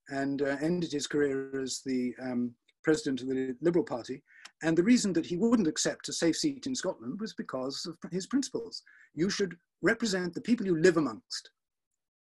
and 0.10 0.42
uh, 0.42 0.58
ended 0.62 0.92
his 0.92 1.08
career 1.08 1.62
as 1.62 1.82
the 1.86 2.14
um, 2.22 2.54
president 2.84 3.22
of 3.22 3.28
the 3.28 3.56
Liberal 3.62 3.84
Party. 3.84 4.24
And 4.64 4.78
the 4.78 4.84
reason 4.84 5.14
that 5.14 5.26
he 5.26 5.38
wouldn't 5.38 5.68
accept 5.68 6.10
a 6.10 6.14
safe 6.14 6.38
seat 6.38 6.66
in 6.66 6.76
Scotland 6.76 7.20
was 7.20 7.34
because 7.34 7.86
of 7.86 8.12
his 8.12 8.28
principles. 8.28 8.82
You 9.14 9.30
should 9.30 9.56
represent 9.82 10.34
the 10.34 10.42
people 10.42 10.66
you 10.66 10.82
live 10.82 10.98
amongst. 10.98 11.52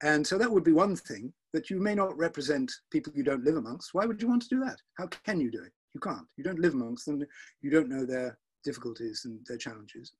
And 0.02 0.26
so 0.26 0.38
that 0.38 0.50
would 0.50 0.64
be 0.64 0.72
one 0.72 0.96
thing, 0.96 1.32
that 1.52 1.70
you 1.70 1.80
may 1.80 1.94
not 1.94 2.16
represent 2.16 2.70
people 2.90 3.12
you 3.14 3.24
don't 3.24 3.44
live 3.44 3.56
amongst. 3.56 3.94
Why 3.94 4.06
would 4.06 4.20
you 4.20 4.28
want 4.28 4.42
to 4.42 4.48
do 4.48 4.60
that? 4.60 4.76
How 4.98 5.06
can 5.06 5.40
you 5.40 5.50
do 5.50 5.62
it? 5.62 5.72
You 5.94 6.00
can't. 6.00 6.26
You 6.36 6.44
don't 6.44 6.58
live 6.58 6.74
amongst 6.74 7.06
them. 7.06 7.22
You 7.62 7.70
don't 7.70 7.88
know 7.88 8.04
their 8.04 8.38
difficulties 8.64 9.22
and 9.24 9.38
their 9.46 9.56
challenges. 9.56 10.12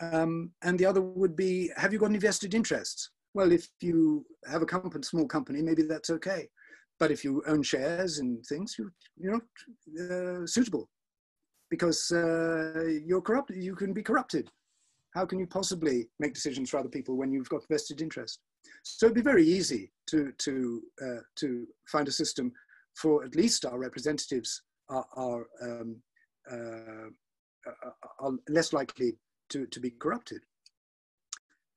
Um, 0.00 0.50
and 0.62 0.78
the 0.78 0.86
other 0.86 1.00
would 1.00 1.36
be, 1.36 1.70
have 1.76 1.92
you 1.92 1.98
got 1.98 2.10
any 2.10 2.18
vested 2.18 2.54
interests? 2.54 3.10
Well, 3.34 3.52
if 3.52 3.68
you 3.80 4.24
have 4.50 4.62
a 4.62 4.66
company, 4.66 5.02
small 5.04 5.26
company, 5.26 5.62
maybe 5.62 5.82
that's 5.82 6.10
okay. 6.10 6.48
But 7.00 7.10
if 7.10 7.24
you 7.24 7.42
own 7.46 7.62
shares 7.62 8.18
and 8.18 8.44
things, 8.46 8.76
you, 8.78 8.90
you're 9.16 9.32
not 9.32 9.42
uh, 10.10 10.46
suitable 10.46 10.88
because 11.70 12.10
uh, 12.12 12.84
you're 13.04 13.20
corrupt. 13.20 13.50
You 13.50 13.74
can 13.74 13.92
be 13.92 14.02
corrupted. 14.02 14.48
How 15.14 15.26
can 15.26 15.38
you 15.38 15.46
possibly 15.46 16.08
make 16.18 16.34
decisions 16.34 16.70
for 16.70 16.78
other 16.78 16.88
people 16.88 17.16
when 17.16 17.32
you've 17.32 17.48
got 17.48 17.68
vested 17.68 18.00
interest? 18.00 18.40
So 18.82 19.06
it'd 19.06 19.16
be 19.16 19.22
very 19.22 19.46
easy 19.46 19.92
to 20.10 20.32
to 20.38 20.82
uh, 21.02 21.22
to 21.36 21.66
find 21.86 22.08
a 22.08 22.12
system 22.12 22.52
for 22.94 23.24
at 23.24 23.34
least 23.34 23.64
our 23.64 23.78
representatives 23.78 24.62
are, 24.88 25.06
are 25.16 25.46
um, 25.62 25.96
uh, 26.50 27.10
are 28.20 28.32
less 28.48 28.72
likely 28.72 29.16
to, 29.50 29.66
to 29.66 29.80
be 29.80 29.90
corrupted. 29.90 30.42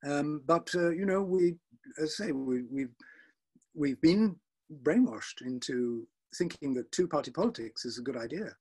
Um, 0.06 0.42
but, 0.46 0.70
uh, 0.74 0.90
you 0.90 1.06
know, 1.06 1.22
we, 1.22 1.56
as 2.00 2.16
I 2.20 2.26
say, 2.26 2.32
we, 2.32 2.62
we've, 2.70 2.94
we've 3.74 4.00
been 4.00 4.36
brainwashed 4.82 5.42
into 5.42 6.06
thinking 6.36 6.74
that 6.74 6.90
two-party 6.92 7.30
politics 7.30 7.84
is 7.84 7.98
a 7.98 8.02
good 8.02 8.16
idea. 8.16 8.54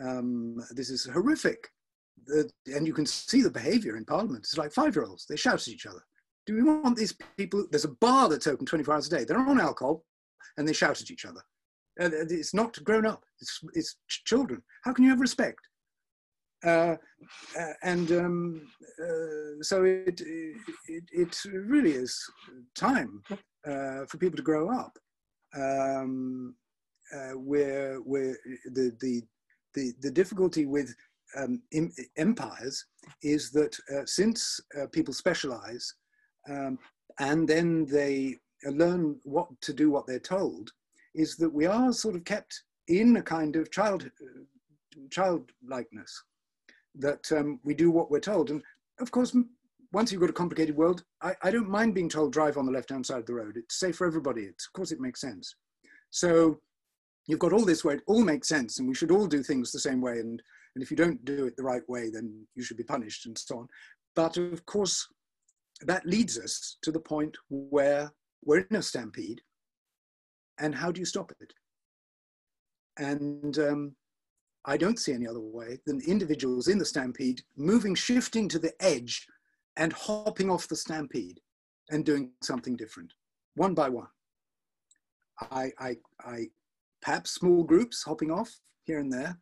Um, 0.00 0.62
this 0.70 0.90
is 0.90 1.04
horrific. 1.06 1.68
The, 2.26 2.50
and 2.66 2.86
you 2.86 2.92
can 2.92 3.06
see 3.06 3.42
the 3.42 3.50
behavior 3.50 3.96
in 3.96 4.04
Parliament. 4.04 4.44
It's 4.44 4.58
like 4.58 4.72
five-year-olds. 4.72 5.26
They 5.26 5.36
shout 5.36 5.54
at 5.54 5.68
each 5.68 5.86
other. 5.86 6.02
Do 6.46 6.54
we 6.54 6.62
want 6.62 6.96
these 6.96 7.16
people? 7.36 7.66
There's 7.70 7.84
a 7.84 7.96
bar 8.00 8.28
that's 8.28 8.46
open 8.46 8.66
24 8.66 8.94
hours 8.94 9.06
a 9.06 9.10
day. 9.10 9.24
They're 9.24 9.38
on 9.38 9.60
alcohol 9.60 10.04
and 10.56 10.66
they 10.66 10.72
shout 10.72 11.00
at 11.00 11.10
each 11.10 11.24
other. 11.24 11.42
It's 11.98 12.54
not 12.54 12.82
grown 12.84 13.06
up. 13.06 13.24
It's, 13.40 13.60
it's 13.74 13.96
children. 14.08 14.62
How 14.84 14.92
can 14.92 15.04
you 15.04 15.10
have 15.10 15.20
respect? 15.20 15.60
Uh, 16.64 16.96
uh, 17.58 17.72
and 17.82 18.10
um, 18.12 18.68
uh, 19.02 19.62
so 19.62 19.84
it, 19.84 20.20
it, 20.20 21.04
it, 21.12 21.42
really 21.52 21.92
is 21.92 22.18
time 22.74 23.22
uh, 23.66 24.06
for 24.08 24.18
people 24.18 24.36
to 24.36 24.42
grow 24.42 24.70
up. 24.70 24.96
Um, 25.56 26.54
uh, 27.14 27.38
where 27.38 27.98
where 27.98 28.36
the, 28.66 28.92
the, 29.00 29.22
the, 29.74 29.92
the 30.00 30.10
difficulty 30.10 30.66
with 30.66 30.94
um, 31.36 31.62
empires 32.16 32.84
is 33.22 33.50
that 33.52 33.76
since 34.06 34.60
people 34.92 35.14
specialize 35.14 35.94
um, 36.48 36.78
and 37.20 37.48
then 37.48 37.86
they 37.86 38.36
learn 38.64 39.16
what 39.24 39.48
to 39.60 39.72
do 39.72 39.90
what 39.90 40.06
they're 40.06 40.18
told, 40.18 40.72
is 41.14 41.36
that 41.36 41.52
we 41.52 41.66
are 41.66 41.92
sort 41.92 42.16
of 42.16 42.24
kept 42.24 42.62
in 42.88 43.16
a 43.16 43.22
kind 43.22 43.56
of 43.56 43.70
child 43.70 44.10
childlikeness 45.10 46.22
that 46.94 47.30
um, 47.32 47.60
we 47.64 47.74
do 47.74 47.90
what 47.90 48.10
we're 48.10 48.20
told. 48.20 48.50
And 48.50 48.62
of 49.00 49.10
course, 49.10 49.36
once 49.92 50.10
you've 50.10 50.20
got 50.20 50.30
a 50.30 50.34
complicated 50.34 50.76
world, 50.76 51.04
I, 51.22 51.34
I 51.42 51.50
don't 51.50 51.68
mind 51.68 51.94
being 51.94 52.08
told 52.08 52.32
drive 52.32 52.56
on 52.56 52.66
the 52.66 52.72
left-hand 52.72 53.06
side 53.06 53.20
of 53.20 53.26
the 53.26 53.34
road. 53.34 53.56
It's 53.56 53.78
safe 53.78 53.96
for 53.96 54.06
everybody. 54.06 54.42
It's, 54.42 54.66
of 54.66 54.72
course, 54.72 54.92
it 54.92 55.00
makes 55.00 55.20
sense. 55.20 55.54
So 56.10 56.60
you've 57.26 57.38
got 57.38 57.52
all 57.52 57.64
this 57.64 57.84
where 57.84 57.96
it 57.96 58.02
all 58.06 58.22
makes 58.22 58.48
sense 58.48 58.78
and 58.78 58.88
we 58.88 58.94
should 58.94 59.10
all 59.10 59.26
do 59.26 59.42
things 59.42 59.72
the 59.72 59.78
same 59.78 60.00
way. 60.00 60.18
And, 60.20 60.42
and 60.74 60.82
if 60.82 60.90
you 60.90 60.96
don't 60.96 61.24
do 61.24 61.46
it 61.46 61.56
the 61.56 61.62
right 61.62 61.86
way, 61.88 62.10
then 62.10 62.46
you 62.54 62.62
should 62.62 62.76
be 62.76 62.84
punished 62.84 63.26
and 63.26 63.36
so 63.36 63.58
on. 63.58 63.68
But 64.14 64.36
of 64.36 64.64
course, 64.66 65.06
that 65.82 66.06
leads 66.06 66.38
us 66.38 66.78
to 66.82 66.90
the 66.90 67.00
point 67.00 67.36
where 67.48 68.10
we're 68.44 68.66
in 68.70 68.76
a 68.76 68.82
stampede 68.82 69.40
and 70.58 70.74
how 70.74 70.90
do 70.90 71.00
you 71.00 71.04
stop 71.04 71.32
it? 71.40 71.52
And 72.98 73.58
um, 73.58 73.94
I 74.64 74.76
don't 74.76 74.98
see 74.98 75.12
any 75.12 75.26
other 75.26 75.40
way 75.40 75.78
than 75.86 76.00
individuals 76.06 76.68
in 76.68 76.78
the 76.78 76.84
stampede 76.84 77.42
moving, 77.56 77.94
shifting 77.94 78.48
to 78.48 78.58
the 78.58 78.72
edge 78.80 79.26
and 79.76 79.92
hopping 79.92 80.50
off 80.50 80.68
the 80.68 80.76
stampede 80.76 81.40
and 81.90 82.04
doing 82.04 82.30
something 82.42 82.76
different, 82.76 83.12
one 83.54 83.74
by 83.74 83.88
one. 83.88 84.08
I, 85.50 85.70
I, 85.78 85.96
I 86.24 86.46
perhaps 87.02 87.32
small 87.32 87.62
groups 87.62 88.02
hopping 88.02 88.30
off 88.30 88.50
here 88.84 88.98
and 88.98 89.12
there, 89.12 89.38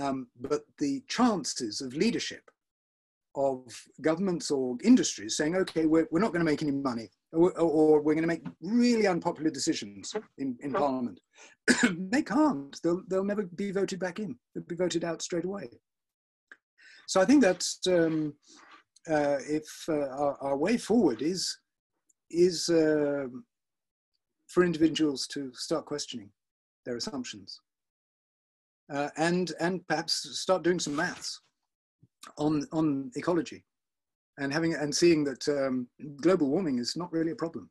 um, 0.00 0.26
but 0.40 0.62
the 0.78 1.02
chances 1.08 1.80
of 1.80 1.94
leadership 1.94 2.42
of 3.36 3.60
governments 4.00 4.50
or 4.50 4.76
industries 4.84 5.36
saying, 5.36 5.56
okay, 5.56 5.86
we're, 5.86 6.06
we're 6.10 6.20
not 6.20 6.32
going 6.32 6.44
to 6.44 6.50
make 6.50 6.62
any 6.62 6.70
money, 6.70 7.08
or, 7.32 7.52
or 7.58 8.00
we're 8.00 8.14
going 8.14 8.22
to 8.22 8.28
make 8.28 8.44
really 8.60 9.06
unpopular 9.06 9.50
decisions 9.50 10.14
in, 10.38 10.56
in 10.60 10.72
Parliament. 10.72 11.18
they 12.10 12.22
can't. 12.22 12.78
They'll, 12.82 13.02
they'll 13.08 13.24
never 13.24 13.42
be 13.42 13.72
voted 13.72 13.98
back 13.98 14.20
in. 14.20 14.36
They'll 14.54 14.64
be 14.64 14.76
voted 14.76 15.04
out 15.04 15.22
straight 15.22 15.44
away. 15.44 15.68
So 17.06 17.20
I 17.20 17.24
think 17.24 17.42
that's 17.42 17.80
um, 17.88 18.34
uh, 19.08 19.36
if 19.40 19.64
uh, 19.88 20.08
our, 20.08 20.36
our, 20.40 20.56
way 20.56 20.76
forward 20.76 21.20
is, 21.20 21.58
is 22.30 22.68
uh, 22.68 23.26
for 24.48 24.64
individuals 24.64 25.26
to 25.26 25.52
start 25.54 25.84
questioning 25.84 26.30
their 26.86 26.96
assumptions 26.96 27.60
uh, 28.92 29.08
and, 29.16 29.52
and 29.60 29.86
perhaps 29.88 30.38
start 30.40 30.62
doing 30.62 30.78
some 30.78 30.96
maths 30.96 31.40
on, 32.38 32.66
on 32.72 33.10
ecology 33.16 33.62
and 34.38 34.52
having 34.52 34.74
and 34.74 34.94
seeing 34.94 35.24
that 35.24 35.46
um, 35.48 35.86
global 36.20 36.48
warming 36.48 36.78
is 36.78 36.96
not 36.96 37.12
really 37.12 37.30
a 37.30 37.36
problem. 37.36 37.70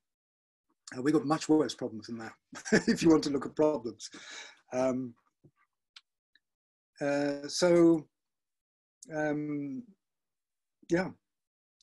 Uh, 0.95 1.01
we've 1.01 1.13
got 1.13 1.25
much 1.25 1.49
worse 1.49 1.75
problems 1.75 2.07
than 2.07 2.17
that, 2.17 2.33
if 2.87 3.01
you 3.01 3.09
want 3.09 3.23
to 3.23 3.29
look 3.29 3.45
at 3.45 3.55
problems. 3.55 4.09
Um, 4.71 5.13
uh, 7.01 7.47
so 7.47 8.07
um, 9.13 9.83
yeah, 10.89 11.09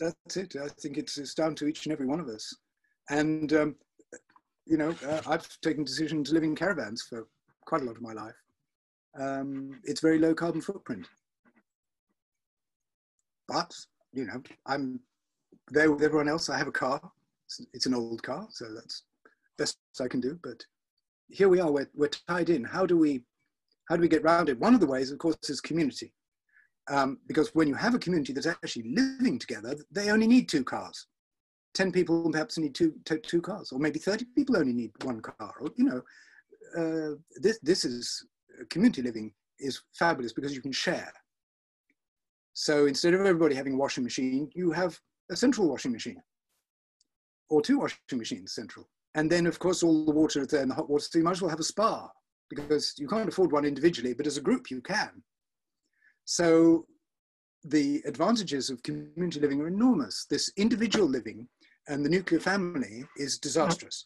that's 0.00 0.36
it. 0.36 0.56
I 0.56 0.68
think 0.68 0.98
it's, 0.98 1.18
it's 1.18 1.34
down 1.34 1.54
to 1.56 1.66
each 1.66 1.86
and 1.86 1.92
every 1.92 2.06
one 2.06 2.20
of 2.20 2.28
us. 2.28 2.52
And, 3.10 3.52
um, 3.52 3.76
you 4.66 4.76
know, 4.76 4.94
uh, 5.06 5.20
I've 5.26 5.60
taken 5.60 5.84
decisions 5.84 6.28
to 6.28 6.34
live 6.34 6.42
in 6.42 6.56
caravans 6.56 7.02
for 7.02 7.28
quite 7.66 7.82
a 7.82 7.84
lot 7.84 7.96
of 7.96 8.02
my 8.02 8.12
life. 8.12 8.34
Um, 9.18 9.80
it's 9.84 10.00
very 10.00 10.18
low 10.18 10.34
carbon 10.34 10.60
footprint. 10.60 11.06
But, 13.48 13.74
you 14.12 14.26
know, 14.26 14.42
I'm 14.66 15.00
there 15.68 15.90
with 15.90 16.02
everyone 16.02 16.28
else. 16.28 16.48
I 16.48 16.56
have 16.56 16.68
a 16.68 16.72
car. 16.72 17.00
It's, 17.46 17.60
it's 17.74 17.86
an 17.86 17.94
old 17.94 18.22
car, 18.22 18.46
so 18.50 18.72
that's 18.72 19.02
best 19.58 19.78
I 20.00 20.08
can 20.08 20.20
do. 20.20 20.38
But 20.42 20.64
here 21.28 21.48
we 21.48 21.60
are, 21.60 21.70
we're, 21.70 21.90
we're 21.94 22.08
tied 22.08 22.48
in. 22.48 22.64
How 22.64 22.86
do 22.86 22.96
we, 22.96 23.22
how 23.88 23.96
do 23.96 24.02
we 24.02 24.08
get 24.08 24.22
around 24.22 24.48
it? 24.48 24.60
One 24.60 24.74
of 24.74 24.80
the 24.80 24.86
ways, 24.86 25.10
of 25.10 25.18
course, 25.18 25.36
is 25.48 25.60
community. 25.60 26.12
Um, 26.88 27.18
because 27.26 27.54
when 27.54 27.68
you 27.68 27.74
have 27.74 27.94
a 27.94 27.98
community 27.98 28.32
that's 28.32 28.46
actually 28.46 28.94
living 28.94 29.38
together, 29.38 29.76
they 29.90 30.10
only 30.10 30.26
need 30.26 30.48
two 30.48 30.64
cars. 30.64 31.06
10 31.74 31.92
people 31.92 32.30
perhaps 32.32 32.58
need 32.58 32.74
two, 32.74 32.92
two 33.04 33.40
cars, 33.40 33.70
or 33.70 33.78
maybe 33.78 33.98
30 33.98 34.24
people 34.34 34.56
only 34.56 34.72
need 34.72 34.90
one 35.04 35.20
car. 35.20 35.54
Or, 35.60 35.70
you 35.76 35.84
know, 35.84 36.02
uh, 36.76 37.16
this, 37.36 37.58
this 37.62 37.84
is 37.84 38.26
community 38.70 39.02
living 39.02 39.32
is 39.60 39.80
fabulous 39.94 40.32
because 40.32 40.54
you 40.54 40.62
can 40.62 40.72
share. 40.72 41.12
So 42.54 42.86
instead 42.86 43.14
of 43.14 43.20
everybody 43.20 43.54
having 43.54 43.74
a 43.74 43.76
washing 43.76 44.02
machine, 44.02 44.50
you 44.54 44.72
have 44.72 44.98
a 45.30 45.36
central 45.36 45.68
washing 45.68 45.92
machine 45.92 46.20
or 47.50 47.60
two 47.60 47.78
washing 47.78 47.98
machines 48.14 48.52
central. 48.52 48.88
And 49.14 49.30
then 49.30 49.46
of 49.46 49.58
course, 49.58 49.82
all 49.82 50.04
the 50.04 50.12
water 50.12 50.40
is 50.40 50.48
there 50.48 50.62
in 50.62 50.68
the 50.68 50.74
hot 50.74 50.88
water, 50.88 51.04
so 51.04 51.18
you 51.18 51.24
might 51.24 51.32
as 51.32 51.42
well 51.42 51.50
have 51.50 51.60
a 51.60 51.64
spa 51.64 52.08
because 52.48 52.94
you 52.96 53.08
can't 53.08 53.28
afford 53.28 53.52
one 53.52 53.64
individually, 53.64 54.14
but 54.14 54.26
as 54.26 54.36
a 54.36 54.40
group 54.40 54.70
you 54.70 54.80
can. 54.80 55.22
So 56.30 56.86
the 57.64 58.02
advantages 58.06 58.70
of 58.70 58.80
community 58.84 59.40
living 59.40 59.60
are 59.62 59.66
enormous. 59.66 60.26
This 60.30 60.48
individual 60.56 61.08
living 61.08 61.48
and 61.88 62.04
the 62.04 62.08
nuclear 62.08 62.38
family 62.38 63.04
is 63.16 63.36
disastrous. 63.36 64.04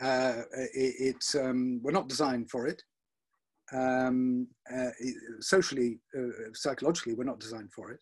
Uh, 0.00 0.42
it, 0.74 0.94
it's 0.98 1.36
um, 1.36 1.78
we're 1.84 1.92
not 1.92 2.08
designed 2.08 2.50
for 2.50 2.66
it. 2.66 2.82
Um, 3.72 4.48
uh, 4.76 4.90
socially, 5.38 6.00
uh, 6.18 6.50
psychologically, 6.52 7.14
we're 7.14 7.32
not 7.32 7.38
designed 7.38 7.72
for 7.72 7.92
it, 7.92 8.00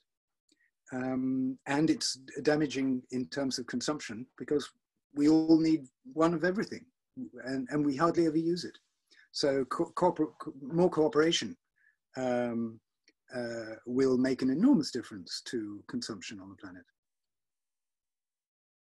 um, 0.94 1.58
and 1.66 1.90
it's 1.90 2.14
damaging 2.42 3.02
in 3.10 3.26
terms 3.26 3.58
of 3.58 3.66
consumption 3.66 4.26
because 4.38 4.66
we 5.14 5.28
all 5.28 5.60
need 5.60 5.84
one 6.14 6.32
of 6.32 6.44
everything, 6.44 6.86
and, 7.44 7.68
and 7.70 7.84
we 7.84 7.94
hardly 7.94 8.26
ever 8.26 8.38
use 8.38 8.64
it. 8.64 8.78
So, 9.32 9.66
co- 9.66 9.92
more 10.62 10.88
cooperation 10.88 11.56
um, 12.16 12.80
uh, 13.34 13.76
will 13.86 14.18
make 14.18 14.42
an 14.42 14.50
enormous 14.50 14.90
difference 14.90 15.42
to 15.46 15.82
consumption 15.88 16.40
on 16.40 16.48
the 16.48 16.56
planet. 16.56 16.82